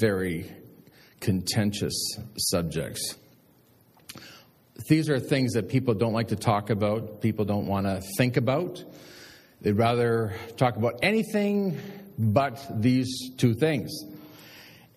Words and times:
very 0.00 0.50
contentious 1.20 2.18
subjects. 2.36 3.16
These 4.88 5.08
are 5.08 5.18
things 5.18 5.54
that 5.54 5.68
people 5.68 5.94
don't 5.94 6.12
like 6.12 6.28
to 6.28 6.36
talk 6.36 6.70
about, 6.70 7.20
people 7.20 7.44
don't 7.44 7.66
want 7.66 7.86
to 7.86 8.02
think 8.16 8.36
about. 8.36 8.84
They'd 9.62 9.72
rather 9.72 10.34
talk 10.56 10.76
about 10.76 11.00
anything 11.02 11.80
but 12.18 12.82
these 12.82 13.30
two 13.36 13.54
things. 13.54 13.90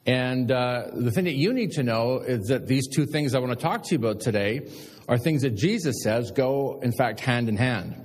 And 0.05 0.52
uh, 0.52 0.88
the 0.94 1.12
thing 1.12 1.26
that 1.26 1.35
you 1.35 1.53
need 1.53 1.71
to 1.74 1.83
know 1.83 2.19
is 2.19 2.47
that 2.47 2.67
these 2.67 2.87
two 2.87 3.06
things 3.06 3.35
I 3.35 3.40
want 3.40 3.58
to 3.58 3.63
talk 3.63 3.83
to 3.83 3.92
you 3.92 3.99
about 3.99 4.21
today 4.21 4.69
are 5.08 5.17
things 5.17 5.42
that 5.44 5.56
Jesus 5.56 5.97
says 6.03 6.31
go, 6.31 6.79
in 6.81 6.92
fact, 6.92 7.19
hand 7.19 7.49
in 7.49 7.58
hand. 7.58 7.96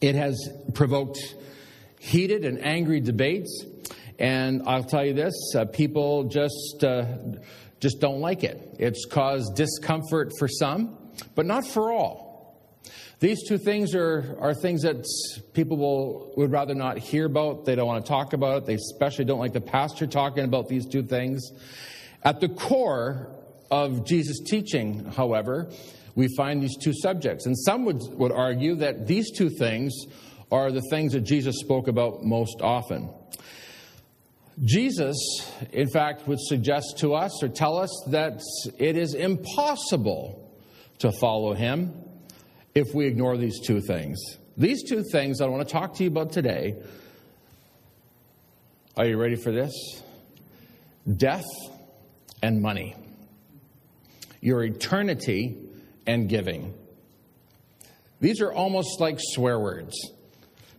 It 0.00 0.14
has 0.14 0.36
provoked 0.74 1.18
heated 1.98 2.44
and 2.44 2.62
angry 2.62 3.00
debates, 3.00 3.64
and 4.18 4.62
I'll 4.66 4.84
tell 4.84 5.04
you 5.04 5.14
this: 5.14 5.34
uh, 5.54 5.64
people 5.66 6.24
just 6.24 6.84
uh, 6.84 7.04
just 7.80 8.00
don't 8.00 8.20
like 8.20 8.44
it. 8.44 8.76
It's 8.78 9.04
caused 9.04 9.56
discomfort 9.56 10.32
for 10.38 10.48
some, 10.48 10.96
but 11.34 11.46
not 11.46 11.66
for 11.66 11.92
all. 11.92 12.24
These 13.20 13.48
two 13.48 13.58
things 13.58 13.94
are, 13.94 14.36
are 14.40 14.54
things 14.54 14.82
that 14.82 15.06
people 15.54 15.76
will, 15.76 16.34
would 16.36 16.50
rather 16.50 16.74
not 16.74 16.98
hear 16.98 17.26
about. 17.26 17.64
They 17.64 17.74
don't 17.74 17.86
want 17.86 18.04
to 18.04 18.08
talk 18.08 18.32
about 18.32 18.58
it. 18.58 18.66
They 18.66 18.74
especially 18.74 19.24
don't 19.24 19.38
like 19.38 19.52
the 19.52 19.60
pastor 19.60 20.06
talking 20.06 20.44
about 20.44 20.68
these 20.68 20.84
two 20.84 21.02
things. 21.02 21.50
At 22.22 22.40
the 22.40 22.48
core 22.48 23.34
of 23.70 24.04
Jesus' 24.04 24.40
teaching, 24.40 25.06
however, 25.12 25.70
we 26.14 26.28
find 26.36 26.62
these 26.62 26.76
two 26.76 26.92
subjects. 26.92 27.46
And 27.46 27.56
some 27.58 27.84
would, 27.86 28.02
would 28.12 28.32
argue 28.32 28.74
that 28.76 29.06
these 29.06 29.30
two 29.30 29.48
things 29.48 29.94
are 30.52 30.70
the 30.70 30.82
things 30.90 31.12
that 31.12 31.20
Jesus 31.20 31.56
spoke 31.60 31.88
about 31.88 32.24
most 32.24 32.60
often. 32.60 33.10
Jesus, 34.62 35.16
in 35.72 35.88
fact, 35.88 36.28
would 36.28 36.38
suggest 36.40 36.98
to 36.98 37.14
us 37.14 37.42
or 37.42 37.48
tell 37.48 37.76
us 37.76 37.90
that 38.08 38.40
it 38.78 38.96
is 38.96 39.14
impossible 39.14 40.52
to 40.98 41.10
follow 41.20 41.54
him 41.54 41.92
if 42.74 42.94
we 42.94 43.06
ignore 43.06 43.36
these 43.36 43.60
two 43.60 43.80
things. 43.80 44.18
These 44.56 44.88
two 44.88 45.02
things 45.10 45.40
I 45.40 45.46
want 45.46 45.66
to 45.66 45.72
talk 45.72 45.94
to 45.96 46.04
you 46.04 46.10
about 46.10 46.32
today. 46.32 46.76
Are 48.96 49.06
you 49.06 49.16
ready 49.16 49.34
for 49.34 49.50
this? 49.50 49.72
Death 51.16 51.44
and 52.42 52.62
money. 52.62 52.94
Your 54.40 54.62
eternity 54.62 55.58
and 56.06 56.28
giving. 56.28 56.74
These 58.20 58.40
are 58.40 58.52
almost 58.52 59.00
like 59.00 59.16
swear 59.18 59.58
words. 59.58 59.94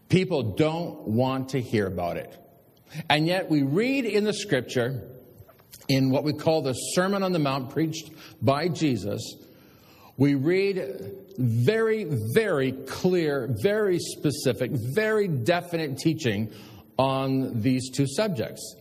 People 0.08 0.56
don't 0.56 1.08
want 1.08 1.50
to 1.50 1.62
hear 1.62 1.88
about 1.88 2.16
it. 2.16 2.38
And 3.10 3.28
yet 3.28 3.50
we 3.50 3.64
read 3.64 4.06
in 4.06 4.24
the 4.24 4.34
scripture, 4.34 5.02
in 5.88 6.10
what 6.10 6.24
we 6.24 6.34
call 6.34 6.62
the 6.62 6.74
Sermon 6.74 7.24
on 7.24 7.32
the 7.32 7.40
Mount 7.40 7.72
preached 7.72 8.12
by 8.42 8.68
Jesus, 8.68 9.36
we 10.18 10.36
read 10.36 11.12
very, 11.38 12.06
very 12.34 12.72
clear, 12.72 13.50
very 13.62 14.00
specific, 14.00 14.72
very 14.72 15.28
definite 15.28 15.98
teaching 15.98 16.52
on 16.98 17.62
these 17.62 17.90
two 17.90 18.08
subjects. 18.08 18.76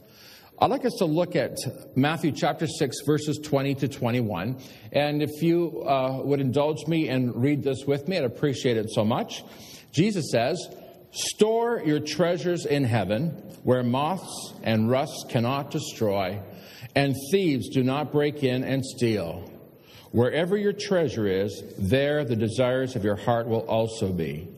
I'd 0.61 0.71
like 0.71 0.85
us 0.85 0.95
to 0.99 1.05
look 1.05 1.35
at 1.35 1.59
Matthew 1.97 2.31
chapter 2.31 2.69
6, 2.69 2.97
verses 3.05 3.41
20 3.43 3.75
to 3.75 3.89
21. 3.89 4.57
And 4.93 5.21
if 5.21 5.43
you 5.43 5.83
uh, 5.83 6.21
would 6.23 6.41
indulge 6.41 6.87
me 6.87 7.09
and 7.09 7.35
read 7.35 7.65
this 7.65 7.85
with 7.85 8.07
me, 8.07 8.19
I'd 8.19 8.25
appreciate 8.25 8.77
it 8.77 8.91
so 8.91 9.05
much. 9.05 9.43
Jesus 9.91 10.31
says, 10.31 10.65
Store 11.11 11.83
your 11.85 11.99
treasures 11.99 12.67
in 12.67 12.85
heaven, 12.85 13.44
where 13.65 13.83
moths 13.83 14.55
and 14.63 14.89
rust 14.89 15.27
cannot 15.29 15.71
destroy, 15.71 16.41
and 16.95 17.15
thieves 17.33 17.69
do 17.71 17.83
not 17.83 18.13
break 18.13 18.45
in 18.45 18.63
and 18.63 18.85
steal. 18.85 19.51
Wherever 20.13 20.57
your 20.57 20.73
treasure 20.73 21.27
is, 21.27 21.63
there 21.77 22.25
the 22.25 22.37
desires 22.37 22.95
of 22.95 23.03
your 23.03 23.17
heart 23.17 23.49
will 23.49 23.67
also 23.67 24.13
be. 24.13 24.49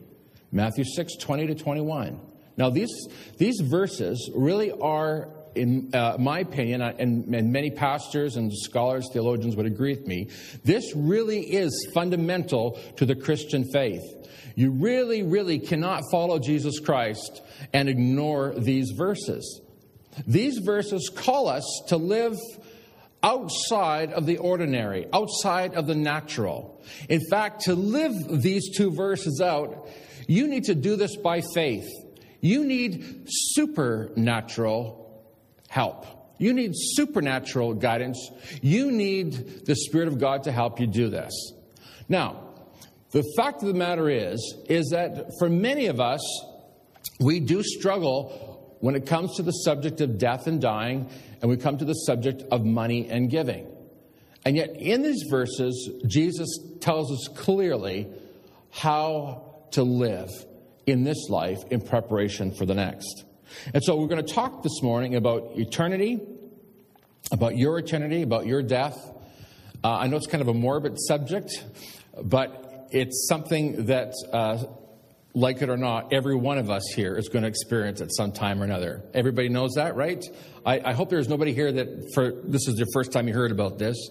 Matthew 0.51 0.83
6, 0.83 1.15
20 1.15 1.47
to 1.47 1.55
21. 1.55 2.19
Now, 2.57 2.69
these, 2.69 3.07
these 3.37 3.59
verses 3.61 4.29
really 4.35 4.71
are 4.71 5.29
in 5.57 5.89
uh, 5.93 6.15
my 6.19 6.39
opinion, 6.39 6.81
and, 6.81 7.33
and 7.33 7.51
many 7.51 7.71
pastors 7.71 8.35
and 8.35 8.51
scholars, 8.53 9.09
theologians 9.11 9.55
would 9.55 9.65
agree 9.65 9.95
with 9.95 10.05
me, 10.05 10.29
this 10.63 10.95
really 10.95 11.41
is 11.41 11.89
fundamental 11.93 12.79
to 12.97 13.05
the 13.05 13.15
Christian 13.15 13.65
faith. 13.71 14.03
You 14.57 14.71
really, 14.71 15.21
really 15.21 15.59
cannot 15.59 16.01
follow 16.11 16.39
Jesus 16.39 16.79
Christ 16.79 17.43
and 17.73 17.87
ignore 17.87 18.55
these 18.57 18.89
verses. 18.89 19.61
These 20.25 20.57
verses 20.57 21.11
call 21.15 21.47
us 21.47 21.63
to 21.89 21.97
live 21.97 22.35
outside 23.21 24.13
of 24.13 24.25
the 24.25 24.39
ordinary, 24.39 25.05
outside 25.13 25.75
of 25.75 25.85
the 25.85 25.93
natural. 25.93 26.81
In 27.07 27.21
fact, 27.29 27.65
to 27.65 27.75
live 27.75 28.41
these 28.41 28.75
two 28.75 28.89
verses 28.89 29.41
out, 29.41 29.89
you 30.27 30.47
need 30.47 30.63
to 30.63 30.73
do 30.73 30.95
this 30.95 31.15
by 31.17 31.41
faith. 31.53 31.87
You 32.41 32.65
need 32.65 33.27
supernatural 33.27 35.23
help. 35.67 36.07
You 36.39 36.53
need 36.53 36.71
supernatural 36.73 37.75
guidance. 37.75 38.31
You 38.63 38.91
need 38.91 39.67
the 39.67 39.75
Spirit 39.75 40.07
of 40.07 40.17
God 40.19 40.45
to 40.45 40.51
help 40.51 40.79
you 40.79 40.87
do 40.87 41.09
this. 41.09 41.53
Now, 42.09 42.46
the 43.17 43.33
fact 43.35 43.63
of 43.63 43.67
the 43.67 43.73
matter 43.73 44.11
is, 44.11 44.55
is 44.69 44.89
that 44.89 45.31
for 45.39 45.49
many 45.49 45.87
of 45.87 45.99
us, 45.99 46.21
we 47.19 47.39
do 47.39 47.63
struggle 47.63 48.77
when 48.79 48.93
it 48.93 49.07
comes 49.07 49.37
to 49.37 49.41
the 49.41 49.51
subject 49.51 50.01
of 50.01 50.19
death 50.19 50.45
and 50.45 50.61
dying, 50.61 51.09
and 51.41 51.49
we 51.49 51.57
come 51.57 51.79
to 51.79 51.85
the 51.85 51.93
subject 51.93 52.43
of 52.51 52.63
money 52.63 53.09
and 53.09 53.31
giving. 53.31 53.65
And 54.45 54.55
yet, 54.55 54.69
in 54.77 55.01
these 55.01 55.23
verses, 55.31 55.89
Jesus 56.05 56.59
tells 56.79 57.11
us 57.11 57.27
clearly 57.35 58.07
how 58.69 59.55
to 59.71 59.81
live 59.81 60.29
in 60.85 61.03
this 61.03 61.27
life 61.27 61.57
in 61.71 61.81
preparation 61.81 62.53
for 62.53 62.67
the 62.67 62.75
next. 62.75 63.25
And 63.73 63.83
so 63.83 63.95
we're 63.95 64.09
going 64.09 64.23
to 64.23 64.31
talk 64.31 64.61
this 64.61 64.83
morning 64.83 65.15
about 65.15 65.53
eternity, 65.55 66.19
about 67.31 67.57
your 67.57 67.79
eternity, 67.79 68.21
about 68.21 68.45
your 68.45 68.61
death. 68.61 68.95
Uh, 69.83 69.97
I 69.97 70.05
know 70.05 70.17
it's 70.17 70.27
kind 70.27 70.43
of 70.43 70.49
a 70.49 70.53
morbid 70.53 70.99
subject, 70.99 71.65
but 72.21 72.66
it's 72.91 73.27
something 73.27 73.85
that, 73.87 74.13
uh, 74.31 74.63
like 75.33 75.61
it 75.61 75.69
or 75.69 75.77
not, 75.77 76.13
every 76.13 76.35
one 76.35 76.57
of 76.57 76.69
us 76.69 76.83
here 76.95 77.15
is 77.15 77.29
going 77.29 77.43
to 77.43 77.47
experience 77.47 78.01
at 78.01 78.11
some 78.11 78.31
time 78.31 78.61
or 78.61 78.65
another. 78.65 79.03
Everybody 79.13 79.49
knows 79.49 79.73
that, 79.75 79.95
right? 79.95 80.23
I, 80.65 80.79
I 80.83 80.93
hope 80.93 81.09
there's 81.09 81.29
nobody 81.29 81.53
here 81.53 81.71
that 81.71 82.11
for 82.13 82.31
this 82.43 82.67
is 82.67 82.75
the 82.75 82.87
first 82.93 83.11
time 83.11 83.27
you 83.27 83.33
heard 83.33 83.51
about 83.51 83.77
this. 83.77 84.09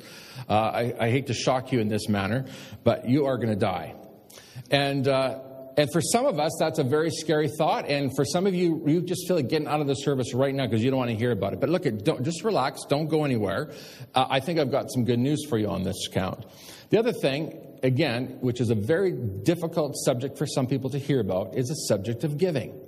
Uh, 0.49 0.53
I, 0.53 0.95
I, 1.01 1.11
hate 1.11 1.27
to 1.27 1.35
shock 1.35 1.73
you 1.73 1.81
in 1.81 1.89
this 1.89 2.09
manner, 2.09 2.47
but 2.85 3.09
you 3.09 3.27
are 3.27 3.37
going 3.37 3.49
to 3.49 3.57
die. 3.57 3.95
And 4.71 5.09
uh, 5.09 5.41
and 5.77 5.93
for 5.93 6.01
some 6.01 6.25
of 6.25 6.41
us, 6.41 6.57
that's 6.59 6.79
a 6.79 6.85
very 6.85 7.11
scary 7.11 7.49
thought. 7.49 7.87
And 7.87 8.15
for 8.17 8.25
some 8.25 8.47
of 8.47 8.55
you, 8.55 8.83
you 8.87 9.03
just 9.03 9.29
feel 9.29 9.37
like 9.37 9.49
getting 9.49 9.69
out 9.69 9.81
of 9.81 9.87
the 9.87 9.95
service 9.95 10.33
right 10.33 10.55
now 10.55 10.65
because 10.67 10.83
you 10.83 10.91
don't 10.91 10.99
want 10.99 11.11
to 11.11 11.17
hear 11.17 11.33
about 11.33 11.53
it. 11.53 11.61
But 11.61 11.69
look, 11.69 11.85
at, 11.85 12.03
don't, 12.03 12.25
just 12.25 12.45
relax. 12.45 12.85
Don't 12.89 13.09
go 13.09 13.25
anywhere. 13.25 13.71
Uh, 14.15 14.27
I 14.29 14.41
think 14.41 14.59
I've 14.59 14.71
got 14.71 14.91
some 14.91 15.05
good 15.05 15.19
news 15.19 15.45
for 15.47 15.59
you 15.59 15.69
on 15.69 15.83
this 15.83 16.09
count. 16.11 16.47
The 16.89 16.99
other 16.99 17.13
thing, 17.13 17.66
again, 17.83 18.39
which 18.41 18.61
is 18.61 18.71
a 18.71 18.75
very 18.75 19.13
difficult 19.13 19.97
subject 19.97 20.39
for 20.39 20.47
some 20.47 20.67
people 20.67 20.91
to 20.91 20.99
hear 20.99 21.21
about, 21.21 21.57
is 21.57 21.69
the 21.69 21.75
subject 21.75 22.25
of 22.25 22.39
giving. 22.39 22.79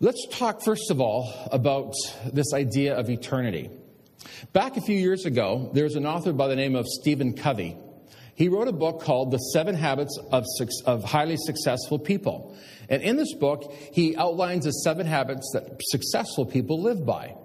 Let's 0.00 0.26
talk, 0.30 0.62
first 0.62 0.90
of 0.90 1.00
all, 1.00 1.32
about 1.50 1.94
this 2.32 2.52
idea 2.52 2.96
of 2.96 3.08
eternity. 3.08 3.70
Back 4.52 4.76
a 4.76 4.80
few 4.80 4.98
years 4.98 5.24
ago, 5.24 5.70
there 5.72 5.84
was 5.84 5.96
an 5.96 6.06
author 6.06 6.32
by 6.32 6.48
the 6.48 6.56
name 6.56 6.74
of 6.74 6.86
Stephen 6.86 7.34
Covey 7.34 7.76
he 8.34 8.48
wrote 8.48 8.68
a 8.68 8.72
book 8.72 9.00
called 9.00 9.30
The 9.30 9.38
Seven 9.38 9.74
Habits 9.74 10.18
of, 10.32 10.44
of 10.86 11.04
Highly 11.04 11.36
Successful 11.36 11.98
People. 11.98 12.56
And 12.88 13.00
in 13.02 13.16
this 13.16 13.32
book, 13.34 13.72
he 13.92 14.16
outlines 14.16 14.64
the 14.64 14.72
seven 14.72 15.06
habits 15.06 15.48
that 15.54 15.80
successful 15.80 16.44
people 16.44 16.82
live 16.82 17.06
by. 17.06 17.36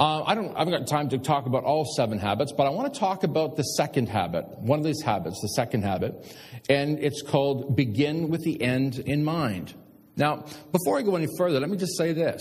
Uh, 0.00 0.22
I, 0.22 0.34
don't, 0.34 0.56
I 0.56 0.60
haven't 0.60 0.72
got 0.72 0.86
time 0.86 1.10
to 1.10 1.18
talk 1.18 1.44
about 1.44 1.64
all 1.64 1.84
seven 1.84 2.18
habits, 2.18 2.52
but 2.56 2.66
I 2.66 2.70
want 2.70 2.92
to 2.92 2.98
talk 2.98 3.22
about 3.22 3.56
the 3.56 3.62
second 3.62 4.08
habit, 4.08 4.46
one 4.58 4.78
of 4.78 4.84
these 4.84 5.02
habits, 5.02 5.38
the 5.42 5.48
second 5.48 5.82
habit, 5.82 6.34
and 6.70 6.98
it's 6.98 7.20
called 7.20 7.76
begin 7.76 8.30
with 8.30 8.42
the 8.42 8.62
end 8.62 8.98
in 9.00 9.22
mind. 9.22 9.74
Now, 10.16 10.46
before 10.72 10.98
I 10.98 11.02
go 11.02 11.16
any 11.16 11.28
further, 11.36 11.60
let 11.60 11.68
me 11.68 11.76
just 11.76 11.98
say 11.98 12.14
this. 12.14 12.40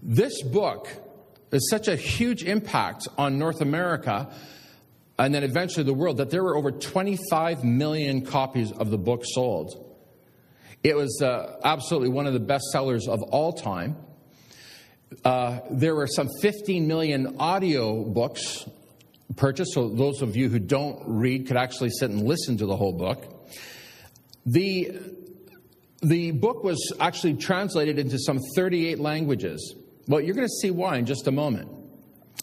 This 0.00 0.40
book 0.40 0.86
is 1.50 1.68
such 1.68 1.88
a 1.88 1.96
huge 1.96 2.44
impact 2.44 3.08
on 3.18 3.40
North 3.40 3.60
America 3.60 4.32
and 5.18 5.34
then 5.34 5.42
eventually 5.44 5.84
the 5.84 5.94
world, 5.94 6.18
that 6.18 6.30
there 6.30 6.42
were 6.42 6.56
over 6.56 6.72
25 6.72 7.64
million 7.64 8.24
copies 8.24 8.72
of 8.72 8.90
the 8.90 8.98
book 8.98 9.22
sold. 9.24 9.96
It 10.82 10.96
was 10.96 11.20
uh, 11.22 11.58
absolutely 11.64 12.10
one 12.10 12.26
of 12.26 12.32
the 12.34 12.40
best 12.40 12.64
sellers 12.72 13.08
of 13.08 13.22
all 13.22 13.52
time. 13.52 13.96
Uh, 15.24 15.60
there 15.70 15.94
were 15.94 16.06
some 16.06 16.28
15 16.40 16.86
million 16.86 17.36
audio 17.38 18.02
books 18.02 18.64
purchased, 19.36 19.72
so 19.74 19.88
those 19.88 20.22
of 20.22 20.36
you 20.36 20.48
who 20.48 20.58
don't 20.58 21.02
read 21.06 21.46
could 21.46 21.56
actually 21.56 21.90
sit 21.90 22.10
and 22.10 22.22
listen 22.22 22.56
to 22.58 22.66
the 22.66 22.76
whole 22.76 22.92
book. 22.92 23.48
The, 24.46 24.98
the 26.02 26.32
book 26.32 26.64
was 26.64 26.92
actually 27.00 27.34
translated 27.34 27.98
into 27.98 28.18
some 28.18 28.40
38 28.56 28.98
languages. 28.98 29.74
Well, 30.06 30.20
you're 30.20 30.34
going 30.34 30.46
to 30.46 30.54
see 30.60 30.70
why 30.70 30.96
in 30.96 31.06
just 31.06 31.26
a 31.26 31.32
moment. 31.32 31.68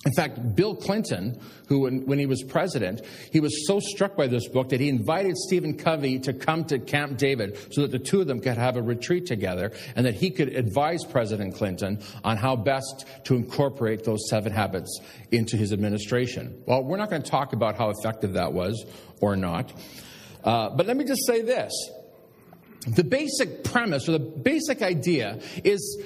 In 0.04 0.14
fact, 0.14 0.56
Bill 0.56 0.76
Clinton, 0.76 1.40
who, 1.68 1.82
when, 1.82 2.08
when, 2.08 2.18
he 2.18 2.26
was 2.26 2.42
president, 2.42 3.02
he 3.32 3.40
was 3.40 3.68
so 3.68 3.80
struck 3.80 4.18
by 4.18 4.26
this 4.26 4.48
book 4.48 4.70
that 4.70 4.80
he 4.80 4.90
invited 4.90 5.38
Stephen 5.38 5.78
Covey 5.78 6.18
to 6.22 6.34
come 6.34 6.66
to 6.66 6.80
Camp 6.80 7.20
David 7.20 7.56
so 7.72 7.82
that 7.82 7.92
the 7.92 8.00
two 8.00 8.20
of 8.20 8.26
them 8.26 8.40
could 8.40 8.58
have 8.58 8.78
a 8.78 8.82
retreat 8.82 9.28
together 9.28 9.72
and 9.96 10.08
that 10.08 10.16
he 10.16 10.32
could 10.32 10.56
advise 10.56 11.06
President 11.06 11.54
Clinton 11.54 12.02
on 12.24 12.38
how 12.38 12.56
best 12.56 13.06
to 13.26 13.36
incorporate 13.36 14.04
those 14.04 14.28
seven 14.28 14.52
habits 14.52 15.00
into 15.32 15.56
his 15.56 15.72
administration. 15.72 16.64
Well, 16.66 16.84
we're 16.84 16.98
not 16.98 17.12
going 17.12 17.22
to 17.22 17.30
talk 17.30 17.54
about 17.54 17.76
how 17.78 17.92
effective 17.92 18.34
that 18.34 18.54
was 18.54 18.84
or 19.20 19.36
not. 19.36 19.72
Uh, 20.44 20.72
but 20.72 20.88
let 20.88 20.98
me 20.98 21.06
just 21.06 21.28
say 21.28 21.44
this. 21.44 21.72
The 22.88 23.04
basic 23.04 23.64
premise 23.64 24.10
or 24.10 24.14
the 24.14 24.20
basic 24.20 24.82
idea 24.82 25.40
is 25.64 26.02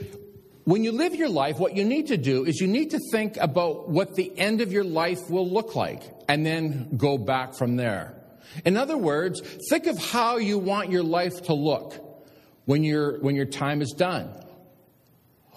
when 0.66 0.84
you 0.84 0.92
live 0.92 1.16
your 1.16 1.30
life, 1.30 1.60
what 1.60 1.78
you 1.78 1.86
need 1.86 2.08
to 2.08 2.18
do 2.18 2.44
is 2.44 2.60
you 2.60 2.68
need 2.68 2.92
to 2.92 3.00
think 3.12 3.38
about 3.38 3.88
what 3.88 4.16
the 4.16 4.38
end 4.38 4.62
of 4.62 4.72
your 4.72 4.84
life 4.84 5.30
will 5.30 5.48
look 5.48 5.76
like 5.76 6.02
and 6.28 6.46
then 6.46 6.98
go 6.98 7.18
back 7.18 7.56
from 7.56 7.76
there. 7.76 8.16
In 8.66 8.76
other 8.76 8.98
words, 8.98 9.42
think 9.70 9.86
of 9.86 9.98
how 9.98 10.38
you 10.38 10.58
want 10.58 10.92
your 10.92 11.04
life 11.04 11.44
to 11.44 11.54
look 11.54 11.94
when, 12.66 12.84
your 12.84 13.20
when 13.20 13.36
your 13.36 13.46
time 13.46 13.82
is 13.82 13.92
done. 13.92 14.30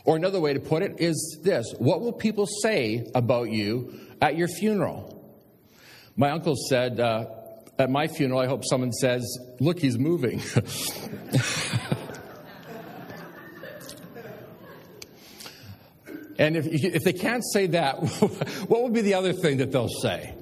Or 0.05 0.17
another 0.17 0.41
way 0.41 0.53
to 0.55 0.61
put 0.61 0.83
it 0.83 1.01
is 1.01 1.39
this 1.43 1.75
What 1.79 2.01
will 2.01 2.13
people 2.13 2.47
say 2.63 3.11
about 3.15 3.51
you 3.51 3.99
at 4.21 4.37
your 4.37 4.49
funeral? 4.49 5.15
My 6.17 6.31
uncle 6.31 6.57
said, 6.69 7.01
uh, 7.01 7.27
At 7.79 7.91
my 7.91 8.09
funeral, 8.09 8.41
I 8.41 8.47
hope 8.47 8.65
someone 8.65 8.93
says, 8.93 9.25
Look, 9.61 9.79
he's 9.79 9.99
moving. 9.99 10.43
And 16.39 16.57
if, 16.57 16.67
if 16.67 17.03
they 17.03 17.13
can't 17.13 17.45
say 17.45 17.67
that, 17.69 17.97
what 18.69 18.83
would 18.83 18.93
be 18.93 19.01
the 19.01 19.15
other 19.15 19.33
thing 19.33 19.59
that 19.59 19.73
they'll 19.73 19.89
say? 19.89 20.35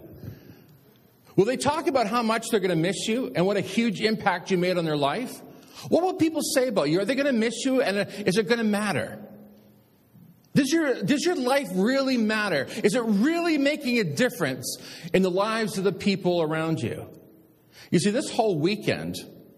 Will 1.37 1.46
they 1.46 1.56
talk 1.56 1.87
about 1.87 2.06
how 2.06 2.22
much 2.22 2.48
they're 2.50 2.60
going 2.60 2.70
to 2.70 2.76
miss 2.76 3.08
you 3.08 3.32
and 3.34 3.46
what 3.46 3.56
a 3.56 3.62
huge 3.62 4.00
impact 4.00 4.50
you 4.50 4.58
made 4.58 4.78
on 4.78 4.84
their 4.84 4.96
life? 4.96 5.40
What 5.88 6.02
will 6.02 6.14
people 6.14 6.43
say 6.43 6.69
about 6.69 6.88
you? 6.88 7.00
Are 7.00 7.04
they 7.04 7.14
going 7.14 7.26
to 7.26 7.32
miss 7.32 7.64
you 7.64 7.82
and 7.82 7.98
uh, 7.98 8.04
is 8.26 8.37
it 8.38 8.48
going 8.48 8.58
to 8.58 8.64
matter? 8.64 9.19
Does 10.54 10.72
your, 10.72 11.02
does 11.02 11.22
your 11.25 11.37
life 11.37 11.69
really 11.75 12.16
matter? 12.16 12.66
Is 12.82 12.94
it 12.94 13.02
really 13.02 13.58
making 13.58 13.98
a 13.98 14.04
difference 14.04 14.78
in 15.12 15.22
the 15.22 15.31
lives 15.31 15.76
of 15.76 15.84
the 15.84 15.93
people 15.93 16.40
around 16.40 16.81
you? 16.81 17.06
You 17.90 17.98
see, 17.98 18.10
this 18.10 18.31
whole 18.31 18.58
weekend, 18.58 19.16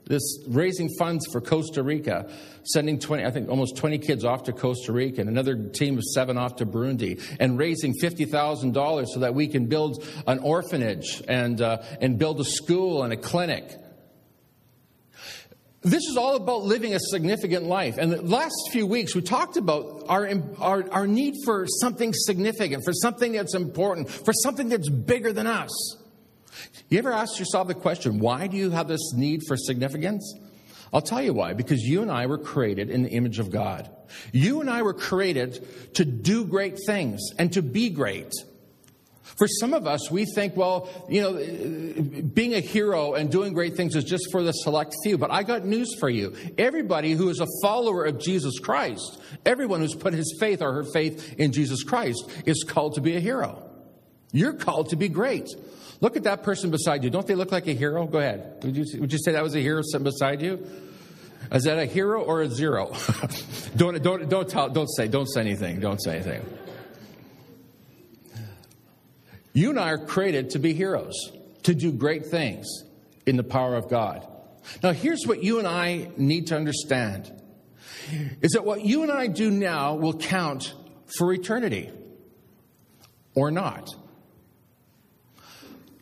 this 0.08 0.38
raising 0.48 0.88
funds 0.98 1.26
for 1.30 1.40
Costa 1.40 1.82
Rica, 1.82 2.30
sending 2.64 2.98
20, 2.98 3.24
I 3.24 3.30
think 3.30 3.48
almost 3.48 3.76
20 3.76 3.98
kids 3.98 4.24
off 4.24 4.44
to 4.44 4.52
Costa 4.52 4.92
Rica 4.92 5.20
and 5.20 5.28
another 5.28 5.68
team 5.68 5.98
of 5.98 6.04
seven 6.04 6.36
off 6.36 6.56
to 6.56 6.66
Burundi 6.66 7.22
and 7.38 7.58
raising 7.58 7.94
$50,000 7.94 9.06
so 9.06 9.20
that 9.20 9.34
we 9.34 9.46
can 9.48 9.66
build 9.66 10.04
an 10.26 10.38
orphanage 10.40 11.22
and, 11.28 11.60
uh, 11.60 11.82
and 12.00 12.18
build 12.18 12.40
a 12.40 12.44
school 12.44 13.02
and 13.02 13.12
a 13.12 13.16
clinic. 13.16 13.70
This 15.82 16.06
is 16.08 16.16
all 16.16 16.34
about 16.34 16.64
living 16.64 16.94
a 16.94 16.98
significant 16.98 17.64
life. 17.66 17.98
And 17.98 18.10
the 18.10 18.22
last 18.22 18.70
few 18.72 18.86
weeks, 18.86 19.14
we 19.14 19.22
talked 19.22 19.56
about 19.56 20.06
our, 20.08 20.28
our, 20.58 20.90
our 20.90 21.06
need 21.06 21.34
for 21.44 21.66
something 21.80 22.12
significant, 22.12 22.84
for 22.84 22.92
something 22.92 23.32
that's 23.32 23.54
important, 23.54 24.10
for 24.10 24.32
something 24.32 24.68
that's 24.68 24.88
bigger 24.88 25.32
than 25.32 25.46
us. 25.46 25.70
You 26.88 26.98
ever 26.98 27.12
ask 27.12 27.38
yourself 27.38 27.68
the 27.68 27.74
question, 27.74 28.18
why 28.18 28.46
do 28.46 28.56
you 28.56 28.70
have 28.70 28.88
this 28.88 29.12
need 29.14 29.42
for 29.46 29.56
significance? 29.56 30.34
I'll 30.92 31.02
tell 31.02 31.22
you 31.22 31.34
why. 31.34 31.52
Because 31.52 31.82
you 31.82 32.00
and 32.00 32.10
I 32.10 32.26
were 32.26 32.38
created 32.38 32.88
in 32.88 33.02
the 33.02 33.10
image 33.10 33.38
of 33.38 33.50
God. 33.50 33.90
You 34.32 34.62
and 34.62 34.70
I 34.70 34.82
were 34.82 34.94
created 34.94 35.94
to 35.94 36.04
do 36.04 36.46
great 36.46 36.78
things 36.86 37.20
and 37.38 37.52
to 37.52 37.62
be 37.62 37.90
great. 37.90 38.32
For 39.36 39.46
some 39.46 39.74
of 39.74 39.86
us, 39.86 40.10
we 40.10 40.24
think, 40.24 40.56
well, 40.56 40.88
you 41.08 41.20
know, 41.20 42.22
being 42.22 42.54
a 42.54 42.60
hero 42.60 43.12
and 43.12 43.30
doing 43.30 43.52
great 43.52 43.76
things 43.76 43.94
is 43.94 44.04
just 44.04 44.32
for 44.32 44.42
the 44.42 44.52
select 44.52 44.96
few. 45.04 45.18
But 45.18 45.30
I 45.30 45.42
got 45.42 45.66
news 45.66 45.94
for 46.00 46.08
you. 46.08 46.34
Everybody 46.56 47.12
who 47.12 47.28
is 47.28 47.38
a 47.38 47.46
follower 47.62 48.06
of 48.06 48.18
Jesus 48.18 48.58
Christ, 48.58 49.20
everyone 49.44 49.80
who's 49.80 49.94
put 49.94 50.14
his 50.14 50.36
faith 50.40 50.62
or 50.62 50.72
her 50.72 50.84
faith 50.84 51.34
in 51.34 51.52
Jesus 51.52 51.84
Christ, 51.84 52.28
is 52.46 52.64
called 52.66 52.94
to 52.94 53.02
be 53.02 53.14
a 53.16 53.20
hero. 53.20 53.62
You're 54.32 54.54
called 54.54 54.88
to 54.90 54.96
be 54.96 55.08
great. 55.08 55.48
Look 56.00 56.16
at 56.16 56.24
that 56.24 56.42
person 56.42 56.70
beside 56.70 57.02
you. 57.02 57.10
Don't 57.10 57.26
they 57.26 57.34
look 57.34 57.50
like 57.50 57.66
a 57.66 57.72
hero? 57.72 58.06
Go 58.06 58.18
ahead. 58.18 58.62
Would 58.62 58.76
you, 58.76 59.00
would 59.00 59.12
you 59.12 59.18
say 59.18 59.32
that 59.32 59.42
was 59.42 59.54
a 59.54 59.60
hero 59.60 59.82
sitting 59.82 60.04
beside 60.04 60.42
you? 60.42 60.64
Is 61.50 61.64
that 61.64 61.78
a 61.78 61.86
hero 61.86 62.22
or 62.22 62.42
a 62.42 62.48
zero? 62.48 62.94
don't, 63.76 64.00
don't, 64.02 64.28
don't, 64.28 64.48
tell, 64.48 64.68
don't 64.68 64.88
say, 64.88 65.08
don't 65.08 65.26
say 65.26 65.40
anything. 65.40 65.80
Don't 65.80 66.00
say 66.00 66.16
anything. 66.16 66.44
You 69.54 69.70
and 69.70 69.78
I 69.78 69.90
are 69.90 69.98
created 69.98 70.50
to 70.50 70.58
be 70.58 70.72
heroes, 70.72 71.32
to 71.64 71.74
do 71.74 71.90
great 71.90 72.26
things 72.26 72.66
in 73.26 73.36
the 73.36 73.42
power 73.42 73.74
of 73.74 73.88
God. 73.88 74.26
Now, 74.82 74.92
here's 74.92 75.26
what 75.26 75.42
you 75.42 75.58
and 75.58 75.66
I 75.66 76.10
need 76.16 76.48
to 76.48 76.56
understand 76.56 77.32
is 78.40 78.52
that 78.52 78.64
what 78.64 78.84
you 78.84 79.02
and 79.02 79.10
I 79.10 79.26
do 79.26 79.50
now 79.50 79.94
will 79.94 80.14
count 80.14 80.74
for 81.18 81.32
eternity 81.32 81.90
or 83.34 83.50
not 83.50 83.88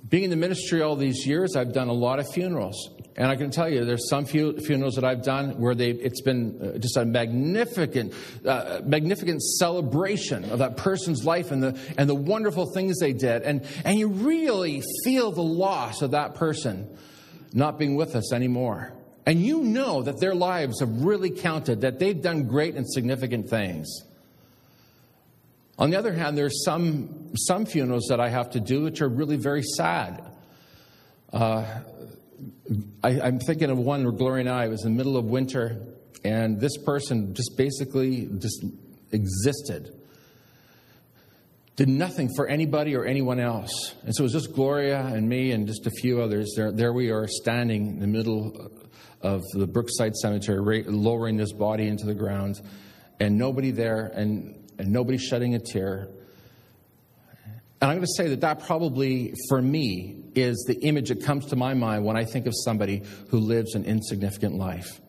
being 0.08 0.24
in 0.24 0.30
the 0.30 0.36
ministry 0.36 0.82
all 0.82 0.96
these 0.96 1.26
years, 1.26 1.56
I've 1.56 1.72
done 1.72 1.88
a 1.88 1.92
lot 1.92 2.18
of 2.18 2.30
funerals. 2.30 2.90
And 3.16 3.28
I 3.28 3.36
can 3.36 3.50
tell 3.50 3.68
you, 3.68 3.84
there's 3.86 4.10
some 4.10 4.26
funerals 4.26 4.96
that 4.96 5.04
I've 5.04 5.22
done 5.22 5.58
where 5.58 5.74
they, 5.74 5.90
it's 5.90 6.20
been 6.20 6.74
uh, 6.74 6.78
just 6.78 6.98
a 6.98 7.04
magnificent, 7.04 8.12
uh, 8.44 8.82
magnificent 8.84 9.42
celebration 9.42 10.44
of 10.50 10.58
that 10.58 10.76
person's 10.76 11.24
life 11.24 11.50
and 11.50 11.62
the, 11.62 11.80
and 11.96 12.10
the 12.10 12.14
wonderful 12.14 12.70
things 12.74 12.98
they 12.98 13.14
did. 13.14 13.42
And, 13.42 13.64
and 13.84 13.98
you 13.98 14.08
really 14.08 14.82
feel 15.02 15.32
the 15.32 15.42
loss 15.42 16.02
of 16.02 16.10
that 16.10 16.34
person 16.34 16.94
not 17.54 17.78
being 17.78 17.96
with 17.96 18.14
us 18.14 18.34
anymore. 18.34 18.92
And 19.24 19.40
you 19.40 19.62
know 19.62 20.02
that 20.02 20.20
their 20.20 20.34
lives 20.34 20.80
have 20.80 21.02
really 21.02 21.30
counted, 21.30 21.80
that 21.80 21.98
they've 21.98 22.20
done 22.20 22.46
great 22.46 22.74
and 22.74 22.86
significant 22.86 23.48
things. 23.48 23.88
On 25.78 25.90
the 25.90 25.98
other 25.98 26.12
hand, 26.12 26.38
there's 26.38 26.64
some, 26.64 27.25
some 27.36 27.66
funerals 27.66 28.06
that 28.08 28.20
I 28.20 28.28
have 28.28 28.50
to 28.50 28.60
do 28.60 28.82
which 28.82 29.00
are 29.00 29.08
really 29.08 29.36
very 29.36 29.62
sad. 29.62 30.22
Uh, 31.32 31.64
I, 33.02 33.10
am 33.10 33.38
thinking 33.40 33.70
of 33.70 33.78
one 33.78 34.02
where 34.04 34.12
Gloria 34.12 34.40
and 34.40 34.48
I, 34.48 34.68
was 34.68 34.84
in 34.84 34.92
the 34.92 34.96
middle 34.96 35.16
of 35.16 35.24
winter, 35.24 35.80
and 36.24 36.60
this 36.60 36.76
person 36.78 37.34
just 37.34 37.56
basically 37.56 38.28
just 38.38 38.64
existed. 39.12 39.92
Did 41.76 41.88
nothing 41.88 42.30
for 42.34 42.46
anybody 42.46 42.96
or 42.96 43.04
anyone 43.04 43.38
else. 43.38 43.94
And 44.04 44.14
so 44.14 44.22
it 44.22 44.24
was 44.24 44.32
just 44.32 44.54
Gloria 44.54 45.04
and 45.04 45.28
me 45.28 45.52
and 45.52 45.66
just 45.66 45.86
a 45.86 45.90
few 45.90 46.22
others. 46.22 46.54
There, 46.56 46.72
there 46.72 46.92
we 46.92 47.10
are 47.10 47.28
standing 47.28 47.88
in 47.88 48.00
the 48.00 48.06
middle 48.06 48.70
of 49.20 49.42
the 49.52 49.66
Brookside 49.66 50.14
Cemetery, 50.14 50.84
lowering 50.84 51.36
this 51.36 51.52
body 51.52 51.88
into 51.88 52.06
the 52.06 52.14
ground, 52.14 52.60
and 53.20 53.36
nobody 53.36 53.72
there. 53.72 54.06
And 54.14 54.56
and 54.78 54.92
nobody 54.92 55.18
shedding 55.18 55.54
a 55.54 55.58
tear. 55.58 56.08
And 57.80 57.90
I'm 57.90 57.96
going 57.98 58.06
to 58.06 58.14
say 58.16 58.28
that 58.28 58.40
that 58.40 58.64
probably, 58.64 59.34
for 59.48 59.60
me, 59.60 60.16
is 60.34 60.64
the 60.66 60.80
image 60.80 61.10
that 61.10 61.22
comes 61.22 61.46
to 61.46 61.56
my 61.56 61.74
mind 61.74 62.04
when 62.04 62.16
I 62.16 62.24
think 62.24 62.46
of 62.46 62.54
somebody 62.64 63.02
who 63.28 63.38
lives 63.38 63.74
an 63.74 63.84
insignificant 63.84 64.54
life. 64.54 65.00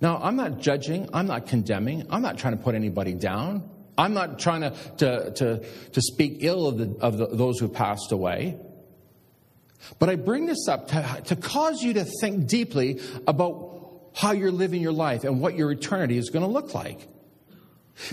Now, 0.00 0.20
I'm 0.22 0.36
not 0.36 0.60
judging, 0.60 1.08
I'm 1.14 1.26
not 1.26 1.46
condemning, 1.46 2.06
I'm 2.10 2.20
not 2.20 2.36
trying 2.36 2.56
to 2.56 2.62
put 2.62 2.74
anybody 2.74 3.14
down. 3.14 3.70
I'm 3.98 4.12
not 4.12 4.38
trying 4.38 4.60
to, 4.60 4.70
to, 4.98 5.30
to, 5.32 5.66
to 5.92 6.00
speak 6.02 6.38
ill 6.40 6.66
of, 6.66 6.76
the, 6.76 6.96
of 7.00 7.16
the, 7.16 7.28
those 7.28 7.58
who 7.58 7.68
passed 7.68 8.12
away. 8.12 8.58
But 9.98 10.10
I 10.10 10.16
bring 10.16 10.44
this 10.44 10.68
up 10.68 10.88
to, 10.88 11.22
to 11.26 11.36
cause 11.36 11.82
you 11.82 11.94
to 11.94 12.04
think 12.20 12.46
deeply 12.46 13.00
about 13.26 14.10
how 14.14 14.32
you're 14.32 14.52
living 14.52 14.82
your 14.82 14.92
life 14.92 15.24
and 15.24 15.40
what 15.40 15.56
your 15.56 15.70
eternity 15.70 16.18
is 16.18 16.28
going 16.28 16.44
to 16.44 16.50
look 16.50 16.74
like. 16.74 17.08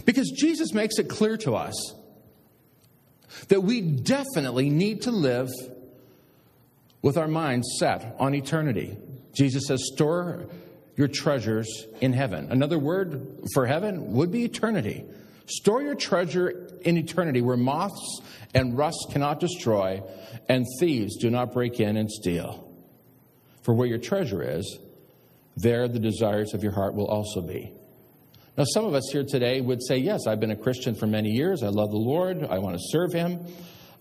Because 0.05 0.29
Jesus 0.31 0.73
makes 0.73 0.99
it 0.99 1.09
clear 1.09 1.35
to 1.37 1.55
us 1.55 1.95
that 3.49 3.61
we 3.61 3.81
definitely 3.81 4.69
need 4.69 5.03
to 5.03 5.11
live 5.11 5.49
with 7.01 7.17
our 7.17 7.27
minds 7.27 7.67
set 7.79 8.15
on 8.19 8.33
eternity. 8.33 8.97
Jesus 9.33 9.67
says, 9.67 9.81
store 9.93 10.47
your 10.95 11.07
treasures 11.07 11.85
in 12.01 12.13
heaven. 12.13 12.51
Another 12.51 12.79
word 12.79 13.39
for 13.53 13.65
heaven 13.65 14.13
would 14.13 14.31
be 14.31 14.45
eternity. 14.45 15.05
Store 15.45 15.81
your 15.81 15.95
treasure 15.95 16.69
in 16.81 16.97
eternity 16.97 17.41
where 17.41 17.57
moths 17.57 18.21
and 18.53 18.77
rust 18.77 19.07
cannot 19.11 19.39
destroy 19.39 20.01
and 20.47 20.65
thieves 20.79 21.17
do 21.17 21.29
not 21.29 21.51
break 21.51 21.79
in 21.79 21.97
and 21.97 22.09
steal. 22.09 22.69
For 23.63 23.73
where 23.73 23.87
your 23.87 23.97
treasure 23.97 24.41
is, 24.41 24.79
there 25.57 25.87
the 25.87 25.99
desires 25.99 26.53
of 26.53 26.63
your 26.63 26.71
heart 26.71 26.95
will 26.95 27.07
also 27.07 27.41
be. 27.41 27.73
Now, 28.55 28.65
some 28.65 28.85
of 28.85 28.93
us 28.93 29.09
here 29.11 29.23
today 29.23 29.61
would 29.61 29.81
say, 29.83 29.97
Yes, 29.97 30.27
I've 30.27 30.39
been 30.39 30.51
a 30.51 30.55
Christian 30.55 30.93
for 30.95 31.07
many 31.07 31.29
years. 31.29 31.63
I 31.63 31.67
love 31.67 31.89
the 31.89 31.97
Lord. 31.97 32.43
I 32.43 32.59
want 32.59 32.75
to 32.75 32.81
serve 32.89 33.11
Him. 33.11 33.39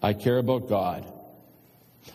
I 0.02 0.12
care 0.12 0.38
about 0.38 0.68
God. 0.68 1.10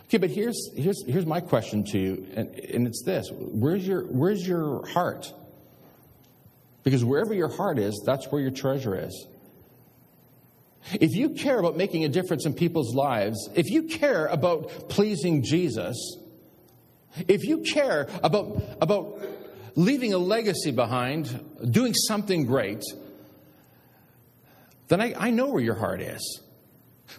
Okay, 0.05 0.17
but 0.17 0.29
here's, 0.29 0.69
here's, 0.75 1.03
here's 1.07 1.25
my 1.25 1.39
question 1.39 1.83
to 1.85 1.97
you, 1.97 2.27
and, 2.35 2.49
and 2.49 2.87
it's 2.87 3.03
this 3.03 3.29
where's 3.31 3.87
your, 3.87 4.03
where's 4.03 4.45
your 4.47 4.85
heart? 4.87 5.33
Because 6.83 7.03
wherever 7.03 7.33
your 7.33 7.49
heart 7.49 7.79
is, 7.79 8.01
that's 8.05 8.27
where 8.27 8.41
your 8.41 8.51
treasure 8.51 8.95
is. 8.95 9.27
if 10.93 11.15
you 11.15 11.31
care 11.31 11.59
about 11.59 11.75
making 11.75 12.05
a 12.05 12.09
difference 12.09 12.45
in 12.45 12.53
people's 12.53 12.93
lives, 12.93 13.49
if 13.55 13.69
you 13.69 13.83
care 13.83 14.27
about 14.27 14.89
pleasing 14.89 15.43
Jesus, 15.43 16.17
if 17.27 17.43
you 17.43 17.59
care 17.59 18.07
about, 18.23 18.61
about 18.79 19.21
leaving 19.77 20.11
a 20.11 20.17
legacy 20.17 20.71
behind, 20.71 21.39
doing 21.71 21.93
something 21.93 22.45
great, 22.45 22.83
then 24.87 24.99
I, 24.99 25.13
I 25.15 25.29
know 25.29 25.47
where 25.49 25.61
your 25.61 25.75
heart 25.75 26.01
is. 26.01 26.41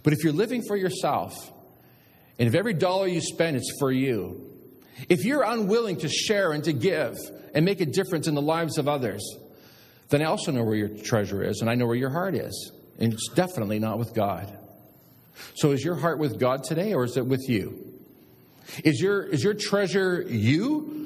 But 0.03 0.13
if 0.13 0.25
you're 0.25 0.33
living 0.33 0.63
for 0.67 0.77
yourself, 0.77 1.33
and 2.39 2.49
if 2.49 2.55
every 2.55 2.75
dollar 2.75 3.07
you 3.07 3.21
spend 3.21 3.57
is 3.57 3.77
for 3.79 3.93
you, 3.93 4.45
if 5.09 5.25
you're 5.25 5.45
unwilling 5.45 5.99
to 5.99 6.09
share 6.09 6.53
and 6.53 6.65
to 6.65 6.73
give 6.73 7.17
and 7.55 7.65
make 7.65 7.81
a 7.81 7.87
difference 7.87 8.27
in 8.27 8.35
the 8.35 8.43
lives 8.43 8.77
of 8.77 8.89
others, 8.89 9.23
then 10.09 10.21
I 10.21 10.25
also 10.25 10.51
know 10.51 10.65
where 10.65 10.75
your 10.75 10.89
treasure 10.89 11.45
is 11.45 11.61
and 11.61 11.71
I 11.71 11.77
know 11.77 11.87
where 11.87 11.97
your 11.97 12.11
heart 12.11 12.35
is. 12.35 12.73
And 12.99 13.13
it's 13.13 13.29
definitely 13.29 13.79
not 13.79 14.01
with 14.01 14.15
God. 14.15 14.59
So 15.55 15.71
is 15.71 15.85
your 15.85 15.95
heart 15.95 16.19
with 16.19 16.41
God 16.41 16.65
today 16.65 16.93
or 16.93 17.05
is 17.05 17.17
it 17.17 17.25
with 17.25 17.49
you? 17.49 17.95
Is 18.83 19.01
your, 19.01 19.23
is 19.23 19.45
your 19.45 19.55
treasure 19.55 20.23
you 20.23 20.98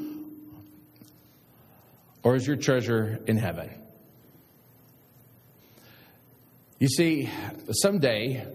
or 2.23 2.37
is 2.37 2.47
your 2.47 2.57
treasure 2.57 3.21
in 3.27 3.37
heaven? 3.37 3.71
You 6.79 6.89
see, 6.89 7.31
someday 7.71 8.47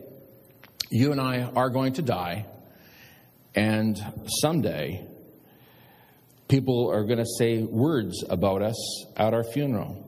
you 0.90 1.12
and 1.12 1.22
I 1.22 1.44
are 1.44 1.70
going 1.70 1.94
to 1.94 2.02
die, 2.02 2.46
and 3.56 3.98
someday 4.42 5.08
people 6.48 6.92
are 6.92 7.04
going 7.04 7.20
to 7.20 7.26
say 7.38 7.64
words 7.64 8.24
about 8.30 8.62
us 8.62 9.06
at 9.16 9.34
our 9.34 9.44
funeral. 9.44 10.04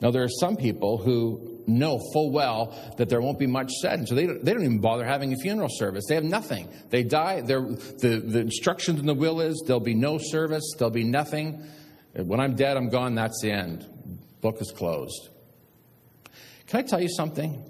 Now, 0.00 0.10
there 0.10 0.22
are 0.22 0.28
some 0.28 0.56
people 0.56 0.98
who 0.98 1.62
know 1.66 1.98
full 2.12 2.30
well 2.30 2.74
that 2.98 3.08
there 3.08 3.20
won't 3.20 3.38
be 3.38 3.46
much 3.46 3.70
said, 3.80 4.00
and 4.00 4.08
so 4.08 4.14
they 4.14 4.26
don't, 4.26 4.44
they 4.44 4.52
don't 4.52 4.62
even 4.62 4.80
bother 4.80 5.04
having 5.04 5.32
a 5.32 5.36
funeral 5.36 5.68
service. 5.70 6.04
They 6.08 6.14
have 6.14 6.24
nothing. 6.24 6.68
They 6.90 7.02
die. 7.02 7.40
The, 7.40 7.58
the 7.98 8.40
instructions 8.40 9.00
in 9.00 9.06
the 9.06 9.14
will 9.14 9.40
is 9.40 9.62
there'll 9.66 9.80
be 9.80 9.94
no 9.94 10.18
service, 10.18 10.74
there'll 10.78 10.92
be 10.92 11.04
nothing. 11.04 11.64
When 12.16 12.40
I'm 12.40 12.54
dead, 12.54 12.76
I'm 12.76 12.88
gone, 12.88 13.14
that's 13.14 13.40
the 13.42 13.50
end. 13.50 13.86
Book 14.40 14.60
is 14.60 14.70
closed. 14.70 15.28
Can 16.66 16.80
I 16.80 16.82
tell 16.82 17.00
you 17.00 17.08
something? 17.08 17.62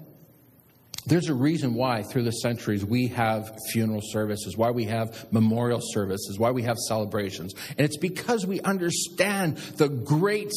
There's 1.05 1.29
a 1.29 1.33
reason 1.33 1.73
why, 1.73 2.03
through 2.03 2.23
the 2.23 2.31
centuries, 2.31 2.83
we 2.83 3.07
have 3.07 3.49
funeral 3.71 4.01
services, 4.03 4.57
why 4.57 4.71
we 4.71 4.85
have 4.85 5.31
memorial 5.31 5.79
services, 5.81 6.37
why 6.37 6.51
we 6.51 6.63
have 6.63 6.77
celebrations. 6.77 7.53
And 7.77 7.81
it's 7.81 7.97
because 7.97 8.45
we 8.45 8.59
understand 8.61 9.57
the 9.57 9.87
great 9.87 10.51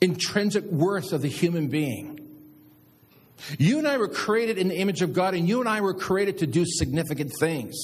intrinsic 0.00 0.64
worth 0.64 1.12
of 1.12 1.22
the 1.22 1.28
human 1.28 1.68
being. 1.68 2.20
You 3.58 3.78
and 3.78 3.88
I 3.88 3.96
were 3.98 4.08
created 4.08 4.58
in 4.58 4.68
the 4.68 4.76
image 4.76 5.02
of 5.02 5.12
God, 5.12 5.34
and 5.34 5.48
you 5.48 5.60
and 5.60 5.68
I 5.68 5.80
were 5.80 5.94
created 5.94 6.38
to 6.38 6.46
do 6.46 6.64
significant 6.64 7.32
things. 7.40 7.74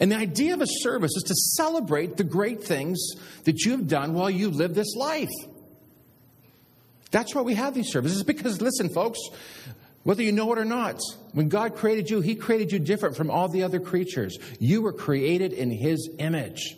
And 0.00 0.10
the 0.10 0.16
idea 0.16 0.54
of 0.54 0.62
a 0.62 0.66
service 0.66 1.12
is 1.14 1.22
to 1.24 1.34
celebrate 1.34 2.16
the 2.16 2.24
great 2.24 2.64
things 2.64 3.12
that 3.44 3.64
you've 3.64 3.86
done 3.86 4.14
while 4.14 4.30
you 4.30 4.50
live 4.50 4.74
this 4.74 4.96
life. 4.96 5.28
That's 7.10 7.34
why 7.34 7.42
we 7.42 7.54
have 7.54 7.74
these 7.74 7.90
services. 7.90 8.22
Because, 8.22 8.62
listen, 8.62 8.88
folks, 8.88 9.18
whether 10.02 10.22
you 10.22 10.32
know 10.32 10.50
it 10.52 10.58
or 10.58 10.64
not, 10.64 11.00
when 11.32 11.48
God 11.48 11.76
created 11.76 12.08
you, 12.08 12.20
He 12.22 12.34
created 12.34 12.72
you 12.72 12.78
different 12.78 13.16
from 13.16 13.30
all 13.30 13.48
the 13.48 13.62
other 13.62 13.78
creatures. 13.78 14.38
You 14.58 14.80
were 14.80 14.92
created 14.92 15.52
in 15.52 15.70
His 15.70 16.08
image. 16.18 16.76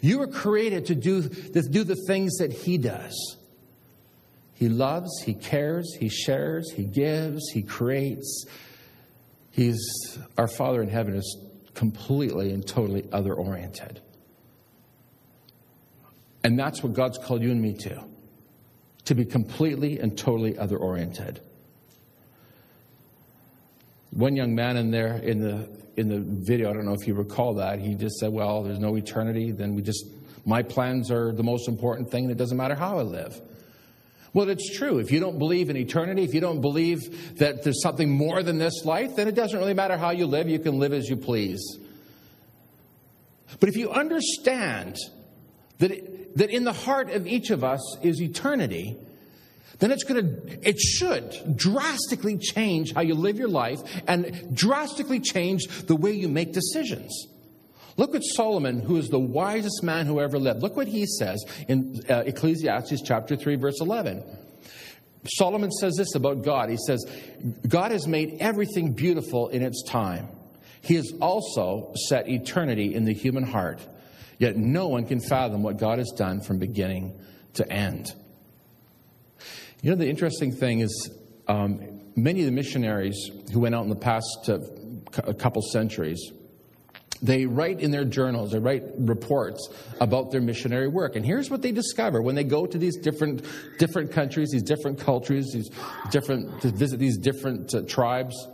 You 0.00 0.20
were 0.20 0.28
created 0.28 0.86
to 0.86 0.94
do, 0.94 1.28
to 1.28 1.62
do 1.62 1.82
the 1.82 1.96
things 2.06 2.36
that 2.36 2.52
He 2.52 2.78
does. 2.78 3.36
He 4.54 4.68
loves, 4.68 5.10
He 5.24 5.34
cares, 5.34 5.96
He 5.98 6.08
shares, 6.08 6.70
He 6.70 6.84
gives, 6.84 7.50
He 7.50 7.62
creates. 7.62 8.46
He's 9.50 9.80
our 10.36 10.48
Father 10.48 10.82
in 10.82 10.88
heaven 10.88 11.14
is 11.16 11.38
completely 11.76 12.52
and 12.52 12.66
totally 12.66 13.06
other 13.12 13.34
oriented. 13.34 14.00
And 16.42 16.58
that's 16.58 16.82
what 16.82 16.94
God's 16.94 17.18
called 17.18 17.42
you 17.42 17.52
and 17.52 17.62
me 17.62 17.74
to 17.74 18.02
to 19.04 19.14
be 19.14 19.24
completely 19.24 20.00
and 20.00 20.18
totally 20.18 20.58
other 20.58 20.76
oriented. 20.76 21.40
One 24.10 24.34
young 24.34 24.54
man 24.54 24.76
in 24.76 24.90
there 24.90 25.18
in 25.18 25.40
the 25.40 25.68
in 25.96 26.08
the 26.08 26.18
video, 26.18 26.70
I 26.70 26.72
don't 26.72 26.84
know 26.84 26.96
if 27.00 27.06
you 27.06 27.14
recall 27.14 27.54
that, 27.54 27.78
he 27.78 27.94
just 27.94 28.16
said, 28.16 28.32
Well, 28.32 28.64
there's 28.64 28.80
no 28.80 28.96
eternity, 28.96 29.52
then 29.52 29.74
we 29.76 29.82
just 29.82 30.06
my 30.44 30.62
plans 30.62 31.10
are 31.10 31.32
the 31.32 31.42
most 31.42 31.68
important 31.68 32.10
thing, 32.10 32.24
and 32.24 32.32
it 32.32 32.38
doesn't 32.38 32.56
matter 32.56 32.74
how 32.74 32.98
I 32.98 33.02
live. 33.02 33.40
Well, 34.36 34.50
it's 34.50 34.76
true. 34.76 34.98
If 34.98 35.10
you 35.10 35.18
don't 35.18 35.38
believe 35.38 35.70
in 35.70 35.78
eternity, 35.78 36.22
if 36.22 36.34
you 36.34 36.42
don't 36.42 36.60
believe 36.60 37.38
that 37.38 37.62
there's 37.62 37.80
something 37.80 38.10
more 38.10 38.42
than 38.42 38.58
this 38.58 38.84
life, 38.84 39.16
then 39.16 39.28
it 39.28 39.34
doesn't 39.34 39.58
really 39.58 39.72
matter 39.72 39.96
how 39.96 40.10
you 40.10 40.26
live. 40.26 40.46
You 40.46 40.58
can 40.58 40.78
live 40.78 40.92
as 40.92 41.08
you 41.08 41.16
please. 41.16 41.78
But 43.58 43.70
if 43.70 43.78
you 43.78 43.90
understand 43.90 44.96
that 45.78 46.36
that 46.36 46.50
in 46.50 46.64
the 46.64 46.74
heart 46.74 47.08
of 47.12 47.26
each 47.26 47.48
of 47.48 47.64
us 47.64 47.80
is 48.02 48.20
eternity, 48.20 48.98
then 49.78 49.90
it's 49.90 50.04
going 50.04 50.22
to, 50.22 50.68
it 50.68 50.78
should 50.78 51.56
drastically 51.56 52.36
change 52.36 52.92
how 52.92 53.00
you 53.00 53.14
live 53.14 53.38
your 53.38 53.48
life 53.48 53.80
and 54.06 54.54
drastically 54.54 55.18
change 55.18 55.66
the 55.86 55.96
way 55.96 56.12
you 56.12 56.28
make 56.28 56.52
decisions. 56.52 57.26
Look 57.96 58.14
at 58.14 58.22
Solomon, 58.22 58.80
who 58.80 58.96
is 58.96 59.08
the 59.08 59.18
wisest 59.18 59.82
man 59.82 60.06
who 60.06 60.20
ever 60.20 60.38
lived. 60.38 60.62
Look 60.62 60.76
what 60.76 60.88
he 60.88 61.06
says 61.06 61.42
in 61.66 62.02
uh, 62.08 62.24
Ecclesiastes 62.26 63.00
chapter 63.02 63.36
3, 63.36 63.56
verse 63.56 63.80
11. 63.80 64.22
Solomon 65.36 65.70
says 65.72 65.94
this 65.96 66.14
about 66.14 66.44
God. 66.44 66.68
He 66.68 66.76
says, 66.86 67.04
God 67.66 67.90
has 67.90 68.06
made 68.06 68.36
everything 68.40 68.92
beautiful 68.92 69.48
in 69.48 69.62
its 69.62 69.82
time. 69.82 70.28
He 70.82 70.94
has 70.94 71.12
also 71.20 71.92
set 72.08 72.28
eternity 72.28 72.94
in 72.94 73.04
the 73.04 73.14
human 73.14 73.42
heart. 73.42 73.80
Yet 74.38 74.56
no 74.56 74.88
one 74.88 75.06
can 75.06 75.20
fathom 75.20 75.62
what 75.62 75.78
God 75.78 75.98
has 75.98 76.12
done 76.16 76.40
from 76.40 76.58
beginning 76.58 77.18
to 77.54 77.70
end. 77.70 78.12
You 79.82 79.90
know, 79.90 79.96
the 79.96 80.08
interesting 80.08 80.52
thing 80.52 80.80
is 80.80 81.10
um, 81.48 82.02
many 82.14 82.40
of 82.40 82.46
the 82.46 82.52
missionaries 82.52 83.30
who 83.52 83.60
went 83.60 83.74
out 83.74 83.84
in 83.84 83.88
the 83.88 83.96
past 83.96 84.48
uh, 84.48 85.32
couple 85.34 85.62
centuries, 85.62 86.20
they 87.26 87.46
write 87.46 87.80
in 87.80 87.90
their 87.90 88.04
journals, 88.04 88.52
they 88.52 88.58
write 88.58 88.84
reports 88.98 89.68
about 90.00 90.30
their 90.30 90.40
missionary 90.40 90.88
work. 90.88 91.16
And 91.16 91.24
here's 91.24 91.50
what 91.50 91.62
they 91.62 91.72
discover 91.72 92.22
when 92.22 92.34
they 92.34 92.44
go 92.44 92.66
to 92.66 92.78
these 92.78 92.96
different, 92.96 93.44
different 93.78 94.12
countries, 94.12 94.50
these 94.50 94.62
different 94.62 95.00
cultures, 95.00 95.50
these 95.52 95.70
different, 96.10 96.62
to 96.62 96.68
visit 96.68 96.98
these 96.98 97.18
different 97.18 97.74
uh, 97.74 97.82
tribes. 97.82 98.48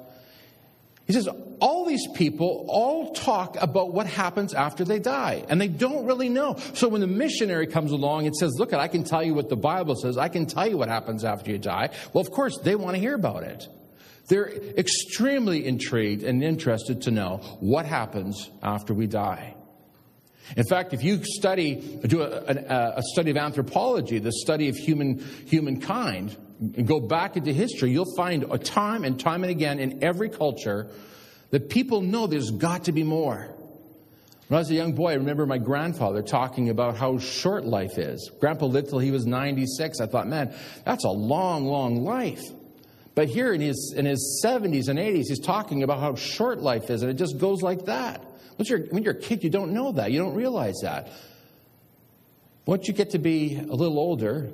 He 1.07 1.13
says, 1.13 1.29
all 1.61 1.85
these 1.85 2.07
people 2.15 2.65
all 2.69 3.13
talk 3.13 3.57
about 3.61 3.93
what 3.93 4.07
happens 4.07 4.55
after 4.55 4.85
they 4.85 4.99
die, 4.99 5.45
and 5.49 5.61
they 5.61 5.69
don't 5.69 6.07
really 6.07 6.29
know. 6.29 6.57
So 6.75 6.89
when 6.89 7.01
the 7.01 7.07
missionary 7.07 7.67
comes 7.67 7.93
along 7.93 8.27
and 8.27 8.35
says, 8.35 8.55
Look, 8.59 8.73
I 8.73 8.89
can 8.89 9.05
tell 9.05 9.23
you 9.23 9.35
what 9.35 9.49
the 9.49 9.57
Bible 9.57 9.95
says, 9.95 10.17
I 10.17 10.29
can 10.29 10.47
tell 10.47 10.67
you 10.67 10.79
what 10.79 10.89
happens 10.89 11.25
after 11.25 11.51
you 11.51 11.59
die, 11.59 11.91
well, 12.13 12.23
of 12.23 12.31
course, 12.31 12.59
they 12.59 12.75
want 12.75 12.97
to 12.97 13.01
hear 13.01 13.15
about 13.15 13.43
it. 13.43 13.69
They're 14.29 14.51
extremely 14.51 15.67
intrigued 15.67 16.23
and 16.23 16.43
interested 16.43 17.03
to 17.03 17.11
know 17.11 17.39
what 17.61 17.87
happens 17.87 18.51
after 18.63 18.95
we 18.95 19.07
die. 19.07 19.57
In 20.57 20.65
fact, 20.65 20.93
if 20.93 21.03
you 21.03 21.23
study, 21.25 21.77
do 22.07 22.23
a, 22.23 22.27
a, 22.27 22.95
a 22.97 23.03
study 23.13 23.31
of 23.31 23.37
anthropology, 23.37 24.19
the 24.19 24.33
study 24.33 24.69
of 24.69 24.77
human, 24.77 25.19
humankind, 25.47 26.37
and 26.61 26.87
go 26.87 27.01
back 27.01 27.37
into 27.37 27.53
history, 27.53 27.91
you'll 27.91 28.15
find 28.17 28.45
a 28.51 28.59
time 28.59 29.05
and 29.05 29.19
time 29.19 29.45
and 29.45 29.51
again 29.51 29.79
in 29.79 30.03
every 30.03 30.29
culture 30.29 30.89
that 31.51 31.69
people 31.69 32.01
know 32.01 32.27
there's 32.27 32.51
got 32.51 32.85
to 32.85 32.93
be 32.93 33.03
more. 33.03 33.55
When 34.49 34.57
I 34.57 34.61
was 34.61 34.71
a 34.71 34.75
young 34.75 34.93
boy, 34.93 35.13
I 35.13 35.15
remember 35.15 35.47
my 35.47 35.59
grandfather 35.59 36.23
talking 36.23 36.69
about 36.69 36.97
how 36.97 37.19
short 37.19 37.65
life 37.65 37.97
is. 37.97 38.31
Grandpa 38.39 38.67
lived 38.67 38.91
till 38.91 38.99
he 38.99 39.11
was 39.11 39.25
96. 39.25 40.01
I 40.01 40.07
thought, 40.07 40.29
man, 40.29 40.55
that's 40.85 41.05
a 41.05 41.11
long, 41.11 41.65
long 41.65 42.05
life. 42.05 42.43
But 43.15 43.29
here 43.29 43.53
in 43.53 43.61
his, 43.61 43.95
in 43.97 44.07
his 44.07 44.43
70s 44.45 44.89
and 44.89 44.99
80s, 44.99 45.25
he's 45.29 45.41
talking 45.41 45.83
about 45.83 46.01
how 46.01 46.15
short 46.15 46.61
life 46.61 46.89
is, 46.89 47.03
and 47.03 47.11
it 47.11 47.15
just 47.15 47.39
goes 47.39 47.63
like 47.63 47.85
that. 47.85 48.25
When 48.57 48.67
you're, 48.67 48.87
when 48.91 49.03
you're 49.03 49.15
a 49.15 49.21
kid, 49.21 49.45
you 49.45 49.51
don't 49.51 49.73
know 49.73 49.93
that. 49.93 50.13
You 50.13 50.19
don't 50.19 50.35
realize 50.35 50.77
that. 50.83 51.09
Once 52.65 52.89
you 52.89 52.95
get 52.95 53.11
to 53.11 53.19
be 53.19 53.57
a 53.57 53.75
little 53.75 53.99
older, 53.99 54.51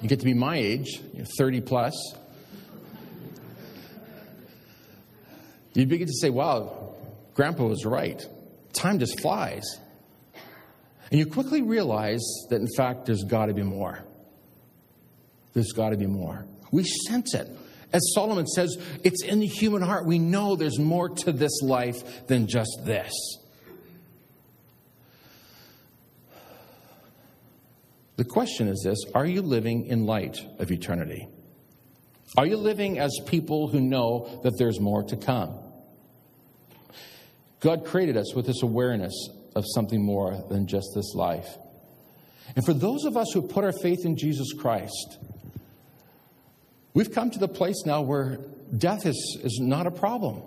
you 0.00 0.08
get 0.08 0.20
to 0.20 0.24
be 0.24 0.34
my 0.34 0.56
age, 0.56 1.00
you're 1.12 1.26
30 1.26 1.60
plus, 1.60 2.14
you 5.74 5.86
begin 5.86 6.08
to 6.08 6.12
say, 6.12 6.30
wow, 6.30 6.94
Grandpa 7.34 7.64
was 7.64 7.84
right. 7.84 8.20
Time 8.72 8.98
just 8.98 9.20
flies. 9.20 9.78
And 11.10 11.18
you 11.18 11.26
quickly 11.26 11.62
realize 11.62 12.22
that, 12.50 12.60
in 12.60 12.68
fact, 12.76 13.06
there's 13.06 13.22
got 13.22 13.46
to 13.46 13.54
be 13.54 13.62
more. 13.62 14.04
There's 15.52 15.72
got 15.72 15.90
to 15.90 15.96
be 15.96 16.06
more. 16.06 16.46
We 16.70 16.84
sense 16.84 17.34
it. 17.34 17.48
As 17.92 18.02
Solomon 18.14 18.46
says, 18.46 18.76
it's 19.02 19.24
in 19.24 19.40
the 19.40 19.46
human 19.46 19.82
heart. 19.82 20.06
We 20.06 20.18
know 20.18 20.56
there's 20.56 20.78
more 20.78 21.08
to 21.08 21.32
this 21.32 21.62
life 21.62 22.26
than 22.26 22.46
just 22.46 22.80
this. 22.84 23.12
The 28.16 28.24
question 28.24 28.68
is 28.68 28.82
this 28.84 28.98
Are 29.14 29.24
you 29.24 29.42
living 29.42 29.86
in 29.86 30.04
light 30.04 30.38
of 30.58 30.70
eternity? 30.70 31.28
Are 32.36 32.46
you 32.46 32.56
living 32.56 32.98
as 32.98 33.18
people 33.26 33.68
who 33.68 33.80
know 33.80 34.40
that 34.42 34.58
there's 34.58 34.80
more 34.80 35.02
to 35.04 35.16
come? 35.16 35.54
God 37.60 37.86
created 37.86 38.16
us 38.16 38.34
with 38.34 38.46
this 38.46 38.62
awareness 38.62 39.14
of 39.56 39.64
something 39.74 40.04
more 40.04 40.44
than 40.50 40.66
just 40.66 40.88
this 40.94 41.14
life. 41.14 41.48
And 42.54 42.64
for 42.64 42.74
those 42.74 43.04
of 43.04 43.16
us 43.16 43.30
who 43.32 43.42
put 43.42 43.64
our 43.64 43.72
faith 43.72 44.04
in 44.04 44.16
Jesus 44.16 44.52
Christ, 44.52 45.18
we've 46.98 47.12
come 47.12 47.30
to 47.30 47.38
the 47.38 47.46
place 47.46 47.84
now 47.86 48.02
where 48.02 48.40
death 48.76 49.06
is, 49.06 49.38
is 49.44 49.60
not 49.62 49.86
a 49.86 49.90
problem. 49.92 50.42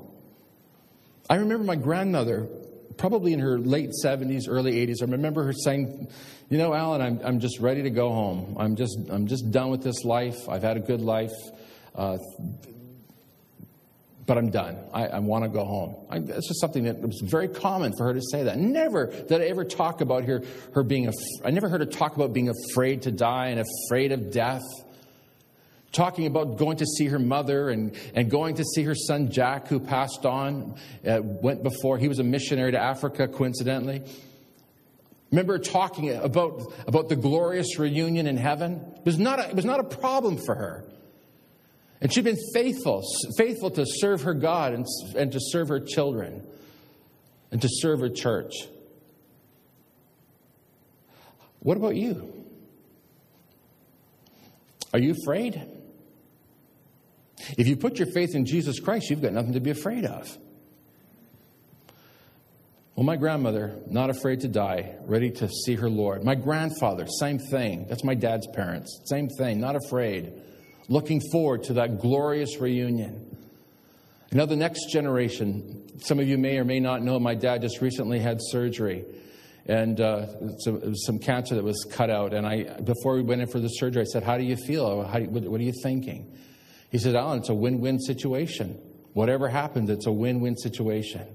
I 1.30 1.36
remember 1.36 1.64
my 1.64 1.78
grandmother, 1.78 2.50
probably 2.98 3.32
in 3.32 3.40
her 3.40 3.58
late 3.58 3.92
70s, 4.04 4.50
early 4.50 4.86
80s, 4.86 4.96
I 5.02 5.06
remember 5.06 5.46
her 5.46 5.54
saying, 5.54 6.10
You 6.50 6.58
know, 6.58 6.74
Alan, 6.74 7.02
I'm, 7.02 7.22
I'm 7.24 7.40
just 7.40 7.62
ready 7.62 7.84
to 7.84 7.90
go 7.90 8.10
home. 8.10 8.58
I'm 8.60 8.76
just, 8.76 8.98
I'm 9.10 9.28
just 9.28 9.50
done 9.50 9.70
with 9.70 9.82
this 9.82 10.04
life. 10.04 10.50
I've 10.50 10.62
had 10.62 10.76
a 10.76 10.82
good 10.82 11.00
life. 11.00 11.32
Uh, 11.96 12.18
but 14.26 14.38
I'm 14.38 14.50
done. 14.52 14.78
I, 14.94 15.08
I 15.08 15.20
want 15.20 15.46
to 15.46 15.50
go 15.50 15.64
home. 15.64 15.96
I, 16.10 16.18
it's 16.18 16.50
just 16.50 16.60
something 16.60 16.84
that 16.84 17.00
was 17.00 17.22
very 17.24 17.48
common 17.48 17.94
for 17.96 18.08
her 18.08 18.14
to 18.14 18.22
say 18.30 18.44
that. 18.44 18.58
Never 18.58 19.06
did 19.06 19.42
I 19.42 19.46
ever 19.46 19.64
talk 19.64 20.02
about 20.02 20.26
her, 20.26 20.42
her 20.74 20.84
being, 20.84 21.08
af- 21.08 21.46
I 21.46 21.52
never 21.52 21.70
heard 21.70 21.80
her 21.80 21.86
talk 21.86 22.18
about 22.18 22.34
being 22.34 22.50
afraid 22.50 23.04
to 23.04 23.12
die 23.12 23.48
and 23.48 23.66
afraid 23.88 24.12
of 24.12 24.34
death. 24.34 24.64
Talking 25.92 26.26
about 26.26 26.58
going 26.58 26.78
to 26.78 26.86
see 26.86 27.08
her 27.08 27.20
mother 27.20 27.70
and, 27.70 27.94
and 28.16 28.32
going 28.32 28.56
to 28.56 28.64
see 28.64 28.84
her 28.84 28.96
son 28.96 29.30
Jack, 29.30 29.68
who 29.68 29.80
passed 29.80 30.26
on, 30.26 30.76
uh, 31.06 31.20
went 31.22 31.64
before. 31.64 31.98
He 31.98 32.08
was 32.08 32.20
a 32.20 32.24
missionary 32.24 32.72
to 32.72 32.80
Africa, 32.80 33.28
coincidentally. 33.28 34.02
Remember 35.32 35.60
talking 35.60 36.14
about, 36.14 36.74
about 36.88 37.10
the 37.10 37.16
glorious 37.16 37.78
reunion 37.78 38.28
in 38.28 38.38
heaven? 38.38 38.82
It 38.98 39.06
was, 39.06 39.20
not 39.20 39.40
a, 39.40 39.50
it 39.50 39.56
was 39.56 39.66
not 39.66 39.80
a 39.80 39.84
problem 39.84 40.38
for 40.38 40.56
her. 40.56 40.86
And 42.02 42.12
she'd 42.12 42.24
been 42.24 42.40
faithful, 42.54 43.04
faithful 43.38 43.70
to 43.72 43.86
serve 43.86 44.24
her 44.24 44.34
God 44.34 44.74
and, 44.74 44.86
and 45.16 45.32
to 45.32 45.40
serve 45.40 45.68
her 45.70 45.80
children 45.80 46.46
and 47.52 47.62
to 47.62 47.68
serve 47.70 48.00
her 48.00 48.10
church. 48.10 48.54
What 51.60 51.78
about 51.78 51.96
you? 51.96 52.34
Are 54.94 55.00
you 55.00 55.16
afraid? 55.22 55.62
If 57.58 57.68
you 57.68 57.76
put 57.76 58.00
your 58.00 58.08
faith 58.08 58.36
in 58.36 58.46
Jesus 58.46 58.80
Christ, 58.80 59.10
you've 59.10 59.22
got 59.22 59.34
nothing 59.34 59.54
to 59.54 59.60
be 59.60 59.72
afraid 59.72 60.06
of. 60.06 60.38
Well, 62.96 63.06
my 63.06 63.16
grandmother, 63.16 63.76
not 63.88 64.10
afraid 64.10 64.42
to 64.42 64.48
die, 64.48 64.96
ready 65.06 65.32
to 65.32 65.48
see 65.48 65.76
her 65.76 65.90
Lord. 65.90 66.24
My 66.24 66.36
grandfather, 66.36 67.08
same 67.08 67.40
thing. 67.40 67.86
That's 67.88 68.04
my 68.04 68.16
dad's 68.16 68.48
parents. 68.48 69.02
Same 69.06 69.30
thing, 69.30 69.60
not 69.60 69.76
afraid 69.76 70.34
looking 70.92 71.22
forward 71.32 71.64
to 71.64 71.74
that 71.74 72.00
glorious 72.00 72.60
reunion. 72.60 73.38
Now, 74.34 74.46
the 74.46 74.58
next 74.58 74.92
generation, 74.92 76.00
some 76.02 76.20
of 76.20 76.28
you 76.28 76.38
may 76.38 76.58
or 76.58 76.66
may 76.66 76.80
not 76.80 77.02
know, 77.02 77.20
my 77.20 77.34
dad 77.34 77.62
just 77.62 77.82
recently 77.82 78.20
had 78.20 78.40
surgery 78.42 79.06
and 79.66 80.00
uh, 80.02 80.26
some, 80.60 80.96
some, 80.96 81.20
cancer 81.20 81.56
that 81.56 81.64
was 81.64 81.86
cut 81.92 82.10
out. 82.10 82.34
And 82.34 82.46
I, 82.46 82.64
before 82.82 83.16
we 83.16 83.22
went 83.22 83.42
in 83.42 83.48
for 83.48 83.60
the 83.60 83.68
surgery, 83.68 84.02
I 84.02 84.06
said, 84.06 84.24
How 84.24 84.38
do 84.38 84.44
you 84.44 84.58
feel? 84.58 85.04
How, 85.04 85.20
what, 85.20 85.44
what 85.44 85.62
are 85.62 85.64
you 85.64 85.74
thinking? 85.84 86.38
He 86.92 86.98
said, 86.98 87.16
Alan, 87.16 87.40
it's 87.40 87.50
a 87.50 87.54
win 87.54 87.80
win 87.80 88.00
situation. 88.00 88.80
Whatever 89.14 89.50
happens, 89.50 89.90
it's 89.90 90.06
a 90.06 90.12
win 90.12 90.42
win 90.42 90.58
situation. 90.58 91.26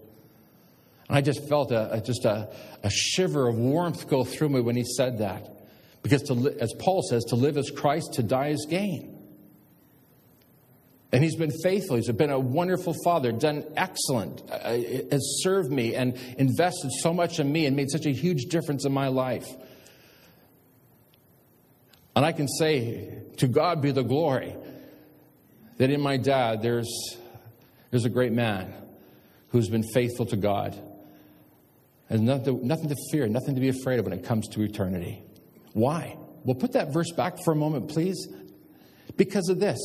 And 1.08 1.16
I 1.16 1.22
just 1.22 1.48
felt 1.48 1.72
a, 1.72 1.94
a 1.94 2.00
just 2.00 2.25
a, 2.25 2.48
a 2.82 2.90
shiver 2.90 3.48
of 3.48 3.56
warmth 3.56 4.08
go 4.08 4.22
through 4.22 4.50
me 4.50 4.60
when 4.60 4.76
he 4.76 4.84
said 4.84 5.18
that. 5.18 5.48
Because, 6.02 6.22
to, 6.25 6.56
as 6.60 6.72
Paul 6.78 7.02
says, 7.02 7.25
to 7.25 7.36
live 7.36 7.56
as 7.56 7.70
Christ, 7.70 8.14
to 8.14 8.22
die 8.22 8.48
is 8.48 8.66
gain. 8.68 9.12
And 11.12 11.25
he's 11.25 11.36
been 11.36 11.52
faithful. 11.62 11.96
He's 11.96 12.10
been 12.10 12.30
a 12.30 12.38
wonderful 12.38 12.94
father, 13.04 13.32
done 13.32 13.64
excellent, 13.76 14.42
uh, 14.50 14.54
uh, 14.54 14.78
has 15.11 15.40
served 15.42 15.70
me 15.70 15.94
and 15.94 16.16
invested 16.37 16.90
so 17.00 17.14
much 17.14 17.40
in 17.40 17.50
me 17.50 17.66
and 17.66 17.74
made 17.74 17.90
such 17.90 18.07
a 18.07 18.12
huge 18.12 18.44
difference 18.44 18.85
in 18.85 18.92
my 18.92 19.09
life. 19.09 19.48
And 22.14 22.24
I 22.24 22.33
can 22.33 22.48
say, 22.48 23.22
to 23.38 23.48
God 23.48 23.83
be 23.83 23.92
the 23.92 24.02
glory, 24.02 24.54
that 25.78 25.90
in 25.90 26.00
my 26.00 26.16
dad, 26.16 26.62
there's, 26.62 27.16
there's 27.90 28.04
a 28.04 28.10
great 28.10 28.32
man 28.32 28.72
who's 29.48 29.68
been 29.68 29.84
faithful 29.94 30.26
to 30.26 30.36
God. 30.36 30.80
And 32.08 32.24
nothing, 32.24 32.66
nothing 32.66 32.88
to 32.88 32.96
fear, 33.10 33.26
nothing 33.26 33.54
to 33.54 33.60
be 33.60 33.68
afraid 33.68 33.98
of 33.98 34.04
when 34.04 34.14
it 34.14 34.24
comes 34.24 34.48
to 34.48 34.62
eternity. 34.62 35.22
Why? 35.72 36.16
Well, 36.44 36.54
put 36.54 36.72
that 36.72 36.92
verse 36.92 37.10
back 37.12 37.34
for 37.44 37.52
a 37.52 37.56
moment, 37.56 37.88
please. 37.88 38.28
Because 39.16 39.48
of 39.48 39.58
this 39.58 39.78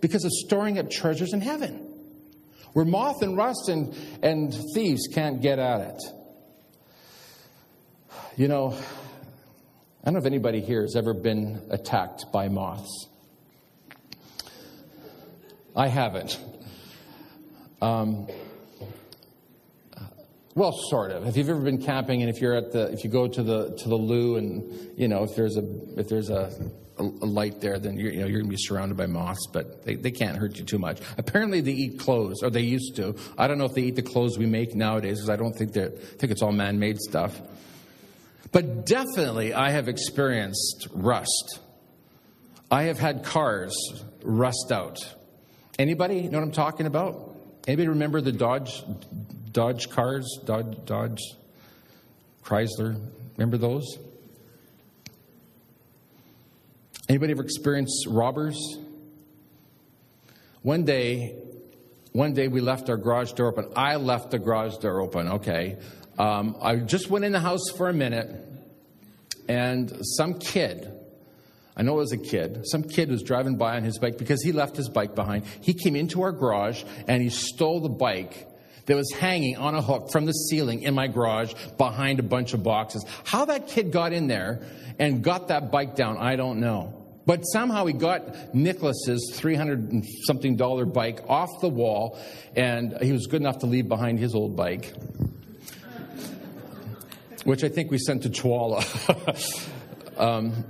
because 0.00 0.24
of 0.24 0.30
storing 0.32 0.78
up 0.78 0.90
treasures 0.90 1.32
in 1.32 1.40
heaven, 1.40 1.86
where 2.72 2.84
moth 2.84 3.22
and 3.22 3.36
rust 3.36 3.68
and, 3.68 3.94
and 4.22 4.54
thieves 4.74 5.08
can't 5.12 5.40
get 5.40 5.58
at 5.58 5.80
it. 5.80 6.02
You 8.36 8.48
know, 8.48 8.72
I 8.72 10.04
don't 10.04 10.14
know 10.14 10.20
if 10.20 10.26
anybody 10.26 10.60
here 10.60 10.82
has 10.82 10.94
ever 10.94 11.12
been 11.12 11.62
attacked 11.70 12.26
by 12.32 12.48
moths. 12.48 13.08
I 15.78 15.86
haven't. 15.86 16.40
Um, 17.80 18.26
well, 20.56 20.72
sort 20.72 21.12
of. 21.12 21.24
If 21.28 21.36
you've 21.36 21.48
ever 21.48 21.60
been 21.60 21.80
camping, 21.80 22.20
and 22.22 22.28
if 22.28 22.40
you're 22.40 22.56
at 22.56 22.72
the, 22.72 22.92
if 22.92 23.04
you 23.04 23.10
go 23.10 23.28
to 23.28 23.42
the 23.44 23.76
to 23.76 23.88
the 23.88 23.94
loo, 23.94 24.34
and 24.36 24.98
you 24.98 25.06
know, 25.06 25.22
if 25.22 25.36
there's 25.36 25.56
a 25.56 25.62
if 25.96 26.08
there's 26.08 26.30
a 26.30 26.50
a, 26.98 27.04
a 27.04 27.26
light 27.26 27.60
there, 27.60 27.78
then 27.78 27.96
you're, 27.96 28.10
you 28.10 28.18
know, 28.18 28.26
you're 28.26 28.40
going 28.40 28.50
to 28.50 28.56
be 28.56 28.60
surrounded 28.60 28.96
by 28.96 29.06
moths, 29.06 29.46
but 29.52 29.84
they, 29.84 29.94
they 29.94 30.10
can't 30.10 30.36
hurt 30.36 30.58
you 30.58 30.64
too 30.64 30.80
much. 30.80 30.98
Apparently, 31.16 31.60
they 31.60 31.70
eat 31.70 32.00
clothes, 32.00 32.42
or 32.42 32.50
they 32.50 32.62
used 32.62 32.96
to. 32.96 33.14
I 33.38 33.46
don't 33.46 33.58
know 33.58 33.66
if 33.66 33.74
they 33.74 33.82
eat 33.82 33.94
the 33.94 34.02
clothes 34.02 34.36
we 34.36 34.46
make 34.46 34.74
nowadays, 34.74 35.18
because 35.18 35.30
I 35.30 35.36
don't 35.36 35.52
think 35.52 35.74
they 35.74 35.90
think 35.90 36.32
it's 36.32 36.42
all 36.42 36.50
man-made 36.50 36.98
stuff. 36.98 37.40
But 38.50 38.84
definitely, 38.84 39.54
I 39.54 39.70
have 39.70 39.86
experienced 39.86 40.88
rust. 40.92 41.60
I 42.68 42.84
have 42.84 42.98
had 42.98 43.22
cars 43.22 43.76
rust 44.24 44.72
out. 44.72 44.98
Anybody 45.78 46.22
know 46.22 46.38
what 46.38 46.44
I'm 46.44 46.52
talking 46.52 46.86
about? 46.86 47.36
Anybody 47.68 47.88
remember 47.88 48.20
the 48.20 48.32
Dodge 48.32 48.82
Dodge 49.52 49.88
cars? 49.90 50.40
Dodge, 50.44 50.76
Dodge 50.84 51.20
Chrysler? 52.44 53.00
Remember 53.36 53.56
those? 53.56 53.98
Anybody 57.08 57.32
ever 57.32 57.42
experienced 57.42 58.06
robbers? 58.08 58.58
One 60.62 60.84
day, 60.84 61.36
one 62.12 62.34
day 62.34 62.48
we 62.48 62.60
left 62.60 62.90
our 62.90 62.96
garage 62.96 63.32
door 63.32 63.48
open. 63.48 63.70
I 63.76 63.96
left 63.96 64.32
the 64.32 64.38
garage 64.40 64.78
door 64.78 65.00
open, 65.00 65.28
okay. 65.28 65.76
Um, 66.18 66.56
I 66.60 66.76
just 66.76 67.08
went 67.08 67.24
in 67.24 67.30
the 67.30 67.40
house 67.40 67.70
for 67.76 67.88
a 67.88 67.92
minute, 67.92 68.34
and 69.48 70.00
some 70.02 70.34
kid, 70.40 70.92
I 71.78 71.82
know 71.82 71.94
it 71.94 71.98
was 71.98 72.12
a 72.12 72.18
kid, 72.18 72.66
some 72.66 72.82
kid 72.82 73.08
was 73.08 73.22
driving 73.22 73.56
by 73.56 73.76
on 73.76 73.84
his 73.84 73.98
bike 73.98 74.18
because 74.18 74.42
he 74.42 74.50
left 74.50 74.76
his 74.76 74.88
bike 74.88 75.14
behind. 75.14 75.44
He 75.60 75.74
came 75.74 75.94
into 75.94 76.22
our 76.22 76.32
garage 76.32 76.82
and 77.06 77.22
he 77.22 77.30
stole 77.30 77.80
the 77.80 77.88
bike 77.88 78.48
that 78.86 78.96
was 78.96 79.12
hanging 79.12 79.56
on 79.56 79.76
a 79.76 79.82
hook 79.82 80.10
from 80.10 80.26
the 80.26 80.32
ceiling 80.32 80.82
in 80.82 80.94
my 80.94 81.06
garage 81.06 81.54
behind 81.76 82.18
a 82.18 82.22
bunch 82.24 82.52
of 82.52 82.64
boxes. 82.64 83.04
How 83.22 83.44
that 83.44 83.68
kid 83.68 83.92
got 83.92 84.12
in 84.12 84.26
there 84.26 84.62
and 84.98 85.22
got 85.22 85.48
that 85.48 85.70
bike 85.70 85.94
down, 85.94 86.16
I 86.16 86.34
don't 86.34 86.58
know. 86.58 86.94
But 87.26 87.42
somehow 87.42 87.84
he 87.84 87.92
got 87.92 88.54
Nicholas's 88.54 89.32
300 89.36 90.02
something 90.26 90.56
dollar 90.56 90.86
bike 90.86 91.20
off 91.28 91.60
the 91.60 91.68
wall, 91.68 92.18
and 92.56 92.96
he 93.02 93.12
was 93.12 93.26
good 93.26 93.42
enough 93.42 93.58
to 93.58 93.66
leave 93.66 93.86
behind 93.86 94.18
his 94.18 94.34
old 94.34 94.56
bike, 94.56 94.94
which 97.44 97.62
I 97.62 97.68
think 97.68 97.90
we 97.90 97.98
sent 97.98 98.22
to 98.22 98.30
Chwala. 98.30 98.80
um, 100.18 100.64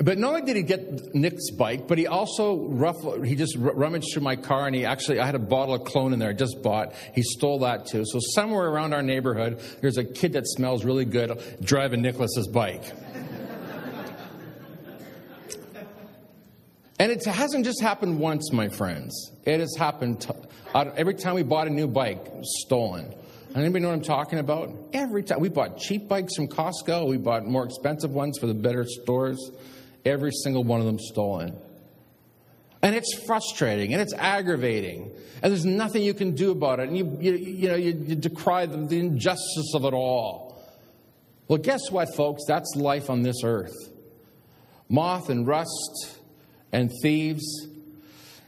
but 0.00 0.18
not 0.18 0.28
only 0.28 0.42
did 0.42 0.56
he 0.56 0.62
get 0.62 1.14
Nick's 1.14 1.50
bike, 1.50 1.86
but 1.86 1.98
he 1.98 2.06
also 2.06 2.56
rough, 2.68 2.96
he 3.24 3.34
just 3.34 3.56
rummaged 3.58 4.06
through 4.12 4.22
my 4.22 4.36
car 4.36 4.66
and 4.66 4.74
he 4.74 4.84
actually, 4.84 5.20
I 5.20 5.26
had 5.26 5.34
a 5.34 5.40
bottle 5.40 5.74
of 5.74 5.84
cologne 5.84 6.12
in 6.12 6.18
there 6.18 6.30
I 6.30 6.34
just 6.34 6.62
bought. 6.62 6.94
He 7.14 7.22
stole 7.22 7.60
that 7.60 7.86
too. 7.86 8.04
So 8.06 8.18
somewhere 8.34 8.68
around 8.68 8.94
our 8.94 9.02
neighborhood, 9.02 9.60
there's 9.80 9.98
a 9.98 10.04
kid 10.04 10.32
that 10.32 10.46
smells 10.46 10.84
really 10.84 11.04
good 11.04 11.42
driving 11.62 12.02
Nicholas's 12.02 12.48
bike. 12.48 12.84
And 16.98 17.10
it 17.10 17.24
hasn't 17.24 17.64
just 17.64 17.80
happened 17.80 18.20
once, 18.20 18.52
my 18.52 18.68
friends. 18.68 19.32
It 19.44 19.58
has 19.58 19.74
happened 19.76 20.20
t- 20.20 20.30
every 20.72 21.14
time 21.14 21.34
we 21.34 21.42
bought 21.42 21.66
a 21.66 21.70
new 21.70 21.88
bike, 21.88 22.24
stolen. 22.42 23.12
Anybody 23.56 23.82
know 23.82 23.88
what 23.88 23.94
I'm 23.94 24.02
talking 24.02 24.38
about? 24.38 24.70
Every 24.92 25.24
time. 25.24 25.40
We 25.40 25.48
bought 25.48 25.78
cheap 25.78 26.08
bikes 26.08 26.36
from 26.36 26.46
Costco. 26.46 27.08
We 27.08 27.18
bought 27.18 27.44
more 27.44 27.64
expensive 27.64 28.12
ones 28.12 28.38
for 28.38 28.46
the 28.46 28.54
better 28.54 28.86
stores. 28.86 29.50
Every 30.04 30.32
single 30.32 30.64
one 30.64 30.80
of 30.80 30.86
them 30.86 30.98
stolen. 30.98 31.56
And 32.82 32.96
it's 32.96 33.14
frustrating 33.26 33.92
and 33.92 34.02
it's 34.02 34.12
aggravating. 34.14 35.12
And 35.42 35.52
there's 35.52 35.64
nothing 35.64 36.02
you 36.02 36.14
can 36.14 36.34
do 36.34 36.50
about 36.50 36.80
it. 36.80 36.88
And 36.88 36.96
you, 36.96 37.16
you, 37.20 37.32
you 37.34 37.68
know, 37.68 37.76
you, 37.76 37.92
you 37.92 38.16
decry 38.16 38.66
the, 38.66 38.76
the 38.76 38.98
injustice 38.98 39.72
of 39.74 39.84
it 39.84 39.94
all. 39.94 40.60
Well, 41.48 41.58
guess 41.58 41.90
what, 41.90 42.14
folks? 42.16 42.42
That's 42.48 42.74
life 42.76 43.10
on 43.10 43.22
this 43.22 43.42
earth. 43.44 43.74
Moth 44.88 45.28
and 45.30 45.46
rust 45.46 46.18
and 46.72 46.90
thieves 47.02 47.66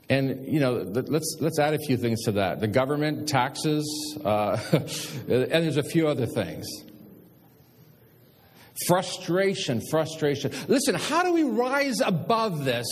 And 0.09 0.47
you 0.47 0.61
know, 0.61 0.75
let's 0.75 1.37
let's 1.41 1.59
add 1.59 1.75
a 1.75 1.79
few 1.79 1.97
things 1.97 2.25
to 2.25 2.33
that: 2.33 2.61
the 2.61 2.69
government, 2.69 3.27
taxes, 3.27 3.87
uh, 4.23 4.59
and 4.73 5.65
there's 5.65 5.79
a 5.79 5.83
few 5.83 6.09
other 6.09 6.27
things. 6.27 6.67
Frustration, 8.87 9.81
frustration. 9.91 10.53
Listen, 10.69 10.95
how 10.95 11.23
do 11.23 11.33
we 11.33 11.45
rise 11.45 12.01
above 12.01 12.65
this 12.65 12.87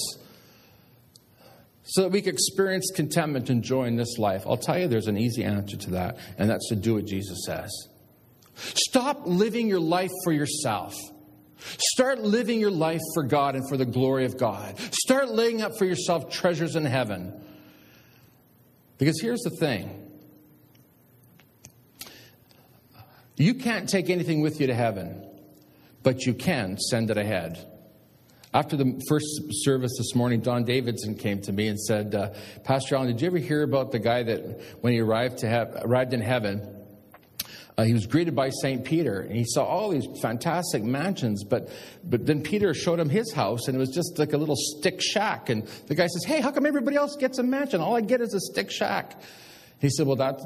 so 1.82 2.02
that 2.02 2.12
we 2.12 2.22
can 2.22 2.32
experience 2.34 2.90
contentment 2.94 3.50
and 3.50 3.62
joy 3.62 3.84
in 3.84 3.96
this 3.96 4.16
life? 4.18 4.44
I'll 4.46 4.56
tell 4.56 4.78
you, 4.78 4.86
there's 4.86 5.08
an 5.08 5.18
easy 5.18 5.42
answer 5.44 5.76
to 5.76 5.90
that, 5.90 6.18
and 6.38 6.48
that's 6.48 6.68
to 6.68 6.76
do 6.76 6.94
what 6.94 7.06
Jesus 7.06 7.44
says. 7.44 7.70
Stop 8.54 9.22
living 9.26 9.68
your 9.68 9.80
life 9.80 10.10
for 10.24 10.32
yourself. 10.32 10.94
Start 11.92 12.20
living 12.20 12.60
your 12.60 12.70
life 12.70 13.00
for 13.14 13.22
God 13.22 13.54
and 13.54 13.68
for 13.68 13.76
the 13.76 13.84
glory 13.84 14.24
of 14.24 14.36
God. 14.36 14.78
Start 14.78 15.30
laying 15.30 15.62
up 15.62 15.76
for 15.78 15.84
yourself 15.84 16.30
treasures 16.30 16.76
in 16.76 16.84
heaven. 16.84 17.32
Because 18.98 19.20
here's 19.20 19.40
the 19.40 19.50
thing 19.50 19.98
you 23.36 23.54
can't 23.54 23.88
take 23.88 24.10
anything 24.10 24.40
with 24.40 24.60
you 24.60 24.66
to 24.68 24.74
heaven, 24.74 25.26
but 26.02 26.26
you 26.26 26.34
can 26.34 26.78
send 26.78 27.10
it 27.10 27.18
ahead. 27.18 27.68
After 28.54 28.76
the 28.76 29.00
first 29.08 29.26
service 29.64 29.92
this 29.96 30.14
morning, 30.14 30.40
Don 30.40 30.64
Davidson 30.64 31.14
came 31.14 31.40
to 31.42 31.52
me 31.52 31.68
and 31.68 31.80
said, 31.80 32.14
uh, 32.14 32.30
Pastor 32.64 32.96
Alan, 32.96 33.08
did 33.08 33.20
you 33.20 33.26
ever 33.28 33.38
hear 33.38 33.62
about 33.62 33.92
the 33.92 33.98
guy 33.98 34.22
that 34.24 34.60
when 34.82 34.92
he 34.92 35.00
arrived, 35.00 35.38
to 35.38 35.48
have, 35.48 35.74
arrived 35.82 36.12
in 36.12 36.20
heaven, 36.20 36.82
uh, 37.78 37.84
he 37.84 37.94
was 37.94 38.06
greeted 38.06 38.36
by 38.36 38.50
St. 38.50 38.84
Peter, 38.84 39.20
and 39.20 39.34
he 39.34 39.44
saw 39.46 39.64
all 39.64 39.88
these 39.88 40.06
fantastic 40.20 40.82
mansions, 40.82 41.42
but, 41.44 41.70
but 42.04 42.26
then 42.26 42.42
Peter 42.42 42.74
showed 42.74 43.00
him 43.00 43.08
his 43.08 43.32
house, 43.32 43.66
and 43.66 43.74
it 43.74 43.78
was 43.78 43.88
just 43.88 44.18
like 44.18 44.34
a 44.34 44.36
little 44.36 44.56
stick 44.56 45.00
shack. 45.00 45.48
And 45.48 45.66
the 45.86 45.94
guy 45.94 46.06
says, 46.06 46.24
Hey, 46.26 46.42
how 46.42 46.50
come 46.50 46.66
everybody 46.66 46.96
else 46.96 47.16
gets 47.16 47.38
a 47.38 47.42
mansion? 47.42 47.80
All 47.80 47.96
I 47.96 48.02
get 48.02 48.20
is 48.20 48.34
a 48.34 48.40
stick 48.40 48.70
shack. 48.70 49.18
He 49.80 49.88
said, 49.88 50.06
Well, 50.06 50.16
that, 50.16 50.38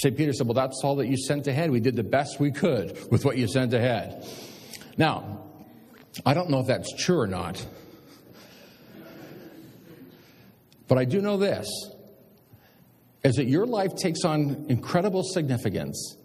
St. 0.00 0.16
Peter 0.16 0.32
said, 0.32 0.46
Well, 0.46 0.54
that's 0.54 0.80
all 0.82 0.96
that 0.96 1.08
you 1.08 1.18
sent 1.18 1.46
ahead. 1.46 1.70
We 1.70 1.80
did 1.80 1.96
the 1.96 2.02
best 2.02 2.40
we 2.40 2.50
could 2.50 2.98
with 3.10 3.26
what 3.26 3.36
you 3.36 3.46
sent 3.46 3.74
ahead. 3.74 4.26
Now, 5.00 5.46
I 6.26 6.34
don't 6.34 6.50
know 6.50 6.60
if 6.60 6.66
that's 6.66 6.92
true 7.02 7.20
or 7.20 7.26
not, 7.26 7.66
but 10.88 10.98
I 10.98 11.06
do 11.06 11.22
know 11.22 11.38
this 11.38 11.66
is 13.24 13.36
that 13.36 13.46
your 13.46 13.64
life 13.64 13.94
takes 13.96 14.26
on 14.26 14.66
incredible 14.68 15.22
significance 15.22 16.18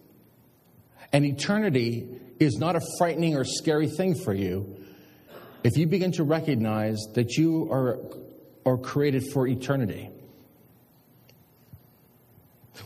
and 1.13 1.23
eternity 1.23 2.19
is 2.38 2.57
not 2.57 2.75
a 2.75 2.81
frightening 2.97 3.38
or 3.38 3.45
scary 3.45 3.88
thing 3.88 4.13
for 4.13 4.33
you 4.33 4.75
if 5.63 5.77
you 5.77 5.88
begin 5.88 6.11
to 6.11 6.25
recognize 6.25 6.97
that 7.13 7.38
you 7.38 7.71
are, 7.71 7.97
are 8.65 8.77
created 8.77 9.23
for 9.31 9.47
eternity. 9.47 10.09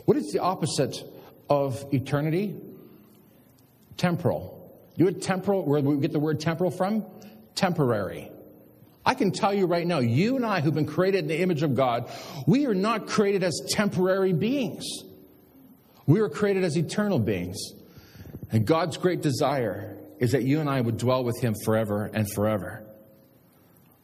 What 0.05 0.17
is 0.17 0.31
the 0.31 0.37
opposite 0.37 0.97
of 1.49 1.83
eternity? 1.91 2.61
Temporal. 3.97 4.58
You 4.99 5.05
know 5.05 5.11
what 5.13 5.21
temporal, 5.21 5.63
where 5.63 5.79
we 5.79 5.95
get 6.01 6.11
the 6.11 6.19
word 6.19 6.41
temporal 6.41 6.71
from? 6.71 7.05
Temporary. 7.55 8.29
I 9.05 9.13
can 9.13 9.31
tell 9.31 9.53
you 9.53 9.65
right 9.65 9.87
now, 9.87 9.99
you 9.99 10.35
and 10.35 10.45
I 10.45 10.59
who've 10.59 10.73
been 10.73 10.85
created 10.85 11.19
in 11.19 11.27
the 11.27 11.39
image 11.39 11.63
of 11.63 11.73
God, 11.73 12.11
we 12.45 12.65
are 12.65 12.73
not 12.73 13.07
created 13.07 13.41
as 13.41 13.61
temporary 13.69 14.33
beings. 14.33 14.83
We 16.05 16.19
are 16.19 16.27
created 16.27 16.65
as 16.65 16.77
eternal 16.77 17.17
beings. 17.17 17.55
And 18.51 18.67
God's 18.67 18.97
great 18.97 19.21
desire 19.21 19.97
is 20.19 20.33
that 20.33 20.43
you 20.43 20.59
and 20.59 20.69
I 20.69 20.81
would 20.81 20.97
dwell 20.97 21.23
with 21.23 21.39
Him 21.39 21.55
forever 21.63 22.11
and 22.13 22.29
forever. 22.33 22.83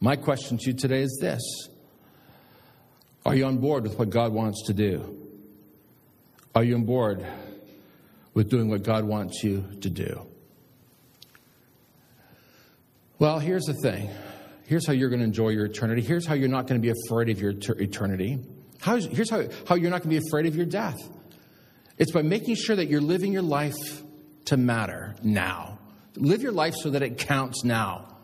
My 0.00 0.16
question 0.16 0.56
to 0.56 0.66
you 0.68 0.72
today 0.72 1.02
is 1.02 1.18
this 1.20 1.42
Are 3.26 3.34
you 3.34 3.44
on 3.44 3.58
board 3.58 3.82
with 3.82 3.98
what 3.98 4.08
God 4.08 4.32
wants 4.32 4.62
to 4.68 4.72
do? 4.72 5.28
Are 6.54 6.64
you 6.64 6.74
on 6.74 6.84
board 6.84 7.22
with 8.32 8.48
doing 8.48 8.70
what 8.70 8.82
God 8.82 9.04
wants 9.04 9.44
you 9.44 9.62
to 9.82 9.90
do? 9.90 10.26
Well, 13.18 13.38
here's 13.38 13.64
the 13.64 13.74
thing. 13.74 14.10
Here's 14.66 14.86
how 14.86 14.92
you're 14.92 15.08
going 15.08 15.20
to 15.20 15.26
enjoy 15.26 15.50
your 15.50 15.66
eternity. 15.66 16.02
Here's 16.02 16.26
how 16.26 16.34
you're 16.34 16.48
not 16.48 16.66
going 16.66 16.80
to 16.80 16.86
be 16.86 16.92
afraid 17.06 17.30
of 17.30 17.40
your 17.40 17.52
eternity. 17.52 18.38
Here's 18.84 19.30
how, 19.30 19.44
how 19.66 19.74
you're 19.74 19.90
not 19.90 20.02
going 20.02 20.14
to 20.14 20.20
be 20.20 20.26
afraid 20.28 20.46
of 20.46 20.54
your 20.54 20.66
death. 20.66 20.98
It's 21.98 22.10
by 22.12 22.22
making 22.22 22.56
sure 22.56 22.76
that 22.76 22.86
you're 22.86 23.00
living 23.00 23.32
your 23.32 23.42
life 23.42 24.02
to 24.46 24.56
matter 24.56 25.14
now. 25.22 25.78
Live 26.16 26.42
your 26.42 26.52
life 26.52 26.74
so 26.74 26.90
that 26.90 27.02
it 27.02 27.16
counts 27.18 27.64
now. 27.64 28.16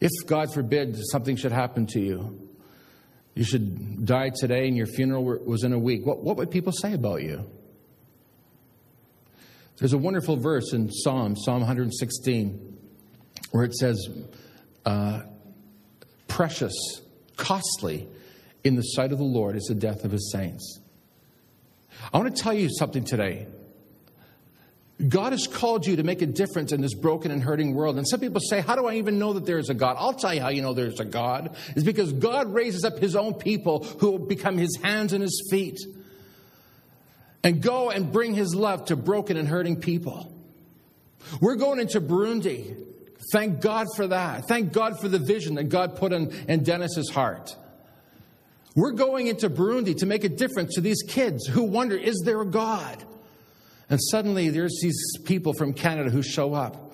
If, 0.00 0.10
God 0.26 0.52
forbid, 0.52 0.96
something 1.10 1.36
should 1.36 1.52
happen 1.52 1.86
to 1.88 2.00
you, 2.00 2.48
you 3.34 3.44
should 3.44 4.04
die 4.04 4.30
today 4.34 4.68
and 4.68 4.76
your 4.76 4.86
funeral 4.86 5.24
was 5.24 5.64
in 5.64 5.72
a 5.72 5.78
week, 5.78 6.04
what, 6.04 6.22
what 6.22 6.36
would 6.36 6.50
people 6.50 6.72
say 6.72 6.92
about 6.92 7.22
you? 7.22 7.48
There's 9.78 9.92
a 9.92 9.98
wonderful 9.98 10.36
verse 10.36 10.72
in 10.72 10.90
Psalm, 10.90 11.34
Psalm 11.36 11.60
116, 11.60 12.71
where 13.52 13.64
it 13.64 13.74
says, 13.74 14.08
uh, 14.84 15.22
Precious, 16.26 16.74
costly 17.36 18.08
in 18.64 18.74
the 18.74 18.82
sight 18.82 19.12
of 19.12 19.18
the 19.18 19.24
Lord 19.24 19.54
is 19.54 19.64
the 19.64 19.74
death 19.74 20.04
of 20.04 20.10
his 20.10 20.32
saints. 20.32 20.80
I 22.12 22.18
want 22.18 22.34
to 22.34 22.42
tell 22.42 22.54
you 22.54 22.68
something 22.70 23.04
today. 23.04 23.46
God 25.08 25.32
has 25.32 25.46
called 25.46 25.86
you 25.86 25.96
to 25.96 26.02
make 26.02 26.22
a 26.22 26.26
difference 26.26 26.72
in 26.72 26.80
this 26.80 26.94
broken 26.94 27.30
and 27.30 27.42
hurting 27.42 27.74
world. 27.74 27.98
And 27.98 28.06
some 28.06 28.20
people 28.20 28.40
say, 28.40 28.60
How 28.60 28.76
do 28.76 28.86
I 28.86 28.94
even 28.94 29.18
know 29.18 29.32
that 29.32 29.44
there's 29.44 29.68
a 29.68 29.74
God? 29.74 29.96
I'll 29.98 30.14
tell 30.14 30.32
you 30.32 30.40
how 30.40 30.48
you 30.48 30.62
know 30.62 30.74
there's 30.74 31.00
a 31.00 31.04
God. 31.04 31.56
It's 31.74 31.84
because 31.84 32.12
God 32.12 32.52
raises 32.54 32.84
up 32.84 32.98
his 32.98 33.16
own 33.16 33.34
people 33.34 33.84
who 33.84 34.12
will 34.12 34.18
become 34.18 34.56
his 34.56 34.78
hands 34.82 35.12
and 35.12 35.22
his 35.22 35.48
feet 35.50 35.78
and 37.42 37.60
go 37.60 37.90
and 37.90 38.12
bring 38.12 38.34
his 38.34 38.54
love 38.54 38.86
to 38.86 38.96
broken 38.96 39.36
and 39.36 39.48
hurting 39.48 39.80
people. 39.80 40.32
We're 41.40 41.56
going 41.56 41.80
into 41.80 42.00
Burundi. 42.00 42.76
Thank 43.30 43.60
God 43.60 43.86
for 43.94 44.06
that. 44.08 44.48
Thank 44.48 44.72
God 44.72 44.98
for 44.98 45.08
the 45.08 45.18
vision 45.18 45.54
that 45.54 45.64
God 45.64 45.96
put 45.96 46.12
in, 46.12 46.30
in 46.48 46.64
Dennis's 46.64 47.10
heart. 47.10 47.54
We're 48.74 48.92
going 48.92 49.26
into 49.26 49.50
Burundi 49.50 49.96
to 49.98 50.06
make 50.06 50.24
a 50.24 50.28
difference 50.28 50.74
to 50.74 50.80
these 50.80 51.02
kids 51.02 51.46
who 51.46 51.62
wonder, 51.62 51.96
is 51.96 52.22
there 52.24 52.40
a 52.40 52.46
God? 52.46 53.04
And 53.90 54.00
suddenly 54.10 54.48
there's 54.48 54.78
these 54.80 54.98
people 55.24 55.52
from 55.52 55.74
Canada 55.74 56.10
who 56.10 56.22
show 56.22 56.54
up 56.54 56.92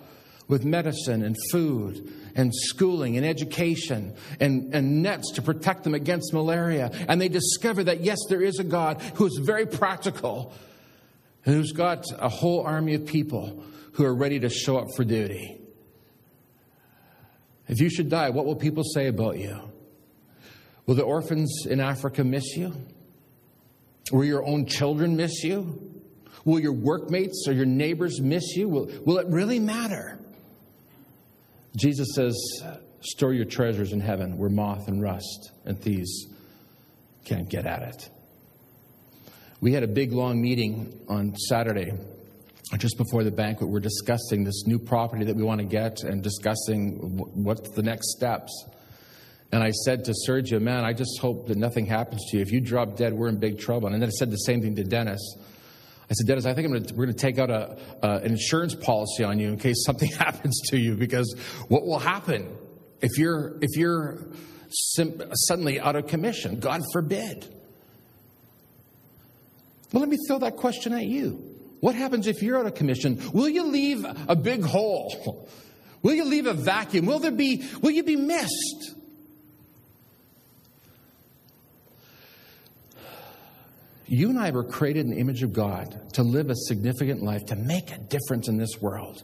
with 0.48 0.64
medicine 0.64 1.22
and 1.22 1.36
food 1.52 2.12
and 2.34 2.52
schooling 2.54 3.16
and 3.16 3.24
education 3.24 4.14
and, 4.40 4.74
and 4.74 5.02
nets 5.02 5.32
to 5.34 5.42
protect 5.42 5.84
them 5.84 5.94
against 5.94 6.32
malaria. 6.32 6.90
And 7.06 7.20
they 7.20 7.28
discover 7.28 7.84
that, 7.84 8.00
yes, 8.00 8.18
there 8.28 8.42
is 8.42 8.58
a 8.58 8.64
God 8.64 9.00
who 9.14 9.26
is 9.26 9.38
very 9.42 9.66
practical 9.66 10.52
and 11.44 11.54
who's 11.54 11.72
got 11.72 12.04
a 12.18 12.28
whole 12.28 12.62
army 12.62 12.94
of 12.94 13.06
people 13.06 13.62
who 13.92 14.04
are 14.04 14.14
ready 14.14 14.40
to 14.40 14.48
show 14.48 14.78
up 14.78 14.88
for 14.96 15.04
duty. 15.04 15.60
If 17.68 17.80
you 17.80 17.90
should 17.90 18.08
die, 18.08 18.30
what 18.30 18.46
will 18.46 18.56
people 18.56 18.82
say 18.82 19.08
about 19.08 19.38
you? 19.38 19.58
Will 20.86 20.94
the 20.94 21.04
orphans 21.04 21.66
in 21.68 21.80
Africa 21.80 22.24
miss 22.24 22.56
you? 22.56 22.72
Will 24.10 24.24
your 24.24 24.44
own 24.44 24.64
children 24.64 25.16
miss 25.16 25.44
you? 25.44 26.02
Will 26.44 26.60
your 26.60 26.72
workmates 26.72 27.44
or 27.46 27.52
your 27.52 27.66
neighbors 27.66 28.20
miss 28.22 28.56
you? 28.56 28.68
Will, 28.68 28.90
will 29.04 29.18
it 29.18 29.26
really 29.28 29.58
matter? 29.58 30.18
Jesus 31.76 32.08
says, 32.14 32.34
Store 33.00 33.32
your 33.32 33.44
treasures 33.44 33.92
in 33.92 34.00
heaven 34.00 34.38
where 34.38 34.50
moth 34.50 34.88
and 34.88 35.00
rust 35.00 35.52
and 35.64 35.80
thieves 35.80 36.26
can't 37.24 37.48
get 37.48 37.66
at 37.66 37.82
it. 37.82 38.10
We 39.60 39.72
had 39.72 39.82
a 39.82 39.88
big, 39.88 40.12
long 40.12 40.40
meeting 40.40 41.00
on 41.08 41.36
Saturday, 41.36 41.92
just 42.76 42.98
before 42.98 43.24
the 43.24 43.30
banquet. 43.30 43.70
We're 43.70 43.80
discussing 43.80 44.44
this 44.44 44.66
new 44.66 44.78
property 44.78 45.24
that 45.24 45.36
we 45.36 45.42
want 45.42 45.60
to 45.60 45.66
get 45.66 46.02
and 46.02 46.22
discussing 46.22 47.18
what's 47.34 47.70
the 47.70 47.82
next 47.82 48.12
steps. 48.12 48.52
And 49.50 49.62
I 49.62 49.70
said 49.70 50.04
to 50.04 50.14
Sergio, 50.28 50.60
man, 50.60 50.84
I 50.84 50.92
just 50.92 51.18
hope 51.20 51.46
that 51.46 51.56
nothing 51.56 51.86
happens 51.86 52.22
to 52.30 52.36
you. 52.36 52.42
If 52.42 52.52
you 52.52 52.60
drop 52.60 52.96
dead, 52.96 53.14
we're 53.14 53.28
in 53.28 53.38
big 53.38 53.58
trouble. 53.58 53.88
And 53.88 54.02
then 54.02 54.08
I 54.08 54.10
said 54.10 54.30
the 54.30 54.36
same 54.36 54.60
thing 54.60 54.76
to 54.76 54.84
Dennis. 54.84 55.36
I 56.10 56.14
said, 56.14 56.26
Dennis, 56.26 56.44
I 56.44 56.52
think 56.52 56.68
gonna, 56.68 56.84
we're 56.94 57.06
going 57.06 57.16
to 57.16 57.20
take 57.20 57.38
out 57.38 57.50
a, 57.50 57.78
uh, 58.02 58.20
an 58.22 58.32
insurance 58.32 58.74
policy 58.74 59.24
on 59.24 59.38
you 59.38 59.48
in 59.48 59.58
case 59.58 59.84
something 59.84 60.10
happens 60.18 60.60
to 60.68 60.78
you, 60.78 60.94
because 60.94 61.34
what 61.68 61.84
will 61.84 61.98
happen 61.98 62.54
if 63.00 63.16
you're, 63.16 63.56
if 63.62 63.76
you're 63.76 64.26
sim- 64.68 65.22
suddenly 65.32 65.80
out 65.80 65.96
of 65.96 66.06
commission? 66.06 66.60
God 66.60 66.82
forbid. 66.92 67.54
Well, 69.92 70.00
let 70.00 70.10
me 70.10 70.18
throw 70.26 70.38
that 70.40 70.56
question 70.56 70.92
at 70.92 71.06
you. 71.06 71.47
What 71.80 71.94
happens 71.94 72.26
if 72.26 72.42
you're 72.42 72.58
out 72.58 72.66
of 72.66 72.74
commission? 72.74 73.20
Will 73.32 73.48
you 73.48 73.64
leave 73.64 74.04
a 74.28 74.34
big 74.34 74.64
hole? 74.64 75.48
Will 76.02 76.14
you 76.14 76.24
leave 76.24 76.46
a 76.46 76.54
vacuum? 76.54 77.06
Will 77.06 77.18
there 77.18 77.30
be, 77.30 77.64
will 77.80 77.90
you 77.90 78.02
be 78.02 78.16
missed? 78.16 78.94
You 84.06 84.30
and 84.30 84.38
I 84.38 84.50
were 84.50 84.64
created 84.64 85.04
in 85.04 85.10
the 85.10 85.18
image 85.18 85.42
of 85.42 85.52
God 85.52 86.14
to 86.14 86.22
live 86.22 86.48
a 86.48 86.54
significant 86.54 87.22
life, 87.22 87.44
to 87.46 87.56
make 87.56 87.92
a 87.92 87.98
difference 87.98 88.48
in 88.48 88.56
this 88.56 88.80
world. 88.80 89.22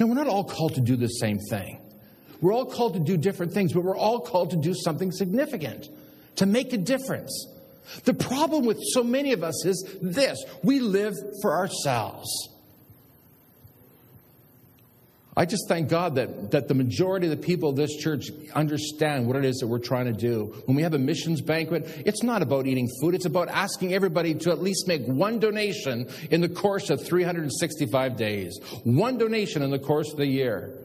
Now, 0.00 0.06
we're 0.06 0.14
not 0.14 0.28
all 0.28 0.44
called 0.44 0.74
to 0.76 0.80
do 0.80 0.96
the 0.96 1.08
same 1.08 1.38
thing. 1.50 1.78
We're 2.40 2.54
all 2.54 2.64
called 2.64 2.94
to 2.94 3.00
do 3.00 3.16
different 3.16 3.52
things, 3.52 3.72
but 3.72 3.84
we're 3.84 3.96
all 3.96 4.20
called 4.20 4.50
to 4.50 4.56
do 4.56 4.74
something 4.74 5.12
significant, 5.12 5.88
to 6.36 6.46
make 6.46 6.72
a 6.72 6.78
difference. 6.78 7.46
The 8.04 8.14
problem 8.14 8.64
with 8.64 8.78
so 8.92 9.02
many 9.02 9.32
of 9.32 9.42
us 9.42 9.64
is 9.64 9.96
this 10.00 10.42
we 10.62 10.80
live 10.80 11.14
for 11.42 11.52
ourselves. 11.52 12.28
I 15.34 15.46
just 15.46 15.66
thank 15.66 15.88
God 15.88 16.16
that, 16.16 16.50
that 16.50 16.68
the 16.68 16.74
majority 16.74 17.26
of 17.26 17.30
the 17.30 17.42
people 17.42 17.70
of 17.70 17.76
this 17.76 17.96
church 17.96 18.26
understand 18.54 19.26
what 19.26 19.36
it 19.36 19.46
is 19.46 19.56
that 19.58 19.66
we're 19.66 19.78
trying 19.78 20.04
to 20.04 20.12
do. 20.12 20.54
When 20.66 20.76
we 20.76 20.82
have 20.82 20.92
a 20.92 20.98
missions 20.98 21.40
banquet, 21.40 22.02
it's 22.04 22.22
not 22.22 22.42
about 22.42 22.66
eating 22.66 22.86
food, 23.00 23.14
it's 23.14 23.24
about 23.24 23.48
asking 23.48 23.94
everybody 23.94 24.34
to 24.34 24.50
at 24.50 24.60
least 24.60 24.86
make 24.86 25.06
one 25.06 25.38
donation 25.38 26.06
in 26.30 26.42
the 26.42 26.50
course 26.50 26.90
of 26.90 27.02
365 27.02 28.16
days. 28.16 28.58
One 28.84 29.16
donation 29.16 29.62
in 29.62 29.70
the 29.70 29.78
course 29.78 30.12
of 30.12 30.18
the 30.18 30.26
year. 30.26 30.81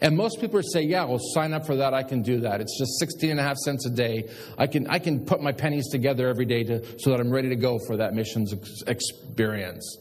And 0.00 0.16
most 0.16 0.40
people 0.40 0.60
say, 0.62 0.82
yeah, 0.82 1.04
well, 1.04 1.20
sign 1.34 1.52
up 1.52 1.66
for 1.66 1.76
that. 1.76 1.94
I 1.94 2.02
can 2.02 2.22
do 2.22 2.40
that. 2.40 2.60
It's 2.60 2.78
just 2.78 2.98
16 2.98 3.30
and 3.30 3.40
a 3.40 3.42
half 3.42 3.56
cents 3.56 3.86
a 3.86 3.90
day. 3.90 4.28
I 4.58 4.66
can, 4.66 4.86
I 4.88 4.98
can 4.98 5.24
put 5.24 5.40
my 5.40 5.52
pennies 5.52 5.88
together 5.88 6.28
every 6.28 6.44
day 6.44 6.64
to, 6.64 7.00
so 7.00 7.10
that 7.10 7.20
I'm 7.20 7.30
ready 7.30 7.48
to 7.48 7.56
go 7.56 7.78
for 7.86 7.96
that 7.98 8.14
missions 8.14 8.52
ex- 8.52 8.82
experience. 8.86 9.98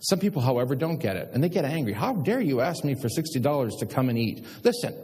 Some 0.00 0.18
people, 0.18 0.42
however, 0.42 0.74
don't 0.74 0.98
get 0.98 1.16
it 1.16 1.30
and 1.32 1.42
they 1.42 1.48
get 1.48 1.64
angry. 1.64 1.92
How 1.92 2.14
dare 2.14 2.40
you 2.40 2.60
ask 2.60 2.82
me 2.82 2.94
for 2.94 3.08
$60 3.08 3.78
to 3.78 3.86
come 3.86 4.08
and 4.08 4.18
eat? 4.18 4.44
Listen, 4.64 4.96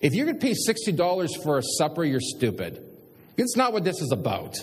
if 0.00 0.14
you're 0.14 0.26
going 0.26 0.38
to 0.38 0.46
pay 0.46 0.54
$60 0.54 1.42
for 1.42 1.58
a 1.58 1.62
supper, 1.78 2.04
you're 2.04 2.20
stupid. 2.20 2.80
It's 3.36 3.56
not 3.56 3.72
what 3.72 3.84
this 3.84 4.00
is 4.00 4.12
about. 4.12 4.56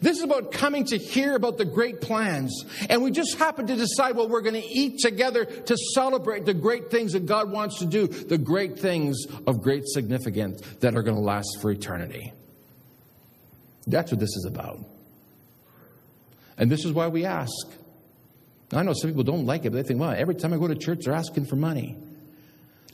This 0.00 0.16
is 0.16 0.22
about 0.22 0.52
coming 0.52 0.84
to 0.86 0.98
hear 0.98 1.34
about 1.34 1.58
the 1.58 1.64
great 1.64 2.00
plans. 2.00 2.64
And 2.88 3.02
we 3.02 3.10
just 3.10 3.36
happen 3.38 3.66
to 3.66 3.76
decide 3.76 4.16
what 4.16 4.30
we're 4.30 4.40
going 4.40 4.60
to 4.60 4.66
eat 4.66 4.98
together 5.00 5.44
to 5.44 5.76
celebrate 5.94 6.44
the 6.44 6.54
great 6.54 6.90
things 6.90 7.12
that 7.12 7.26
God 7.26 7.50
wants 7.50 7.78
to 7.80 7.86
do, 7.86 8.06
the 8.06 8.38
great 8.38 8.78
things 8.78 9.26
of 9.46 9.62
great 9.62 9.86
significance 9.86 10.60
that 10.80 10.96
are 10.96 11.02
going 11.02 11.16
to 11.16 11.22
last 11.22 11.58
for 11.60 11.70
eternity. 11.70 12.32
That's 13.86 14.10
what 14.10 14.18
this 14.18 14.34
is 14.34 14.46
about. 14.46 14.80
And 16.58 16.70
this 16.70 16.84
is 16.84 16.92
why 16.92 17.08
we 17.08 17.24
ask. 17.24 17.52
I 18.72 18.82
know 18.82 18.94
some 18.94 19.10
people 19.10 19.22
don't 19.22 19.46
like 19.46 19.64
it, 19.64 19.70
but 19.70 19.76
they 19.76 19.82
think, 19.86 20.00
well, 20.00 20.10
every 20.10 20.34
time 20.34 20.52
I 20.52 20.56
go 20.56 20.66
to 20.66 20.74
church, 20.74 21.00
they're 21.04 21.14
asking 21.14 21.46
for 21.46 21.56
money. 21.56 21.96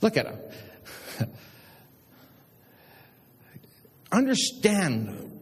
Look 0.01 0.17
at 0.17 0.25
them. 0.25 1.29
Understand 4.11 5.32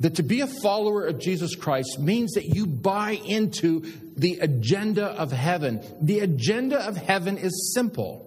that 0.00 0.16
to 0.16 0.22
be 0.22 0.40
a 0.40 0.46
follower 0.46 1.06
of 1.06 1.18
Jesus 1.18 1.54
Christ 1.54 1.98
means 1.98 2.32
that 2.32 2.44
you 2.44 2.66
buy 2.66 3.12
into 3.24 3.84
the 4.16 4.38
agenda 4.40 5.06
of 5.06 5.32
heaven. 5.32 5.82
The 6.00 6.20
agenda 6.20 6.78
of 6.86 6.96
heaven 6.96 7.36
is 7.36 7.72
simple 7.74 8.24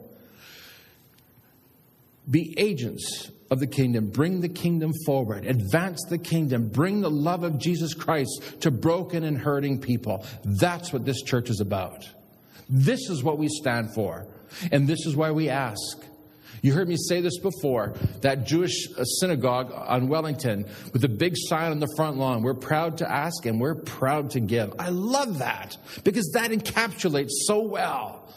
be 2.29 2.53
agents 2.57 3.31
of 3.49 3.59
the 3.59 3.67
kingdom, 3.67 4.09
bring 4.09 4.39
the 4.39 4.49
kingdom 4.49 4.93
forward, 5.05 5.45
advance 5.45 6.01
the 6.07 6.17
kingdom, 6.17 6.69
bring 6.69 7.01
the 7.01 7.09
love 7.09 7.43
of 7.43 7.57
Jesus 7.57 7.93
Christ 7.93 8.61
to 8.61 8.71
broken 8.71 9.23
and 9.23 9.37
hurting 9.37 9.81
people. 9.81 10.25
That's 10.45 10.93
what 10.93 11.03
this 11.03 11.21
church 11.23 11.49
is 11.49 11.59
about. 11.59 12.07
This 12.69 13.09
is 13.09 13.23
what 13.23 13.37
we 13.37 13.49
stand 13.49 13.93
for, 13.93 14.25
and 14.71 14.87
this 14.87 15.05
is 15.05 15.15
why 15.15 15.31
we 15.31 15.49
ask. 15.49 15.97
You 16.61 16.73
heard 16.73 16.87
me 16.87 16.95
say 16.95 17.21
this 17.21 17.39
before 17.39 17.95
that 18.21 18.45
Jewish 18.45 18.87
uh, 18.95 19.03
synagogue 19.03 19.71
on 19.73 20.07
Wellington 20.07 20.65
with 20.93 21.03
a 21.03 21.09
big 21.09 21.33
sign 21.35 21.71
on 21.71 21.79
the 21.79 21.87
front 21.95 22.17
lawn. 22.17 22.43
We're 22.43 22.53
proud 22.53 22.99
to 22.99 23.11
ask 23.11 23.45
and 23.47 23.59
we're 23.59 23.75
proud 23.75 24.31
to 24.31 24.39
give. 24.39 24.73
I 24.77 24.89
love 24.89 25.39
that 25.39 25.77
because 26.03 26.29
that 26.33 26.51
encapsulates 26.51 27.31
so 27.45 27.61
well 27.61 28.27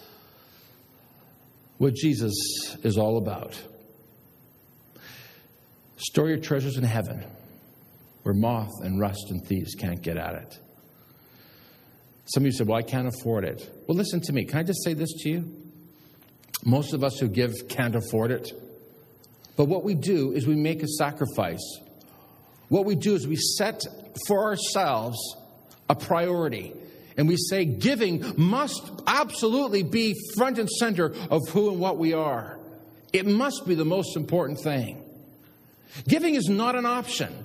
what 1.77 1.95
Jesus 1.95 2.33
is 2.83 2.97
all 2.97 3.19
about. 3.19 3.61
Store 5.97 6.29
your 6.29 6.39
treasures 6.39 6.79
in 6.79 6.85
heaven 6.85 7.25
where 8.23 8.35
moth 8.35 8.73
and 8.83 8.99
rust 8.99 9.27
and 9.29 9.45
thieves 9.45 9.75
can't 9.75 10.01
get 10.01 10.17
at 10.17 10.35
it. 10.35 10.59
Some 12.27 12.43
of 12.43 12.47
you 12.47 12.53
said, 12.53 12.69
Well, 12.69 12.79
I 12.79 12.83
can't 12.83 13.07
afford 13.07 13.45
it. 13.45 13.71
Well, 13.87 13.99
listen 13.99 14.23
to 14.23 14.33
me. 14.33 14.47
Can 14.47 14.59
I 14.59 14.63
just 14.63 14.83
say 14.83 14.95
this 14.95 15.13
to 15.21 15.29
you? 15.29 15.64
Most 16.65 16.93
of 16.95 17.03
us 17.03 17.19
who 17.19 17.29
give 17.29 17.53
can't 17.69 17.95
afford 17.95 18.31
it. 18.31 18.53
But 19.57 19.67
what 19.67 19.85
we 19.85 19.95
do 19.95 20.33
is 20.33 20.47
we 20.47 20.57
make 20.57 20.83
a 20.83 20.89
sacrifice. 20.89 21.81
What 22.69 22.85
we 22.85 22.95
do 22.95 23.15
is 23.15 23.27
we 23.27 23.37
set 23.37 23.83
for 24.27 24.45
ourselves 24.45 25.19
a 25.89 25.95
priority. 25.95 26.73
And 27.17 27.29
we 27.29 27.37
say 27.37 27.65
giving 27.65 28.25
must 28.37 28.83
absolutely 29.07 29.83
be 29.83 30.15
front 30.37 30.59
and 30.59 30.69
center 30.69 31.15
of 31.31 31.41
who 31.51 31.71
and 31.71 31.79
what 31.79 31.99
we 31.99 32.13
are. 32.13 32.59
It 33.13 33.27
must 33.27 33.67
be 33.67 33.77
the 33.77 33.85
most 33.85 34.17
important 34.17 34.61
thing. 34.61 35.01
Giving 36.09 36.35
is 36.35 36.49
not 36.49 36.75
an 36.75 36.87
option. 36.87 37.45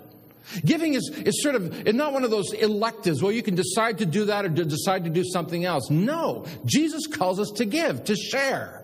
Giving 0.66 0.96
is, 0.96 1.08
is 1.10 1.44
sort 1.44 1.54
of 1.54 1.94
not 1.94 2.14
one 2.14 2.24
of 2.24 2.32
those 2.32 2.54
electives 2.54 3.22
where 3.22 3.32
you 3.32 3.44
can 3.44 3.54
decide 3.54 4.00
to 4.00 4.06
do 4.08 4.26
that 4.26 4.46
or 4.46 4.50
to 4.50 4.66
decide 4.66 5.04
to 5.04 5.12
do 5.12 5.24
something 5.24 5.66
else. 5.66 5.92
No, 5.92 6.46
Jesus 6.66 7.06
calls 7.06 7.40
us 7.40 7.52
to 7.58 7.66
give, 7.66 8.04
to 8.06 8.16
share. 8.16 8.79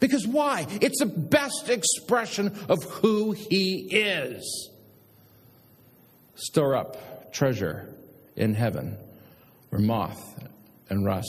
Because 0.00 0.26
why? 0.26 0.66
It's 0.80 0.98
the 0.98 1.06
best 1.06 1.68
expression 1.68 2.58
of 2.68 2.82
who 2.84 3.32
He 3.32 3.86
is. 3.90 4.70
Store 6.34 6.74
up 6.74 7.32
treasure 7.32 7.94
in 8.34 8.54
heaven 8.54 8.96
where 9.68 9.80
moth 9.80 10.48
and 10.88 11.04
rust 11.04 11.28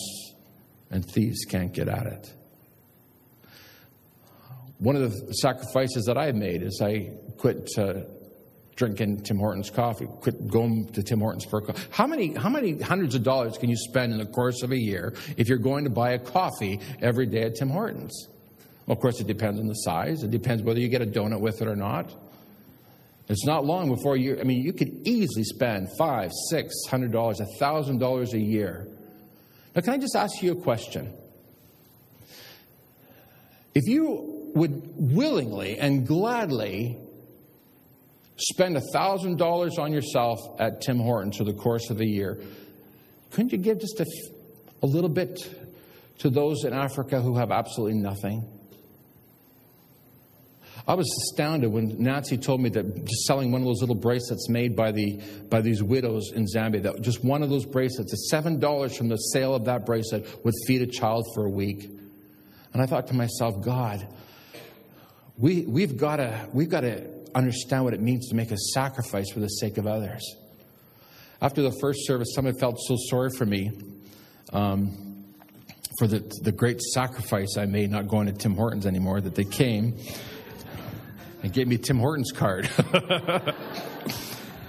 and 0.89 1.05
thieves 1.05 1.45
can't 1.45 1.73
get 1.73 1.87
at 1.87 2.07
it. 2.07 2.33
One 4.79 4.95
of 4.95 5.11
the 5.11 5.33
sacrifices 5.33 6.05
that 6.05 6.17
I 6.17 6.31
made 6.31 6.63
is 6.63 6.81
I 6.83 7.11
quit 7.37 7.69
uh, 7.77 8.01
drinking 8.75 9.21
Tim 9.21 9.37
Hortons 9.37 9.69
coffee, 9.69 10.07
quit 10.21 10.47
going 10.47 10.87
to 10.93 11.03
Tim 11.03 11.19
Hortons 11.19 11.45
for 11.45 11.59
a 11.59 11.61
coffee. 11.61 11.87
How 11.91 12.07
many, 12.07 12.33
how 12.33 12.49
many 12.49 12.79
hundreds 12.79 13.13
of 13.13 13.21
dollars 13.21 13.57
can 13.57 13.69
you 13.69 13.77
spend 13.77 14.11
in 14.11 14.17
the 14.17 14.25
course 14.25 14.63
of 14.63 14.71
a 14.71 14.77
year 14.77 15.13
if 15.37 15.47
you're 15.47 15.59
going 15.59 15.83
to 15.83 15.91
buy 15.91 16.11
a 16.13 16.19
coffee 16.19 16.79
every 16.99 17.27
day 17.27 17.43
at 17.43 17.55
Tim 17.55 17.69
Hortons? 17.69 18.27
Of 18.91 18.99
course, 18.99 19.21
it 19.21 19.27
depends 19.27 19.57
on 19.57 19.67
the 19.67 19.73
size. 19.73 20.21
It 20.21 20.31
depends 20.31 20.63
whether 20.63 20.81
you 20.81 20.89
get 20.89 21.01
a 21.01 21.05
donut 21.05 21.39
with 21.39 21.61
it 21.61 21.67
or 21.69 21.77
not. 21.77 22.13
It's 23.29 23.45
not 23.45 23.63
long 23.63 23.87
before 23.87 24.17
you, 24.17 24.37
I 24.37 24.43
mean, 24.43 24.61
you 24.65 24.73
could 24.73 25.07
easily 25.07 25.45
spend 25.45 25.87
five, 25.97 26.29
six 26.49 26.73
hundred 26.89 27.13
dollars, 27.13 27.39
a 27.39 27.45
thousand 27.57 27.99
dollars 27.99 28.33
a 28.33 28.37
year. 28.37 28.89
Now, 29.73 29.81
can 29.81 29.93
I 29.93 29.97
just 29.97 30.13
ask 30.13 30.43
you 30.43 30.51
a 30.51 30.61
question? 30.61 31.13
If 33.73 33.87
you 33.87 34.51
would 34.55 34.81
willingly 34.97 35.79
and 35.79 36.05
gladly 36.05 36.97
spend 38.35 38.75
a 38.75 38.81
$1,000 38.93 39.79
on 39.79 39.93
yourself 39.93 40.39
at 40.59 40.81
Tim 40.81 40.99
Hortons 40.99 41.37
for 41.37 41.45
the 41.45 41.53
course 41.53 41.89
of 41.89 41.97
the 41.97 42.05
year, 42.05 42.41
couldn't 43.29 43.53
you 43.53 43.57
give 43.57 43.79
just 43.79 44.01
a, 44.01 44.05
a 44.83 44.85
little 44.85 45.09
bit 45.09 45.39
to 46.17 46.29
those 46.29 46.65
in 46.65 46.73
Africa 46.73 47.21
who 47.21 47.37
have 47.37 47.51
absolutely 47.51 47.97
nothing? 47.97 48.45
I 50.91 50.93
was 50.93 51.07
astounded 51.07 51.71
when 51.71 52.03
Nancy 52.03 52.37
told 52.37 52.59
me 52.59 52.67
that 52.71 53.05
just 53.05 53.23
selling 53.23 53.49
one 53.49 53.61
of 53.61 53.65
those 53.65 53.79
little 53.79 53.95
bracelets 53.95 54.49
made 54.49 54.75
by, 54.75 54.91
the, 54.91 55.21
by 55.49 55.61
these 55.61 55.81
widows 55.81 56.33
in 56.35 56.45
Zambia, 56.45 56.83
that 56.83 57.01
just 57.01 57.23
one 57.23 57.43
of 57.43 57.49
those 57.49 57.65
bracelets, 57.65 58.29
$7 58.29 58.97
from 58.97 59.07
the 59.07 59.15
sale 59.15 59.55
of 59.55 59.63
that 59.63 59.85
bracelet 59.85 60.27
would 60.43 60.53
feed 60.67 60.81
a 60.81 60.85
child 60.85 61.25
for 61.33 61.45
a 61.45 61.49
week. 61.49 61.89
And 62.73 62.81
I 62.81 62.87
thought 62.87 63.07
to 63.07 63.13
myself, 63.13 63.63
God, 63.63 64.05
we, 65.37 65.61
we've 65.61 65.95
got 65.95 66.17
to 66.17 66.49
we've 66.51 66.67
got 66.67 66.81
to 66.81 67.07
understand 67.33 67.85
what 67.85 67.93
it 67.93 68.01
means 68.01 68.27
to 68.27 68.35
make 68.35 68.51
a 68.51 68.57
sacrifice 68.57 69.31
for 69.31 69.39
the 69.39 69.47
sake 69.47 69.77
of 69.77 69.87
others. 69.87 70.35
After 71.41 71.61
the 71.61 71.71
first 71.79 72.05
service, 72.05 72.33
someone 72.35 72.59
felt 72.59 72.77
so 72.81 72.97
sorry 73.09 73.29
for 73.37 73.45
me 73.45 73.71
um, 74.51 75.23
for 75.99 76.07
the, 76.07 76.19
the 76.41 76.51
great 76.51 76.81
sacrifice 76.81 77.55
I 77.57 77.65
made 77.65 77.91
not 77.91 78.09
going 78.09 78.27
to 78.27 78.33
Tim 78.33 78.55
Hortons 78.55 78.85
anymore 78.85 79.21
that 79.21 79.35
they 79.35 79.45
came 79.45 79.97
and 81.43 81.51
gave 81.53 81.67
me 81.67 81.77
Tim 81.77 81.99
Hortons 81.99 82.31
card. 82.31 82.69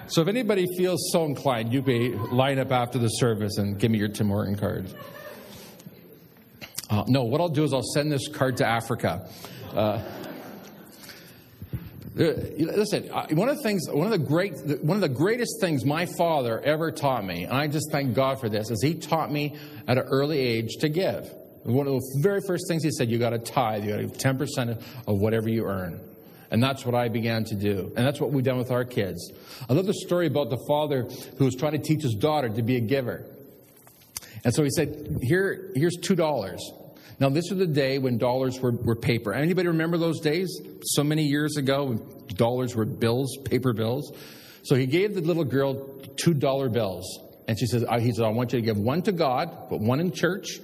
so 0.06 0.22
if 0.22 0.28
anybody 0.28 0.66
feels 0.76 1.10
so 1.12 1.24
inclined, 1.24 1.72
you 1.72 1.82
may 1.82 2.10
line 2.10 2.58
up 2.58 2.72
after 2.72 2.98
the 2.98 3.08
service 3.08 3.58
and 3.58 3.78
give 3.78 3.90
me 3.90 3.98
your 3.98 4.08
Tim 4.08 4.28
Horton 4.28 4.56
card. 4.56 4.92
Uh, 6.90 7.04
no, 7.08 7.24
what 7.24 7.40
I'll 7.40 7.48
do 7.48 7.64
is 7.64 7.72
I'll 7.72 7.82
send 7.82 8.12
this 8.12 8.28
card 8.28 8.58
to 8.58 8.66
Africa. 8.66 9.26
Uh, 9.74 10.02
uh, 12.18 12.24
listen, 12.58 13.04
one 13.34 13.48
of 13.48 13.56
the 13.56 13.62
things, 13.62 13.88
one 13.88 14.04
of 14.04 14.10
the 14.10 14.18
great, 14.18 14.52
one 14.82 14.98
of 14.98 15.00
the 15.00 15.08
greatest 15.08 15.58
things 15.62 15.86
my 15.86 16.04
father 16.04 16.60
ever 16.60 16.92
taught 16.92 17.24
me, 17.24 17.44
and 17.44 17.54
I 17.54 17.68
just 17.68 17.90
thank 17.90 18.12
God 18.14 18.38
for 18.38 18.50
this, 18.50 18.70
is 18.70 18.82
he 18.82 18.94
taught 18.94 19.32
me 19.32 19.56
at 19.88 19.96
an 19.96 20.04
early 20.04 20.38
age 20.38 20.76
to 20.80 20.90
give. 20.90 21.32
One 21.62 21.86
of 21.86 21.94
the 21.94 22.20
very 22.22 22.40
first 22.46 22.66
things 22.68 22.84
he 22.84 22.90
said, 22.90 23.08
you 23.08 23.18
got 23.18 23.30
to 23.30 23.38
tithe, 23.38 23.84
you 23.84 23.90
got 23.92 23.96
to 23.96 24.02
give 24.08 24.18
ten 24.18 24.36
percent 24.36 24.70
of 25.06 25.18
whatever 25.18 25.48
you 25.48 25.64
earn. 25.64 26.00
And 26.52 26.62
that's 26.62 26.84
what 26.84 26.94
I 26.94 27.08
began 27.08 27.44
to 27.44 27.54
do. 27.54 27.90
And 27.96 28.06
that's 28.06 28.20
what 28.20 28.30
we've 28.30 28.44
done 28.44 28.58
with 28.58 28.70
our 28.70 28.84
kids. 28.84 29.32
I 29.70 29.72
love 29.72 29.86
the 29.86 29.94
story 29.94 30.26
about 30.26 30.50
the 30.50 30.62
father 30.68 31.08
who 31.38 31.46
was 31.46 31.56
trying 31.56 31.72
to 31.72 31.78
teach 31.78 32.02
his 32.02 32.14
daughter 32.14 32.50
to 32.50 32.62
be 32.62 32.76
a 32.76 32.80
giver. 32.80 33.24
And 34.44 34.54
so 34.54 34.62
he 34.62 34.68
said, 34.68 35.16
Here, 35.22 35.72
here's 35.74 35.96
two 35.96 36.14
dollars. 36.14 36.60
Now, 37.18 37.30
this 37.30 37.48
was 37.48 37.58
the 37.58 37.66
day 37.66 37.98
when 37.98 38.18
dollars 38.18 38.60
were, 38.60 38.72
were 38.72 38.96
paper. 38.96 39.32
Anybody 39.32 39.68
remember 39.68 39.96
those 39.96 40.20
days? 40.20 40.60
So 40.82 41.02
many 41.02 41.22
years 41.22 41.56
ago, 41.56 41.84
when 41.84 42.26
dollars 42.34 42.76
were 42.76 42.84
bills, 42.84 43.38
paper 43.44 43.72
bills. 43.72 44.12
So 44.62 44.74
he 44.74 44.84
gave 44.84 45.14
the 45.14 45.22
little 45.22 45.44
girl 45.44 45.74
two 46.16 46.34
dollar 46.34 46.68
bills. 46.68 47.18
And 47.48 47.58
she 47.58 47.64
says, 47.64 47.82
he 48.00 48.12
said, 48.12 48.26
I 48.26 48.28
want 48.28 48.52
you 48.52 48.60
to 48.60 48.64
give 48.64 48.76
one 48.76 49.00
to 49.02 49.12
God, 49.12 49.70
but 49.70 49.80
one 49.80 50.00
in 50.00 50.12
church, 50.12 50.60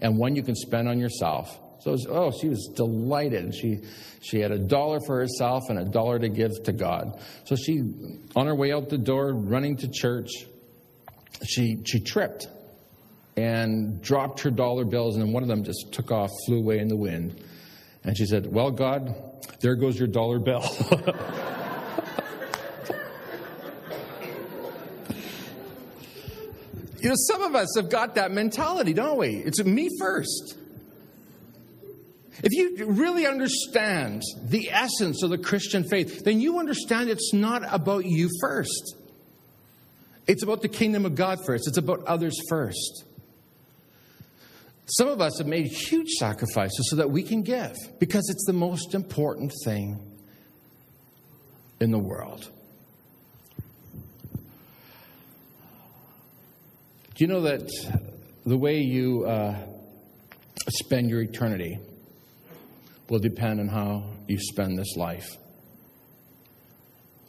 and 0.00 0.18
one 0.18 0.34
you 0.34 0.42
can 0.42 0.56
spend 0.56 0.88
on 0.88 0.98
yourself. 0.98 1.56
So, 1.80 1.92
was, 1.92 2.06
oh, 2.08 2.30
she 2.30 2.48
was 2.48 2.70
delighted. 2.74 3.54
She, 3.54 3.80
she 4.20 4.40
had 4.40 4.52
a 4.52 4.58
dollar 4.58 5.00
for 5.00 5.16
herself 5.18 5.64
and 5.70 5.78
a 5.78 5.84
dollar 5.84 6.18
to 6.18 6.28
give 6.28 6.62
to 6.64 6.72
God. 6.72 7.18
So 7.44 7.56
she, 7.56 7.80
on 8.36 8.46
her 8.46 8.54
way 8.54 8.72
out 8.72 8.90
the 8.90 8.98
door, 8.98 9.32
running 9.32 9.76
to 9.78 9.88
church, 9.88 10.30
she, 11.46 11.78
she 11.84 12.00
tripped 12.00 12.48
and 13.36 14.02
dropped 14.02 14.40
her 14.40 14.50
dollar 14.50 14.84
bills, 14.84 15.16
and 15.16 15.32
one 15.32 15.42
of 15.42 15.48
them 15.48 15.64
just 15.64 15.92
took 15.92 16.10
off, 16.12 16.30
flew 16.46 16.58
away 16.58 16.78
in 16.78 16.88
the 16.88 16.96
wind. 16.96 17.42
And 18.04 18.16
she 18.16 18.26
said, 18.26 18.50
Well, 18.52 18.70
God, 18.70 19.14
there 19.60 19.74
goes 19.74 19.98
your 19.98 20.08
dollar 20.08 20.38
bill. 20.38 20.62
you 27.00 27.08
know, 27.08 27.14
some 27.16 27.42
of 27.42 27.54
us 27.54 27.74
have 27.76 27.88
got 27.88 28.16
that 28.16 28.30
mentality, 28.32 28.92
don't 28.92 29.18
we? 29.18 29.36
It's 29.36 29.64
me 29.64 29.88
first. 29.98 30.56
If 32.42 32.52
you 32.52 32.86
really 32.86 33.26
understand 33.26 34.22
the 34.42 34.70
essence 34.70 35.22
of 35.22 35.30
the 35.30 35.38
Christian 35.38 35.84
faith, 35.84 36.24
then 36.24 36.40
you 36.40 36.58
understand 36.58 37.10
it's 37.10 37.34
not 37.34 37.62
about 37.72 38.06
you 38.06 38.28
first. 38.40 38.96
It's 40.26 40.42
about 40.42 40.62
the 40.62 40.68
kingdom 40.68 41.04
of 41.04 41.14
God 41.14 41.38
first. 41.44 41.68
It's 41.68 41.76
about 41.76 42.04
others 42.04 42.38
first. 42.48 43.04
Some 44.86 45.08
of 45.08 45.20
us 45.20 45.38
have 45.38 45.46
made 45.46 45.66
huge 45.66 46.08
sacrifices 46.18 46.88
so 46.90 46.96
that 46.96 47.10
we 47.10 47.22
can 47.22 47.42
give 47.42 47.76
because 47.98 48.28
it's 48.30 48.44
the 48.46 48.52
most 48.52 48.94
important 48.94 49.52
thing 49.64 50.00
in 51.78 51.90
the 51.90 51.98
world. 51.98 52.48
Do 57.14 57.24
you 57.24 57.26
know 57.26 57.42
that 57.42 57.68
the 58.46 58.56
way 58.56 58.80
you 58.80 59.24
uh, 59.26 59.54
spend 60.70 61.10
your 61.10 61.20
eternity 61.20 61.78
will 63.10 63.18
depend 63.18 63.60
on 63.60 63.68
how 63.68 64.04
you 64.28 64.38
spend 64.38 64.78
this 64.78 64.96
life? 64.96 65.36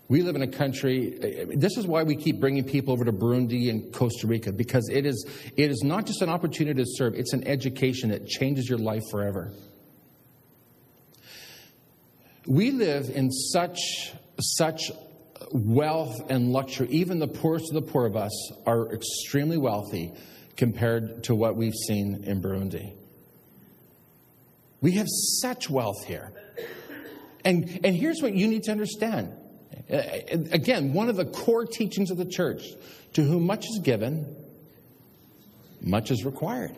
We 0.07 0.23
live 0.23 0.35
in 0.35 0.41
a 0.41 0.47
country, 0.47 1.47
this 1.55 1.77
is 1.77 1.87
why 1.87 2.03
we 2.03 2.17
keep 2.17 2.41
bringing 2.41 2.65
people 2.65 2.93
over 2.93 3.05
to 3.05 3.13
Burundi 3.13 3.69
and 3.69 3.93
Costa 3.93 4.27
Rica, 4.27 4.51
because 4.51 4.89
it 4.91 5.05
is, 5.05 5.25
it 5.55 5.71
is 5.71 5.83
not 5.83 6.05
just 6.05 6.21
an 6.21 6.27
opportunity 6.27 6.83
to 6.83 6.85
serve, 6.85 7.15
it's 7.15 7.31
an 7.31 7.47
education 7.47 8.09
that 8.09 8.27
changes 8.27 8.69
your 8.69 8.77
life 8.77 9.03
forever. 9.09 9.53
We 12.45 12.71
live 12.71 13.09
in 13.09 13.31
such, 13.31 13.79
such 14.37 14.91
wealth 15.53 16.29
and 16.29 16.51
luxury. 16.51 16.89
Even 16.89 17.19
the 17.19 17.27
poorest 17.27 17.69
of 17.69 17.75
the 17.85 17.89
poor 17.89 18.05
of 18.05 18.17
us 18.17 18.51
are 18.65 18.93
extremely 18.93 19.57
wealthy 19.57 20.11
compared 20.57 21.23
to 21.23 21.35
what 21.35 21.55
we've 21.55 21.73
seen 21.87 22.23
in 22.25 22.41
Burundi. 22.41 23.00
We 24.81 24.93
have 24.93 25.07
such 25.09 25.69
wealth 25.69 26.05
here. 26.05 26.31
And, 27.45 27.79
and 27.83 27.95
here's 27.95 28.21
what 28.21 28.33
you 28.33 28.47
need 28.47 28.63
to 28.63 28.71
understand 28.71 29.33
uh, 29.91 30.01
again, 30.51 30.93
one 30.93 31.09
of 31.09 31.15
the 31.15 31.25
core 31.25 31.65
teachings 31.65 32.11
of 32.11 32.17
the 32.17 32.25
church 32.25 32.63
to 33.13 33.23
whom 33.23 33.45
much 33.45 33.65
is 33.65 33.79
given, 33.83 34.35
much 35.81 36.11
is 36.11 36.23
required. 36.23 36.75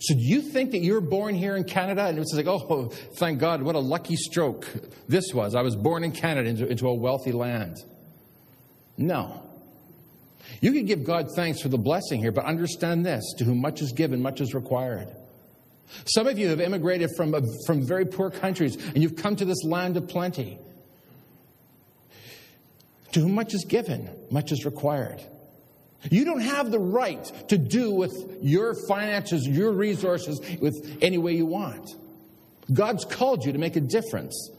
So, 0.00 0.14
do 0.14 0.20
you 0.20 0.40
think 0.40 0.72
that 0.72 0.78
you 0.78 0.94
were 0.94 1.00
born 1.00 1.34
here 1.34 1.56
in 1.56 1.64
Canada 1.64 2.06
and 2.06 2.18
it's 2.18 2.32
like, 2.34 2.46
oh, 2.46 2.90
thank 3.18 3.38
God, 3.38 3.62
what 3.62 3.74
a 3.74 3.80
lucky 3.80 4.16
stroke 4.16 4.66
this 5.08 5.32
was? 5.32 5.54
I 5.54 5.62
was 5.62 5.76
born 5.76 6.02
in 6.04 6.12
Canada 6.12 6.48
into, 6.48 6.66
into 6.66 6.88
a 6.88 6.94
wealthy 6.94 7.32
land. 7.32 7.76
No. 8.96 9.42
You 10.60 10.72
can 10.72 10.86
give 10.86 11.04
God 11.04 11.28
thanks 11.36 11.60
for 11.60 11.68
the 11.68 11.78
blessing 11.78 12.20
here, 12.20 12.32
but 12.32 12.44
understand 12.44 13.04
this 13.04 13.34
to 13.38 13.44
whom 13.44 13.60
much 13.60 13.82
is 13.82 13.92
given, 13.92 14.20
much 14.20 14.40
is 14.40 14.54
required. 14.54 15.14
Some 16.06 16.26
of 16.26 16.38
you 16.38 16.48
have 16.48 16.60
immigrated 16.60 17.10
from, 17.16 17.34
from 17.66 17.86
very 17.86 18.04
poor 18.04 18.30
countries 18.30 18.76
and 18.76 19.02
you've 19.02 19.16
come 19.16 19.36
to 19.36 19.44
this 19.44 19.62
land 19.64 19.96
of 19.96 20.08
plenty. 20.08 20.58
To 23.12 23.20
whom 23.20 23.34
much 23.34 23.54
is 23.54 23.64
given, 23.64 24.10
much 24.30 24.50
is 24.50 24.64
required. 24.64 25.22
You 26.10 26.24
don't 26.24 26.40
have 26.40 26.70
the 26.70 26.78
right 26.78 27.24
to 27.48 27.56
do 27.56 27.90
with 27.90 28.12
your 28.42 28.74
finances, 28.88 29.46
your 29.46 29.72
resources, 29.72 30.40
with 30.60 30.98
any 31.00 31.18
way 31.18 31.34
you 31.34 31.46
want. 31.46 31.94
God's 32.72 33.04
called 33.04 33.44
you 33.44 33.52
to 33.52 33.58
make 33.58 33.76
a 33.76 33.80
difference 33.80 34.50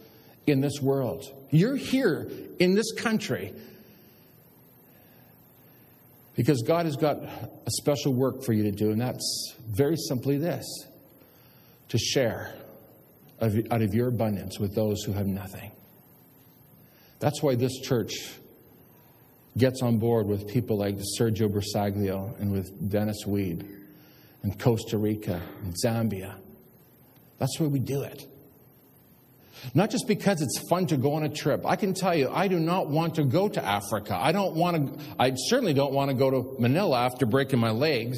in 0.47 0.61
this 0.61 0.79
world. 0.81 1.25
You're 1.51 1.75
here 1.75 2.29
in 2.59 2.75
this 2.75 2.93
country 2.93 3.53
because 6.35 6.61
God 6.63 6.85
has 6.85 6.95
got 6.95 7.17
a 7.17 7.71
special 7.71 8.13
work 8.13 8.43
for 8.43 8.53
you 8.53 8.63
to 8.63 8.71
do, 8.71 8.91
and 8.91 8.99
that's 8.99 9.53
very 9.67 9.95
simply 9.97 10.38
this 10.38 10.65
to 11.89 11.98
share 11.98 12.54
out 13.41 13.82
of 13.82 13.93
your 13.93 14.08
abundance 14.08 14.60
with 14.60 14.74
those 14.74 15.04
who 15.04 15.12
have 15.12 15.28
nothing. 15.28 15.71
That's 17.19 17.41
why 17.41 17.56
this 17.56 17.80
church 17.82 18.13
gets 19.58 19.82
on 19.82 19.98
board 19.98 20.28
with 20.28 20.48
people 20.48 20.78
like 20.78 20.98
Sergio 21.19 21.50
Bersaglio 21.50 22.39
and 22.39 22.52
with 22.52 22.89
Dennis 22.89 23.26
Weed 23.26 23.65
and 24.43 24.60
Costa 24.60 24.98
Rica 24.98 25.41
and 25.63 25.74
Zambia. 25.84 26.36
That's 27.38 27.60
where 27.60 27.69
we 27.69 27.80
do 27.80 28.04
it. 28.04 28.26
Not 29.74 29.89
just 29.89 30.08
because 30.08 30.41
it's 30.41 30.60
fun 30.69 30.86
to 30.88 30.98
go 30.98 31.13
on 31.13 31.24
a 31.24 31.30
trip. 31.30 31.65
I 31.65 31.76
can 31.76 31.93
tell 31.93 32.13
you, 32.13 32.30
I 32.30 32.48
do 32.48 32.60
not 32.60 32.88
want 32.88 33.15
to 33.15 33.24
go 33.24 33.48
to 33.48 33.63
Africa. 33.63 34.15
I 34.15 34.32
don't 34.32 34.56
want 34.56 35.00
to, 35.00 35.06
I 35.17 35.34
certainly 35.48 35.74
don't 35.74 35.93
want 35.93 36.12
to 36.12 36.15
go 36.15 36.30
to 36.30 36.56
Manila 36.60 37.00
after 37.06 37.26
breaking 37.26 37.60
my 37.60 37.71
legs. 37.71 38.17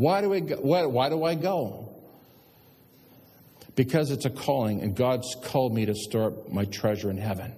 Why 0.00 0.22
do, 0.22 0.30
we 0.30 0.40
go, 0.40 0.56
why, 0.56 0.86
why 0.86 1.10
do 1.10 1.24
I 1.24 1.34
go? 1.34 1.90
Because 3.76 4.10
it's 4.10 4.24
a 4.24 4.30
calling, 4.30 4.80
and 4.80 4.96
God's 4.96 5.36
called 5.44 5.74
me 5.74 5.84
to 5.84 5.94
store 5.94 6.28
up 6.28 6.50
my 6.50 6.64
treasure 6.64 7.10
in 7.10 7.18
heaven. 7.18 7.52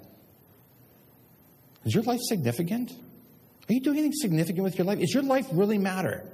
Is 1.84 1.94
your 1.94 2.02
life 2.02 2.18
significant? 2.20 2.90
Are 2.90 3.72
you 3.72 3.80
doing 3.80 3.98
anything 3.98 4.14
significant 4.14 4.64
with 4.64 4.76
your 4.76 4.84
life? 4.88 4.98
Is 4.98 5.14
your 5.14 5.22
life 5.22 5.46
really 5.52 5.78
matter? 5.78 6.24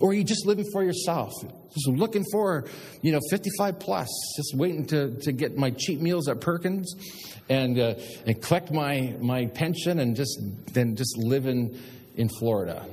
Or 0.00 0.10
are 0.10 0.14
you 0.14 0.24
just 0.24 0.46
living 0.46 0.66
for 0.72 0.82
yourself? 0.82 1.30
Just 1.42 1.86
looking 1.86 2.24
for, 2.32 2.64
you 3.00 3.12
know, 3.12 3.20
55 3.30 3.78
plus, 3.78 4.08
just 4.36 4.56
waiting 4.56 4.84
to, 4.86 5.16
to 5.20 5.30
get 5.30 5.56
my 5.56 5.70
cheap 5.70 6.00
meals 6.00 6.26
at 6.26 6.40
Perkins 6.40 6.92
and, 7.48 7.78
uh, 7.78 7.94
and 8.26 8.42
collect 8.42 8.72
my, 8.72 9.14
my 9.20 9.46
pension 9.46 10.00
and 10.00 10.16
just 10.16 10.40
then 10.72 10.96
just 10.96 11.16
live 11.16 11.46
in, 11.46 11.80
in 12.16 12.28
Florida. 12.28 12.84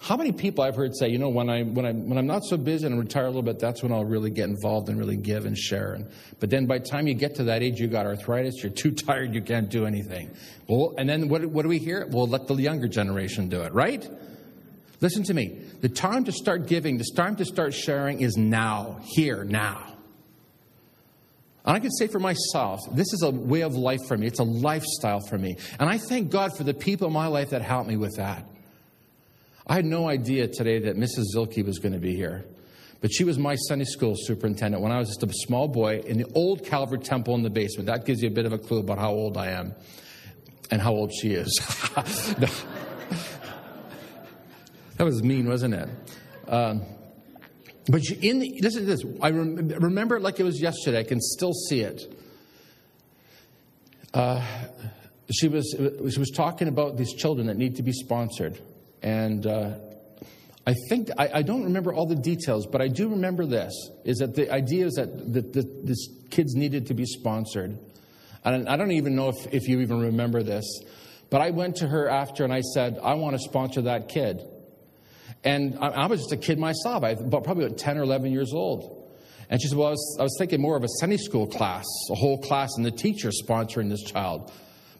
How 0.00 0.16
many 0.16 0.30
people 0.30 0.62
I've 0.62 0.76
heard 0.76 0.96
say, 0.96 1.08
you 1.08 1.18
know, 1.18 1.28
when, 1.28 1.50
I, 1.50 1.64
when, 1.64 1.84
I, 1.84 1.92
when 1.92 2.18
I'm 2.18 2.26
not 2.26 2.44
so 2.44 2.56
busy 2.56 2.86
and 2.86 2.94
I 2.94 2.98
retire 2.98 3.24
a 3.24 3.28
little 3.28 3.42
bit, 3.42 3.58
that's 3.58 3.82
when 3.82 3.92
I'll 3.92 4.04
really 4.04 4.30
get 4.30 4.48
involved 4.48 4.88
and 4.88 4.98
really 4.98 5.16
give 5.16 5.44
and 5.44 5.58
share. 5.58 5.94
And, 5.94 6.08
but 6.38 6.50
then 6.50 6.66
by 6.66 6.78
the 6.78 6.84
time 6.84 7.08
you 7.08 7.14
get 7.14 7.34
to 7.36 7.44
that 7.44 7.62
age, 7.62 7.80
you 7.80 7.88
got 7.88 8.06
arthritis, 8.06 8.62
you're 8.62 8.72
too 8.72 8.90
tired, 9.06 9.34
you 9.34 9.42
can't 9.42 9.68
do 9.68 9.86
anything. 9.86 10.30
Well, 10.68 10.94
and 10.96 11.08
then 11.08 11.28
what, 11.28 11.44
what 11.46 11.62
do 11.62 11.68
we 11.68 11.78
hear? 11.78 12.06
We'll 12.08 12.28
let 12.28 12.46
the 12.46 12.54
younger 12.54 12.86
generation 12.86 13.48
do 13.48 13.62
it, 13.62 13.72
right? 13.74 14.08
Listen 15.00 15.24
to 15.24 15.34
me. 15.34 15.58
The 15.80 15.88
time 15.88 16.24
to 16.24 16.32
start 16.32 16.66
giving, 16.66 16.98
the 16.98 17.04
time 17.16 17.36
to 17.36 17.44
start 17.44 17.74
sharing 17.74 18.20
is 18.20 18.36
now, 18.36 19.00
here, 19.04 19.44
now. 19.44 19.84
And 21.64 21.76
I 21.76 21.80
can 21.80 21.90
say 21.90 22.06
for 22.06 22.18
myself, 22.18 22.80
this 22.92 23.12
is 23.12 23.22
a 23.22 23.30
way 23.30 23.60
of 23.60 23.74
life 23.74 24.00
for 24.06 24.16
me. 24.16 24.26
It's 24.26 24.38
a 24.38 24.44
lifestyle 24.44 25.20
for 25.20 25.36
me. 25.36 25.56
And 25.78 25.88
I 25.88 25.98
thank 25.98 26.30
God 26.30 26.56
for 26.56 26.64
the 26.64 26.72
people 26.72 27.08
in 27.08 27.12
my 27.12 27.26
life 27.26 27.50
that 27.50 27.62
help 27.62 27.86
me 27.86 27.96
with 27.96 28.16
that. 28.16 28.44
I 29.68 29.74
had 29.74 29.84
no 29.84 30.08
idea 30.08 30.48
today 30.48 30.78
that 30.80 30.96
Mrs. 30.96 31.34
Zilke 31.34 31.64
was 31.64 31.78
going 31.78 31.92
to 31.92 31.98
be 31.98 32.16
here. 32.16 32.44
But 33.00 33.12
she 33.12 33.24
was 33.24 33.38
my 33.38 33.54
Sunday 33.54 33.84
school 33.84 34.14
superintendent 34.16 34.82
when 34.82 34.90
I 34.90 34.98
was 34.98 35.08
just 35.08 35.22
a 35.22 35.32
small 35.32 35.68
boy 35.68 36.00
in 36.00 36.18
the 36.18 36.26
old 36.34 36.64
Calvary 36.64 36.98
Temple 36.98 37.34
in 37.34 37.42
the 37.42 37.50
basement. 37.50 37.86
That 37.86 38.04
gives 38.04 38.22
you 38.22 38.28
a 38.28 38.32
bit 38.32 38.46
of 38.46 38.52
a 38.52 38.58
clue 38.58 38.80
about 38.80 38.98
how 38.98 39.10
old 39.10 39.36
I 39.36 39.50
am 39.50 39.74
and 40.70 40.80
how 40.80 40.92
old 40.92 41.12
she 41.12 41.32
is. 41.32 41.54
that 42.36 42.50
was 44.98 45.22
mean, 45.22 45.48
wasn't 45.48 45.74
it? 45.74 45.88
Um, 46.48 46.82
but 47.88 48.02
in 48.10 48.40
the, 48.40 48.58
listen 48.60 48.80
to 48.80 48.86
this. 48.86 49.02
I 49.22 49.30
rem- 49.30 49.68
remember 49.68 50.16
it 50.16 50.22
like 50.22 50.40
it 50.40 50.44
was 50.44 50.60
yesterday. 50.60 50.98
I 50.98 51.04
can 51.04 51.20
still 51.20 51.52
see 51.52 51.80
it. 51.80 52.02
Uh, 54.12 54.42
she 55.30 55.48
was 55.48 55.74
she 56.10 56.18
was 56.18 56.30
talking 56.34 56.68
about 56.68 56.96
these 56.96 57.12
children 57.12 57.46
that 57.46 57.56
need 57.56 57.76
to 57.76 57.82
be 57.82 57.92
sponsored. 57.92 58.58
And 59.02 59.46
uh, 59.46 59.78
I 60.66 60.74
think, 60.88 61.10
I, 61.16 61.30
I, 61.34 61.42
don't 61.42 61.64
remember 61.64 61.92
all 61.92 62.06
the 62.06 62.16
details, 62.16 62.66
but 62.66 62.82
I 62.82 62.88
do 62.88 63.08
remember 63.10 63.46
this 63.46 63.72
is 64.04 64.18
that 64.18 64.34
the 64.34 64.52
idea 64.52 64.86
is 64.86 64.94
that 64.94 65.32
the, 65.32 65.40
the, 65.40 65.62
this 65.84 66.08
kids 66.30 66.54
needed 66.54 66.86
to 66.88 66.94
be 66.94 67.06
sponsored. 67.06 67.78
And 68.44 68.68
I 68.68 68.76
don't 68.76 68.92
even 68.92 69.14
know 69.14 69.28
if, 69.28 69.52
if 69.52 69.68
you 69.68 69.80
even 69.80 70.00
remember 70.00 70.42
this, 70.42 70.64
but 71.30 71.40
I 71.40 71.50
went 71.50 71.76
to 71.76 71.88
her 71.88 72.08
after 72.08 72.44
and 72.44 72.52
I 72.52 72.60
said, 72.60 72.98
I 73.02 73.14
want 73.14 73.36
to 73.36 73.38
sponsor 73.38 73.82
that 73.82 74.08
kid. 74.08 74.42
And 75.44 75.78
I, 75.80 75.88
I 75.88 76.06
was 76.06 76.20
just 76.20 76.32
a 76.32 76.36
kid 76.36 76.58
myself, 76.58 77.04
I 77.04 77.14
probably 77.14 77.64
about 77.64 77.78
10 77.78 77.98
or 77.98 78.02
11 78.02 78.32
years 78.32 78.52
old. 78.52 78.98
And 79.50 79.60
she 79.62 79.68
said, 79.68 79.78
Well, 79.78 79.88
I 79.88 79.92
was, 79.92 80.16
I 80.20 80.22
was 80.22 80.36
thinking 80.38 80.60
more 80.60 80.76
of 80.76 80.84
a 80.84 80.88
Sunday 81.00 81.16
school 81.16 81.46
class, 81.46 81.84
a 82.10 82.14
whole 82.14 82.38
class, 82.38 82.70
and 82.76 82.84
the 82.84 82.90
teacher 82.90 83.30
sponsoring 83.30 83.88
this 83.88 84.02
child. 84.02 84.52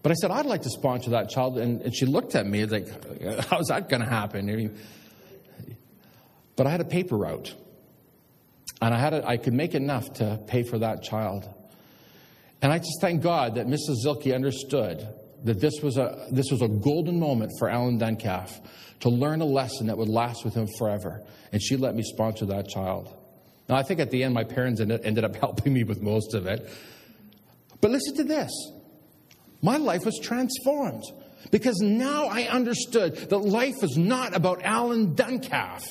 But 0.08 0.12
I 0.12 0.20
said, 0.22 0.30
I'd 0.30 0.46
like 0.46 0.62
to 0.62 0.70
sponsor 0.70 1.10
that 1.10 1.28
child. 1.28 1.58
And, 1.58 1.82
and 1.82 1.94
she 1.94 2.06
looked 2.06 2.34
at 2.34 2.46
me 2.46 2.64
like, 2.64 2.88
How's 3.50 3.66
that 3.66 3.90
going 3.90 4.00
to 4.00 4.08
happen? 4.08 4.74
But 6.56 6.66
I 6.66 6.70
had 6.70 6.80
a 6.80 6.86
paper 6.86 7.14
route. 7.14 7.54
And 8.80 8.94
I, 8.94 8.98
had 8.98 9.12
a, 9.12 9.28
I 9.28 9.36
could 9.36 9.52
make 9.52 9.74
enough 9.74 10.10
to 10.14 10.40
pay 10.46 10.62
for 10.62 10.78
that 10.78 11.02
child. 11.02 11.46
And 12.62 12.72
I 12.72 12.78
just 12.78 13.02
thank 13.02 13.22
God 13.22 13.56
that 13.56 13.66
Mrs. 13.66 13.96
Zilke 14.02 14.34
understood 14.34 15.06
that 15.44 15.60
this 15.60 15.82
was 15.82 15.98
a, 15.98 16.26
this 16.30 16.46
was 16.50 16.62
a 16.62 16.68
golden 16.68 17.20
moment 17.20 17.52
for 17.58 17.68
Alan 17.68 18.00
Duncalf 18.00 18.50
to 19.00 19.10
learn 19.10 19.42
a 19.42 19.44
lesson 19.44 19.88
that 19.88 19.98
would 19.98 20.08
last 20.08 20.42
with 20.42 20.54
him 20.54 20.68
forever. 20.78 21.22
And 21.52 21.62
she 21.62 21.76
let 21.76 21.94
me 21.94 22.02
sponsor 22.02 22.46
that 22.46 22.66
child. 22.66 23.14
Now, 23.68 23.76
I 23.76 23.82
think 23.82 24.00
at 24.00 24.10
the 24.10 24.24
end, 24.24 24.32
my 24.32 24.44
parents 24.44 24.80
ended 24.80 25.22
up 25.24 25.36
helping 25.36 25.74
me 25.74 25.84
with 25.84 26.00
most 26.00 26.32
of 26.32 26.46
it. 26.46 26.66
But 27.82 27.90
listen 27.90 28.16
to 28.16 28.24
this 28.24 28.50
my 29.62 29.76
life 29.76 30.04
was 30.04 30.18
transformed 30.18 31.04
because 31.50 31.78
now 31.80 32.26
I 32.26 32.42
understood 32.42 33.16
that 33.16 33.38
life 33.38 33.82
is 33.82 33.96
not 33.96 34.34
about 34.34 34.62
Alan 34.62 35.14
Duncalf 35.14 35.82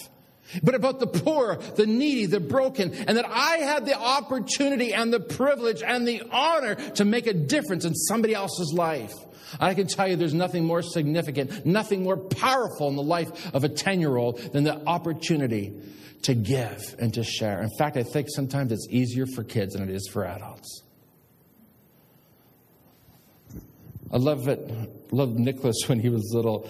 but 0.64 0.76
about 0.76 1.00
the 1.00 1.08
poor, 1.08 1.58
the 1.76 1.86
needy, 1.86 2.26
the 2.26 2.40
broken, 2.40 2.94
and 2.94 3.18
that 3.18 3.26
I 3.28 3.58
had 3.58 3.86
the 3.86 4.00
opportunity 4.00 4.94
and 4.94 5.12
the 5.12 5.20
privilege 5.20 5.84
and 5.84 6.08
the 6.08 6.24
honor 6.32 6.76
to 6.76 7.06
make 7.06 7.28
a 7.28 7.34
difference 7.34 7.86
in 7.86 7.94
somebody 7.94 8.34
else's 8.34 8.74
life. 8.74 9.14
I 9.60 9.74
can 9.74 9.88
tell 9.88 10.08
you 10.08 10.16
there's 10.16 10.34
nothing 10.34 10.66
more 10.66 10.82
significant, 10.82 11.66
nothing 11.66 12.04
more 12.04 12.18
powerful 12.18 12.90
in 12.90 12.96
the 12.96 13.04
life 13.04 13.54
of 13.54 13.64
a 13.64 13.70
10 13.70 14.00
year 14.00 14.16
old 14.16 14.40
than 14.54 14.64
the 14.64 14.86
opportunity 14.86 15.74
to 16.24 16.34
give 16.34 16.96
and 17.00 17.14
to 17.14 17.24
share. 17.24 17.62
In 17.62 17.70
fact, 17.78 17.96
I 17.96 18.04
think 18.04 18.28
sometimes 18.30 18.72
it's 18.72 18.88
easier 18.90 19.26
for 19.26 19.44
kids 19.44 19.74
than 19.74 19.88
it 19.88 19.94
is 19.94 20.10
for 20.12 20.26
adults. 20.26 20.84
I 24.12 24.18
love 24.18 24.48
it. 24.48 25.12
Love 25.12 25.34
Nicholas 25.34 25.78
when 25.88 26.00
he 26.00 26.10
was 26.10 26.32
little. 26.34 26.70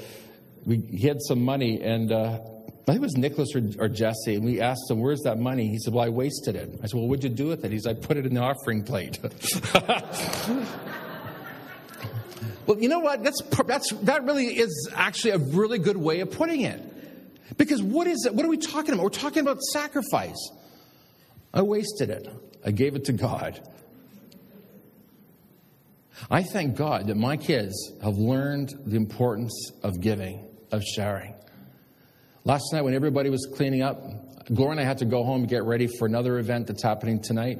We, 0.65 0.77
he 0.77 1.07
had 1.07 1.21
some 1.21 1.43
money 1.43 1.81
and 1.81 2.11
uh, 2.11 2.39
I 2.87 2.91
think 2.91 3.01
it 3.01 3.01
was 3.01 3.17
Nicholas 3.17 3.53
or, 3.53 3.61
or, 3.83 3.89
Jesse, 3.89 4.35
and 4.35 4.45
we 4.45 4.61
asked 4.61 4.89
him, 4.89 5.01
Where's 5.01 5.19
that 5.23 5.37
money? 5.37 5.67
He 5.67 5.77
said, 5.77 5.93
Well, 5.93 6.05
I 6.05 6.09
wasted 6.09 6.55
it. 6.55 6.79
I 6.81 6.87
said, 6.87 6.93
Well, 6.93 7.09
what'd 7.09 7.21
you 7.21 7.29
do 7.29 7.47
with 7.47 7.65
it? 7.65 7.71
He 7.73 7.79
said, 7.79 7.97
I 7.97 7.99
put 7.99 8.15
it 8.15 8.25
in 8.25 8.33
the 8.33 8.39
offering 8.39 8.83
plate. 8.83 9.19
well, 12.65 12.79
you 12.79 12.87
know 12.87 12.99
what? 12.99 13.25
That's, 13.25 13.41
that's, 13.65 13.91
that 14.03 14.23
really 14.23 14.57
is 14.57 14.89
actually 14.95 15.31
a 15.31 15.37
really 15.37 15.79
good 15.79 15.97
way 15.97 16.21
of 16.21 16.31
putting 16.31 16.61
it. 16.61 16.81
Because 17.57 17.83
what 17.83 18.07
is 18.07 18.25
it? 18.25 18.33
What 18.33 18.45
are 18.45 18.49
we 18.49 18.57
talking 18.57 18.93
about? 18.93 19.03
We're 19.03 19.09
talking 19.09 19.41
about 19.41 19.61
sacrifice. 19.61 20.51
I 21.53 21.63
wasted 21.63 22.09
it, 22.09 22.25
I 22.65 22.71
gave 22.71 22.95
it 22.95 23.03
to 23.05 23.13
God. 23.13 23.59
I 26.29 26.43
thank 26.43 26.75
God 26.75 27.07
that 27.07 27.15
my 27.15 27.37
kids 27.37 27.91
have 28.03 28.15
learned 28.15 28.73
the 28.85 28.95
importance 28.95 29.71
of 29.83 30.01
giving, 30.01 30.47
of 30.71 30.83
sharing. 30.83 31.33
Last 32.43 32.71
night, 32.73 32.83
when 32.83 32.93
everybody 32.93 33.29
was 33.29 33.47
cleaning 33.55 33.81
up, 33.81 34.01
Gloria 34.53 34.71
and 34.71 34.79
I 34.79 34.83
had 34.83 34.99
to 34.99 35.05
go 35.05 35.23
home 35.23 35.41
and 35.41 35.49
get 35.49 35.63
ready 35.63 35.87
for 35.87 36.05
another 36.05 36.39
event 36.39 36.67
that's 36.67 36.83
happening 36.83 37.21
tonight. 37.21 37.59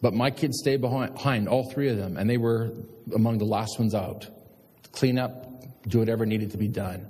But 0.00 0.14
my 0.14 0.30
kids 0.30 0.58
stayed 0.60 0.80
behind, 0.80 1.48
all 1.48 1.70
three 1.72 1.88
of 1.88 1.96
them, 1.96 2.16
and 2.16 2.30
they 2.30 2.36
were 2.36 2.72
among 3.14 3.38
the 3.38 3.44
last 3.44 3.78
ones 3.78 3.94
out. 3.94 4.20
To 4.20 4.90
clean 4.90 5.18
up, 5.18 5.62
do 5.88 5.98
whatever 5.98 6.24
needed 6.24 6.52
to 6.52 6.58
be 6.58 6.68
done. 6.68 7.08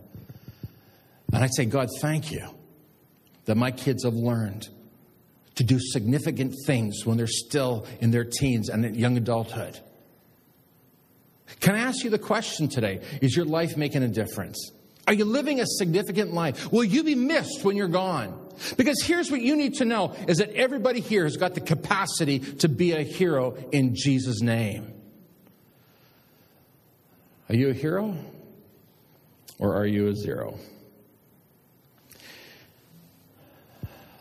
And 1.32 1.44
I'd 1.44 1.54
say, 1.54 1.66
God, 1.66 1.88
thank 2.00 2.32
you 2.32 2.48
that 3.44 3.56
my 3.56 3.70
kids 3.70 4.04
have 4.04 4.14
learned 4.14 4.68
to 5.56 5.64
do 5.64 5.78
significant 5.78 6.54
things 6.66 7.04
when 7.04 7.16
they're 7.18 7.26
still 7.26 7.86
in 8.00 8.10
their 8.10 8.24
teens 8.24 8.70
and 8.70 8.96
young 8.96 9.16
adulthood. 9.16 9.78
Can 11.60 11.74
I 11.74 11.80
ask 11.80 12.04
you 12.04 12.10
the 12.10 12.18
question 12.18 12.68
today? 12.68 13.00
Is 13.20 13.36
your 13.36 13.46
life 13.46 13.76
making 13.76 14.02
a 14.02 14.08
difference? 14.08 14.72
Are 15.06 15.14
you 15.14 15.24
living 15.24 15.60
a 15.60 15.66
significant 15.66 16.34
life? 16.34 16.70
Will 16.70 16.84
you 16.84 17.02
be 17.02 17.14
missed 17.14 17.64
when 17.64 17.76
you're 17.76 17.88
gone? 17.88 18.46
Because 18.76 19.02
here's 19.02 19.30
what 19.30 19.40
you 19.40 19.56
need 19.56 19.74
to 19.76 19.84
know 19.84 20.14
is 20.26 20.38
that 20.38 20.50
everybody 20.50 21.00
here 21.00 21.24
has 21.24 21.36
got 21.36 21.54
the 21.54 21.60
capacity 21.60 22.40
to 22.40 22.68
be 22.68 22.92
a 22.92 23.02
hero 23.02 23.56
in 23.72 23.94
Jesus' 23.94 24.42
name. 24.42 24.92
Are 27.48 27.54
you 27.54 27.70
a 27.70 27.72
hero? 27.72 28.16
Or 29.58 29.74
are 29.74 29.86
you 29.86 30.08
a 30.08 30.14
zero? 30.14 30.58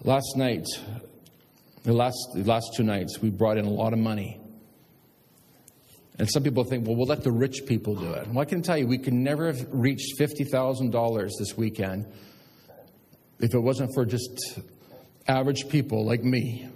Last 0.03 0.37
night, 0.37 0.65
the 1.83 1.91
last, 1.91 2.15
the 2.33 2.43
last 2.43 2.73
two 2.75 2.83
nights, 2.83 3.21
we 3.21 3.29
brought 3.29 3.57
in 3.57 3.65
a 3.65 3.69
lot 3.69 3.91
of 3.91 3.99
money 3.99 4.39
and 6.19 6.27
some 6.29 6.41
people 6.43 6.63
think, 6.63 6.87
well, 6.87 6.95
we'll 6.95 7.05
let 7.05 7.23
the 7.23 7.31
rich 7.31 7.61
people 7.67 7.95
do 7.95 8.11
it. 8.13 8.27
Well, 8.27 8.39
I 8.39 8.45
can 8.45 8.61
tell 8.63 8.77
you, 8.77 8.87
we 8.87 8.97
could 8.97 9.13
never 9.13 9.47
have 9.47 9.67
reached 9.69 10.19
$50,000 10.19 11.29
this 11.37 11.55
weekend 11.55 12.07
if 13.39 13.53
it 13.53 13.59
wasn't 13.59 13.93
for 13.93 14.03
just 14.03 14.59
average 15.27 15.69
people 15.69 16.05
like 16.05 16.23
me 16.23 16.67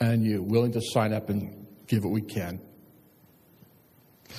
and 0.00 0.24
you 0.24 0.42
willing 0.42 0.72
to 0.72 0.80
sign 0.80 1.12
up 1.12 1.28
and 1.28 1.66
give 1.86 2.04
what 2.04 2.12
we 2.12 2.22
can. 2.22 2.60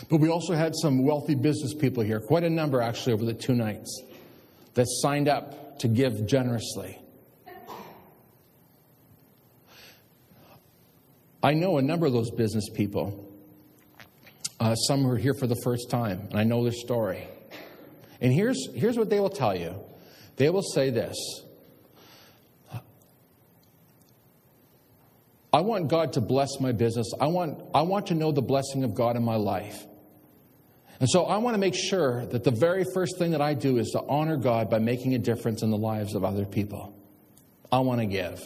But 0.09 0.19
we 0.19 0.29
also 0.29 0.53
had 0.53 0.73
some 0.75 1.03
wealthy 1.03 1.35
business 1.35 1.73
people 1.73 2.03
here, 2.03 2.19
quite 2.19 2.43
a 2.43 2.49
number 2.49 2.81
actually 2.81 3.13
over 3.13 3.25
the 3.25 3.33
two 3.33 3.53
nights, 3.53 4.01
that 4.73 4.85
signed 4.87 5.27
up 5.27 5.79
to 5.79 5.87
give 5.87 6.25
generously. 6.25 6.99
I 11.43 11.53
know 11.53 11.77
a 11.77 11.81
number 11.81 12.07
of 12.07 12.13
those 12.13 12.31
business 12.31 12.67
people 12.69 13.26
uh, 14.59 14.75
some 14.75 15.03
who 15.03 15.11
are 15.11 15.17
here 15.17 15.33
for 15.33 15.47
the 15.47 15.59
first 15.63 15.89
time, 15.89 16.27
and 16.29 16.39
I 16.39 16.43
know 16.43 16.63
their 16.63 16.71
story. 16.71 17.27
And 18.19 18.33
here's, 18.33 18.67
here's 18.73 18.97
what 18.97 19.09
they 19.09 19.19
will 19.19 19.29
tell 19.29 19.55
you 19.55 19.75
they 20.37 20.49
will 20.49 20.63
say 20.63 20.89
this 20.89 21.15
I 25.53 25.61
want 25.61 25.87
God 25.87 26.13
to 26.13 26.21
bless 26.21 26.59
my 26.59 26.71
business. 26.71 27.11
I 27.19 27.27
want, 27.27 27.63
I 27.73 27.81
want 27.81 28.07
to 28.07 28.15
know 28.15 28.31
the 28.31 28.41
blessing 28.41 28.83
of 28.83 28.93
God 28.93 29.15
in 29.15 29.23
my 29.23 29.37
life. 29.37 29.85
And 30.99 31.09
so 31.09 31.25
I 31.25 31.37
want 31.37 31.53
to 31.53 31.59
make 31.59 31.75
sure 31.75 32.25
that 32.27 32.43
the 32.43 32.51
very 32.51 32.83
first 32.93 33.17
thing 33.17 33.31
that 33.31 33.41
I 33.41 33.53
do 33.53 33.77
is 33.77 33.89
to 33.91 34.01
honor 34.07 34.37
God 34.37 34.69
by 34.69 34.79
making 34.79 35.15
a 35.15 35.19
difference 35.19 35.63
in 35.63 35.69
the 35.69 35.77
lives 35.77 36.15
of 36.15 36.23
other 36.23 36.45
people. 36.45 36.95
I 37.71 37.79
want 37.79 38.01
to 38.01 38.05
give. 38.05 38.39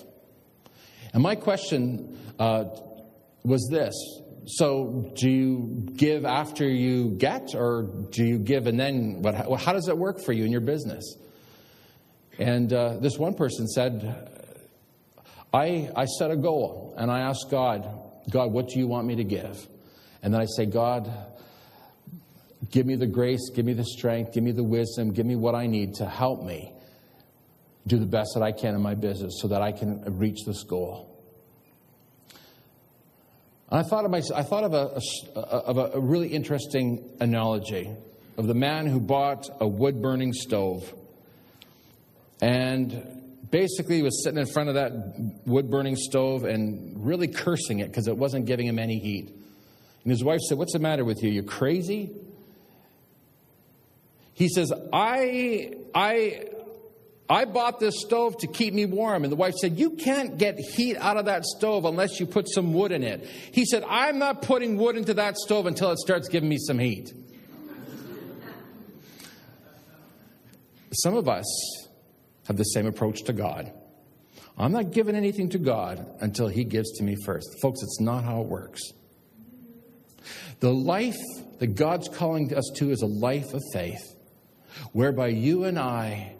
And 1.13 1.23
my 1.23 1.35
question 1.35 2.17
uh, 2.39 2.65
was 3.43 3.67
this 3.71 3.93
so, 4.45 5.11
do 5.15 5.29
you 5.29 5.87
give 5.95 6.25
after 6.25 6.67
you 6.67 7.11
get, 7.11 7.53
or 7.53 7.83
do 8.09 8.25
you 8.25 8.39
give 8.39 8.65
and 8.65 8.79
then 8.79 9.21
what? 9.21 9.35
How 9.59 9.73
does 9.73 9.87
it 9.87 9.97
work 9.97 10.19
for 10.19 10.33
you 10.33 10.45
in 10.45 10.51
your 10.51 10.61
business? 10.61 11.15
And 12.39 12.73
uh, 12.73 12.97
this 12.97 13.17
one 13.17 13.35
person 13.35 13.67
said, 13.67 14.29
I, 15.53 15.91
I 15.95 16.05
set 16.05 16.31
a 16.31 16.35
goal 16.35 16.95
and 16.97 17.11
I 17.11 17.21
asked 17.21 17.47
God, 17.51 17.87
God, 18.31 18.51
what 18.51 18.69
do 18.69 18.79
you 18.79 18.87
want 18.87 19.05
me 19.05 19.15
to 19.17 19.23
give? 19.23 19.67
And 20.23 20.33
then 20.33 20.41
I 20.41 20.45
say, 20.45 20.65
God, 20.65 21.11
give 22.71 22.85
me 22.85 22.95
the 22.95 23.07
grace, 23.07 23.49
give 23.53 23.65
me 23.65 23.73
the 23.73 23.85
strength, 23.85 24.33
give 24.33 24.43
me 24.43 24.51
the 24.51 24.63
wisdom, 24.63 25.11
give 25.13 25.25
me 25.25 25.35
what 25.35 25.55
I 25.55 25.67
need 25.67 25.95
to 25.95 26.05
help 26.05 26.43
me 26.43 26.73
do 27.85 27.97
the 27.97 28.05
best 28.05 28.31
that 28.35 28.43
I 28.43 28.51
can 28.51 28.75
in 28.75 28.81
my 28.81 28.95
business 28.95 29.39
so 29.41 29.47
that 29.49 29.61
I 29.61 29.71
can 29.71 30.17
reach 30.17 30.45
this 30.45 30.63
goal. 30.63 31.10
And 33.71 33.79
I 33.79 33.83
thought 33.83 34.03
of, 34.03 34.11
my, 34.11 34.21
I 34.35 34.43
thought 34.43 34.65
of, 34.65 34.73
a, 34.73 35.01
a, 35.35 35.39
of 35.39 35.95
a, 35.95 35.99
really 35.99 36.27
interesting 36.27 37.09
analogy 37.21 37.89
of 38.37 38.47
the 38.47 38.53
man 38.53 38.85
who 38.85 38.99
bought 38.99 39.49
a 39.61 39.67
wood 39.67 40.01
burning 40.01 40.33
stove. 40.33 40.93
And 42.41 43.39
basically, 43.49 43.95
he 43.95 44.01
was 44.03 44.23
sitting 44.23 44.39
in 44.39 44.45
front 44.45 44.67
of 44.67 44.75
that 44.75 44.91
wood 45.45 45.69
burning 45.69 45.95
stove 45.95 46.43
and 46.43 47.05
really 47.05 47.29
cursing 47.29 47.79
it 47.79 47.87
because 47.87 48.09
it 48.09 48.17
wasn't 48.17 48.45
giving 48.45 48.67
him 48.67 48.77
any 48.77 48.99
heat. 48.99 49.29
And 50.03 50.11
his 50.11 50.23
wife 50.23 50.41
said, 50.41 50.57
What's 50.57 50.73
the 50.73 50.79
matter 50.79 51.05
with 51.05 51.23
you? 51.23 51.29
You 51.29 51.43
crazy? 51.43 52.11
He 54.33 54.49
says, 54.49 54.73
I, 54.91 55.75
I, 55.95 56.47
I 57.31 57.45
bought 57.45 57.79
this 57.79 58.01
stove 58.01 58.37
to 58.39 58.47
keep 58.47 58.73
me 58.73 58.85
warm. 58.85 59.23
And 59.23 59.31
the 59.31 59.37
wife 59.37 59.53
said, 59.53 59.79
You 59.79 59.91
can't 59.91 60.37
get 60.37 60.59
heat 60.59 60.97
out 60.97 61.15
of 61.15 61.25
that 61.25 61.45
stove 61.45 61.85
unless 61.85 62.19
you 62.19 62.25
put 62.25 62.49
some 62.49 62.73
wood 62.73 62.91
in 62.91 63.03
it. 63.03 63.25
He 63.53 63.63
said, 63.63 63.85
I'm 63.87 64.19
not 64.19 64.41
putting 64.41 64.75
wood 64.75 64.97
into 64.97 65.13
that 65.13 65.37
stove 65.37 65.65
until 65.65 65.91
it 65.91 65.99
starts 65.99 66.27
giving 66.27 66.49
me 66.49 66.57
some 66.57 66.77
heat. 66.77 67.13
Some 70.91 71.15
of 71.15 71.29
us 71.29 71.45
have 72.47 72.57
the 72.57 72.65
same 72.65 72.85
approach 72.85 73.23
to 73.23 73.31
God. 73.31 73.71
I'm 74.57 74.73
not 74.73 74.91
giving 74.91 75.15
anything 75.15 75.47
to 75.51 75.57
God 75.57 76.05
until 76.19 76.49
He 76.49 76.65
gives 76.65 76.91
to 76.97 77.03
me 77.03 77.15
first. 77.23 77.47
Folks, 77.61 77.81
it's 77.81 78.01
not 78.01 78.25
how 78.25 78.41
it 78.41 78.47
works. 78.47 78.81
The 80.59 80.73
life 80.73 81.17
that 81.59 81.75
God's 81.75 82.09
calling 82.09 82.53
us 82.53 82.69
to 82.75 82.91
is 82.91 83.01
a 83.01 83.07
life 83.07 83.53
of 83.53 83.61
faith, 83.71 84.03
whereby 84.91 85.27
you 85.27 85.63
and 85.63 85.79
I 85.79 86.35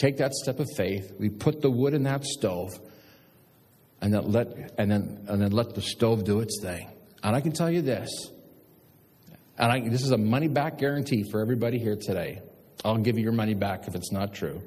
take 0.00 0.16
that 0.16 0.32
step 0.32 0.58
of 0.58 0.66
faith, 0.76 1.12
we 1.18 1.28
put 1.28 1.60
the 1.60 1.70
wood 1.70 1.92
in 1.92 2.04
that 2.04 2.24
stove, 2.24 2.70
and 4.00 4.14
then 4.14 4.32
let, 4.32 4.74
and 4.78 4.90
then, 4.90 5.26
and 5.28 5.42
then 5.42 5.52
let 5.52 5.74
the 5.74 5.82
stove 5.82 6.24
do 6.24 6.40
its 6.40 6.58
thing. 6.62 6.88
And 7.22 7.36
I 7.36 7.42
can 7.42 7.52
tell 7.52 7.70
you 7.70 7.82
this, 7.82 8.10
and 9.58 9.70
I, 9.70 9.88
this 9.88 10.02
is 10.02 10.10
a 10.10 10.16
money 10.16 10.48
back 10.48 10.78
guarantee 10.78 11.24
for 11.30 11.40
everybody 11.40 11.78
here 11.78 11.96
today. 11.96 12.40
I'll 12.82 12.96
give 12.96 13.18
you 13.18 13.24
your 13.24 13.34
money 13.34 13.52
back 13.52 13.86
if 13.88 13.94
it's 13.94 14.10
not 14.10 14.32
true. 14.32 14.62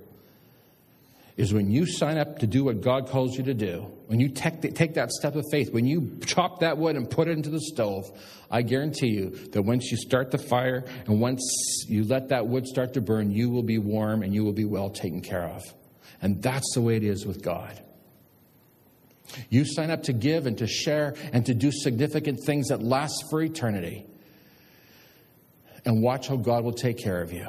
Is 1.36 1.51
when 1.51 1.71
you 1.71 1.88
sign 1.88 2.19
up 2.19 2.39
to 2.39 2.47
do 2.47 2.63
what 2.63 2.81
God 2.81 3.09
calls 3.09 3.36
you 3.36 3.43
to 3.45 3.55
do, 3.55 3.91
when 4.05 4.19
you 4.19 4.29
take, 4.29 4.75
take 4.75 4.93
that 4.93 5.09
step 5.11 5.36
of 5.36 5.43
faith, 5.51 5.73
when 5.73 5.88
you 5.88 6.19
chop 6.27 6.59
that 6.59 6.77
wood 6.77 6.95
and 6.95 7.09
put 7.09 7.27
it 7.27 7.31
into 7.31 7.49
the 7.49 7.59
stove, 7.59 8.05
I 8.51 8.61
guarantee 8.61 9.07
you 9.07 9.31
that 9.51 9.63
once 9.63 9.89
you 9.89 9.97
start 9.97 10.29
the 10.29 10.38
fire 10.38 10.86
and 11.07 11.19
once 11.19 11.41
you 11.88 12.03
let 12.03 12.29
that 12.29 12.45
wood 12.45 12.67
start 12.67 12.93
to 12.93 13.01
burn, 13.01 13.31
you 13.31 13.49
will 13.49 13.63
be 13.63 13.79
warm 13.79 14.21
and 14.21 14.31
you 14.31 14.43
will 14.43 14.53
be 14.53 14.65
well 14.65 14.91
taken 14.91 15.21
care 15.21 15.47
of. 15.47 15.63
And 16.21 16.39
that's 16.41 16.71
the 16.75 16.81
way 16.81 16.97
it 16.97 17.03
is 17.03 17.25
with 17.25 17.41
God. 17.41 17.81
You 19.49 19.65
sign 19.65 19.89
up 19.89 20.03
to 20.03 20.13
give 20.13 20.45
and 20.45 20.57
to 20.59 20.67
share 20.67 21.15
and 21.31 21.45
to 21.47 21.55
do 21.55 21.71
significant 21.71 22.41
things 22.45 22.67
that 22.67 22.84
last 22.84 23.23
for 23.31 23.41
eternity. 23.41 24.05
And 25.86 26.03
watch 26.03 26.27
how 26.27 26.38
God 26.38 26.63
will 26.63 26.73
take 26.73 26.97
care 26.97 27.21
of 27.21 27.34
you. 27.34 27.47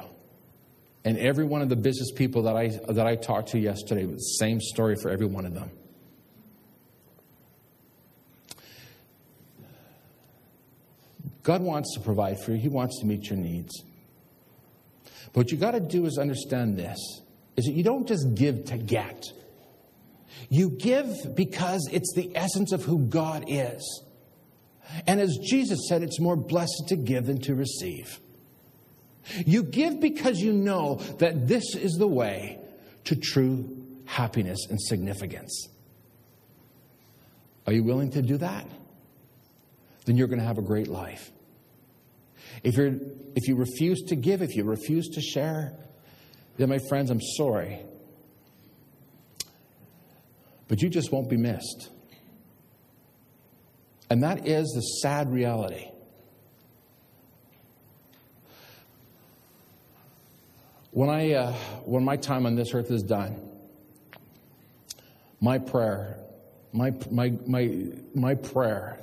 And 1.04 1.18
every 1.18 1.44
one 1.44 1.60
of 1.60 1.68
the 1.68 1.76
business 1.76 2.10
people 2.12 2.42
that 2.44 2.56
I, 2.56 2.68
that 2.92 3.06
I 3.06 3.16
talked 3.16 3.50
to 3.50 3.58
yesterday 3.58 4.06
the 4.06 4.18
same 4.18 4.60
story 4.60 4.96
for 4.96 5.10
every 5.10 5.26
one 5.26 5.44
of 5.44 5.54
them. 5.54 5.70
God 11.42 11.60
wants 11.60 11.94
to 11.94 12.00
provide 12.00 12.40
for 12.40 12.52
you, 12.52 12.58
He 12.58 12.68
wants 12.68 12.98
to 13.00 13.06
meet 13.06 13.28
your 13.28 13.38
needs. 13.38 13.84
But 15.34 15.40
what 15.40 15.52
you 15.52 15.58
got 15.58 15.72
to 15.72 15.80
do 15.80 16.06
is 16.06 16.16
understand 16.18 16.78
this 16.78 16.98
is 17.56 17.66
that 17.66 17.72
you 17.72 17.84
don't 17.84 18.08
just 18.08 18.34
give 18.34 18.64
to 18.66 18.78
get. 18.78 19.24
You 20.48 20.70
give 20.70 21.34
because 21.34 21.88
it's 21.92 22.12
the 22.14 22.34
essence 22.34 22.72
of 22.72 22.84
who 22.84 23.06
God 23.06 23.44
is. 23.46 24.02
And 25.06 25.20
as 25.20 25.38
Jesus 25.42 25.86
said, 25.88 26.02
it's 26.02 26.20
more 26.20 26.36
blessed 26.36 26.84
to 26.88 26.96
give 26.96 27.26
than 27.26 27.40
to 27.42 27.54
receive. 27.54 28.18
You 29.46 29.62
give 29.62 30.00
because 30.00 30.38
you 30.38 30.52
know 30.52 30.96
that 31.18 31.48
this 31.48 31.74
is 31.74 31.92
the 31.92 32.06
way 32.06 32.58
to 33.04 33.16
true 33.16 33.84
happiness 34.04 34.66
and 34.68 34.80
significance. 34.80 35.68
Are 37.66 37.72
you 37.72 37.82
willing 37.82 38.10
to 38.10 38.22
do 38.22 38.36
that? 38.38 38.66
Then 40.04 40.16
you're 40.16 40.28
going 40.28 40.40
to 40.40 40.46
have 40.46 40.58
a 40.58 40.62
great 40.62 40.88
life. 40.88 41.30
If, 42.62 42.76
you're, 42.76 42.94
if 43.34 43.48
you 43.48 43.56
refuse 43.56 44.02
to 44.08 44.16
give, 44.16 44.42
if 44.42 44.54
you 44.54 44.64
refuse 44.64 45.08
to 45.10 45.20
share, 45.20 45.72
then, 46.56 46.68
my 46.68 46.78
friends, 46.88 47.10
I'm 47.10 47.20
sorry. 47.20 47.80
But 50.68 50.82
you 50.82 50.88
just 50.88 51.10
won't 51.10 51.28
be 51.28 51.36
missed. 51.36 51.90
And 54.08 54.22
that 54.22 54.46
is 54.46 54.68
the 54.74 54.80
sad 55.02 55.32
reality. 55.32 55.88
When, 60.94 61.10
I, 61.10 61.32
uh, 61.32 61.52
when 61.86 62.04
my 62.04 62.16
time 62.16 62.46
on 62.46 62.54
this 62.54 62.72
earth 62.72 62.88
is 62.92 63.02
done, 63.02 63.36
my 65.40 65.58
prayer, 65.58 66.20
my, 66.72 66.92
my, 67.10 67.32
my, 67.48 67.88
my 68.14 68.36
prayer 68.36 69.00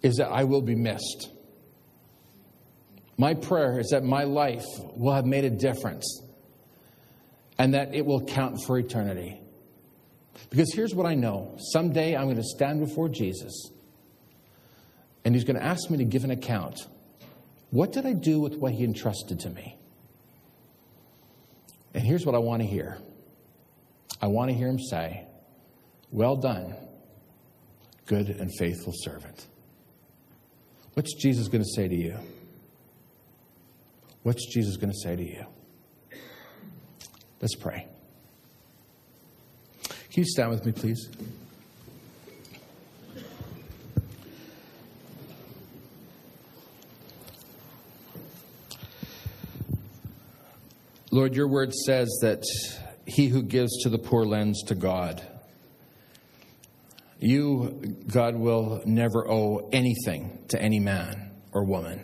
is 0.00 0.16
that 0.16 0.28
I 0.28 0.44
will 0.44 0.62
be 0.62 0.74
missed. 0.74 1.28
My 3.18 3.34
prayer 3.34 3.78
is 3.80 3.88
that 3.90 4.02
my 4.02 4.24
life 4.24 4.64
will 4.96 5.12
have 5.12 5.26
made 5.26 5.44
a 5.44 5.50
difference 5.50 6.22
and 7.58 7.74
that 7.74 7.94
it 7.94 8.06
will 8.06 8.24
count 8.24 8.56
for 8.66 8.78
eternity. 8.78 9.38
Because 10.48 10.72
here's 10.72 10.94
what 10.94 11.04
I 11.04 11.16
know 11.16 11.54
someday 11.72 12.16
I'm 12.16 12.24
going 12.24 12.36
to 12.36 12.42
stand 12.42 12.80
before 12.80 13.10
Jesus 13.10 13.70
and 15.22 15.34
he's 15.34 15.44
going 15.44 15.58
to 15.58 15.64
ask 15.64 15.90
me 15.90 15.98
to 15.98 16.04
give 16.06 16.24
an 16.24 16.30
account. 16.30 16.80
What 17.68 17.92
did 17.92 18.06
I 18.06 18.14
do 18.14 18.40
with 18.40 18.56
what 18.56 18.72
he 18.72 18.84
entrusted 18.84 19.40
to 19.40 19.50
me? 19.50 19.77
And 21.98 22.06
here's 22.06 22.24
what 22.24 22.36
I 22.36 22.38
want 22.38 22.62
to 22.62 22.68
hear 22.68 22.96
I 24.22 24.28
want 24.28 24.50
to 24.50 24.56
hear 24.56 24.68
him 24.68 24.78
say, 24.78 25.26
Well 26.12 26.36
done, 26.36 26.76
good 28.06 28.28
and 28.28 28.56
faithful 28.56 28.92
servant. 28.94 29.48
What's 30.94 31.12
Jesus 31.14 31.48
going 31.48 31.64
to 31.64 31.68
say 31.68 31.88
to 31.88 31.96
you? 31.96 32.16
What's 34.22 34.46
Jesus 34.46 34.76
going 34.76 34.92
to 34.92 34.96
say 34.96 35.16
to 35.16 35.24
you? 35.24 35.44
Let's 37.40 37.56
pray. 37.56 37.88
Can 39.82 40.22
you 40.22 40.24
stand 40.24 40.50
with 40.50 40.64
me, 40.64 40.70
please? 40.70 41.10
Lord, 51.10 51.34
your 51.34 51.48
word 51.48 51.72
says 51.72 52.08
that 52.20 52.44
he 53.06 53.28
who 53.28 53.42
gives 53.42 53.82
to 53.82 53.88
the 53.88 53.98
poor 53.98 54.24
lends 54.24 54.62
to 54.64 54.74
God. 54.74 55.22
You, 57.18 57.96
God, 58.12 58.36
will 58.36 58.82
never 58.84 59.28
owe 59.28 59.68
anything 59.72 60.44
to 60.48 60.60
any 60.60 60.78
man 60.78 61.30
or 61.52 61.64
woman. 61.64 62.02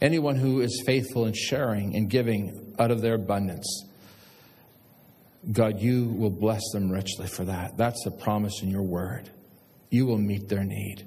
Anyone 0.00 0.36
who 0.36 0.60
is 0.60 0.82
faithful 0.84 1.26
in 1.26 1.32
sharing 1.32 1.96
and 1.96 2.10
giving 2.10 2.74
out 2.78 2.90
of 2.90 3.00
their 3.00 3.14
abundance, 3.14 3.84
God, 5.50 5.80
you 5.80 6.06
will 6.06 6.30
bless 6.30 6.62
them 6.72 6.90
richly 6.90 7.26
for 7.26 7.44
that. 7.44 7.76
That's 7.76 8.04
a 8.06 8.10
promise 8.10 8.62
in 8.62 8.70
your 8.70 8.82
word. 8.82 9.30
You 9.90 10.06
will 10.06 10.18
meet 10.18 10.48
their 10.48 10.64
need. 10.64 11.06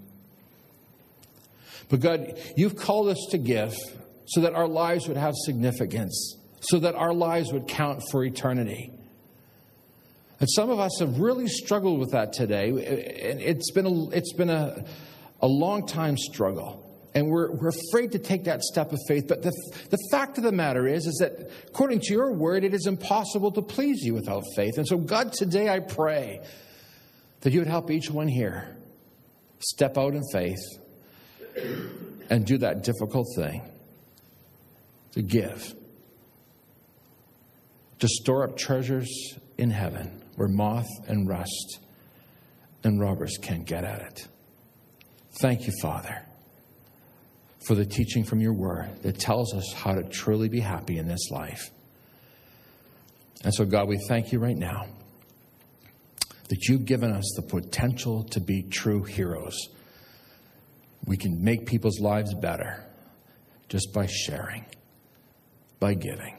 But 1.89 1.99
God, 1.99 2.39
you've 2.57 2.75
called 2.75 3.09
us 3.09 3.27
to 3.31 3.37
give 3.37 3.75
so 4.27 4.41
that 4.41 4.53
our 4.53 4.67
lives 4.67 5.07
would 5.07 5.17
have 5.17 5.33
significance, 5.45 6.37
so 6.61 6.79
that 6.79 6.95
our 6.95 7.13
lives 7.13 7.51
would 7.53 7.67
count 7.67 8.01
for 8.11 8.23
eternity. 8.23 8.91
And 10.39 10.49
some 10.49 10.69
of 10.69 10.79
us 10.79 10.99
have 10.99 11.19
really 11.19 11.47
struggled 11.47 11.99
with 11.99 12.11
that 12.11 12.33
today. 12.33 12.69
And 12.69 13.39
it's 13.39 13.71
been 13.71 13.85
a, 13.85 14.09
it's 14.09 14.33
been 14.33 14.49
a, 14.49 14.83
a 15.41 15.47
long 15.47 15.87
time 15.87 16.17
struggle 16.17 16.85
and 17.15 17.29
we're, 17.29 17.49
we're 17.49 17.69
afraid 17.69 18.11
to 18.11 18.19
take 18.19 18.43
that 18.43 18.61
step 18.61 18.91
of 18.91 18.99
faith. 19.07 19.25
But 19.27 19.41
the, 19.41 19.53
the 19.89 19.97
fact 20.11 20.37
of 20.37 20.43
the 20.43 20.51
matter 20.51 20.85
is, 20.85 21.07
is 21.07 21.15
that 21.21 21.49
according 21.67 22.01
to 22.01 22.13
your 22.13 22.33
word, 22.33 22.65
it 22.65 22.73
is 22.73 22.87
impossible 22.87 23.53
to 23.53 23.61
please 23.61 24.03
you 24.03 24.13
without 24.13 24.43
faith. 24.53 24.77
And 24.77 24.85
so, 24.85 24.97
God, 24.97 25.31
today 25.31 25.69
I 25.69 25.79
pray 25.79 26.41
that 27.39 27.53
you 27.53 27.59
would 27.59 27.69
help 27.69 27.89
each 27.89 28.11
one 28.11 28.27
here 28.27 28.75
step 29.59 29.97
out 29.97 30.13
in 30.13 30.23
faith 30.33 30.59
and 32.29 32.45
do 32.45 32.57
that 32.57 32.83
difficult 32.83 33.27
thing 33.37 33.61
to 35.15 35.21
give, 35.21 35.73
to 37.99 38.07
store 38.07 38.43
up 38.43 38.55
treasures 38.55 39.37
in 39.57 39.71
heaven 39.71 40.23
where 40.35 40.47
moth 40.47 40.87
and 41.07 41.27
rust 41.27 41.79
and 42.83 43.01
robbers 43.01 43.37
can't 43.41 43.65
get 43.65 43.83
at 43.83 44.01
it. 44.01 44.27
Thank 45.41 45.67
you, 45.67 45.73
Father 45.81 46.25
for 47.65 47.73
the 47.73 47.85
teaching 47.85 48.23
from 48.23 48.39
your 48.39 48.53
word 48.53 48.89
that 49.01 49.17
tells 49.17 49.53
us 49.53 49.73
how 49.73 49.93
to 49.93 50.03
truly 50.03 50.49
be 50.49 50.59
happy 50.59 50.97
in 50.97 51.07
this 51.07 51.31
life. 51.31 51.71
And 53.43 53.53
so, 53.53 53.65
God, 53.65 53.87
we 53.87 53.97
thank 54.07 54.31
you 54.31 54.39
right 54.39 54.57
now 54.57 54.85
that 56.49 56.67
you've 56.67 56.85
given 56.85 57.11
us 57.11 57.33
the 57.35 57.41
potential 57.41 58.23
to 58.23 58.39
be 58.39 58.63
true 58.69 59.03
heroes. 59.03 59.57
We 61.05 61.17
can 61.17 61.43
make 61.43 61.65
people's 61.65 61.99
lives 61.99 62.35
better 62.35 62.85
just 63.67 63.91
by 63.93 64.05
sharing, 64.05 64.65
by 65.85 65.93
giving. 65.93 66.35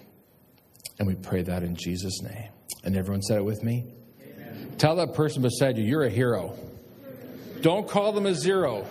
And 0.99 1.07
we 1.07 1.14
pray 1.14 1.42
that 1.42 1.62
in 1.62 1.76
Jesus' 1.76 2.20
name. 2.20 2.51
And 2.82 2.97
everyone 2.97 3.22
said 3.22 3.38
it 3.38 3.44
with 3.44 3.62
me? 3.62 3.94
Amen. 4.20 4.74
Tell 4.76 4.97
that 4.97 5.14
person 5.14 5.40
beside 5.40 5.78
you, 5.78 5.84
you're 5.84 6.03
a 6.03 6.11
hero. 6.11 6.59
Don't 7.61 7.86
call 7.86 8.11
them 8.11 8.26
a 8.26 8.34
zero. 8.34 8.84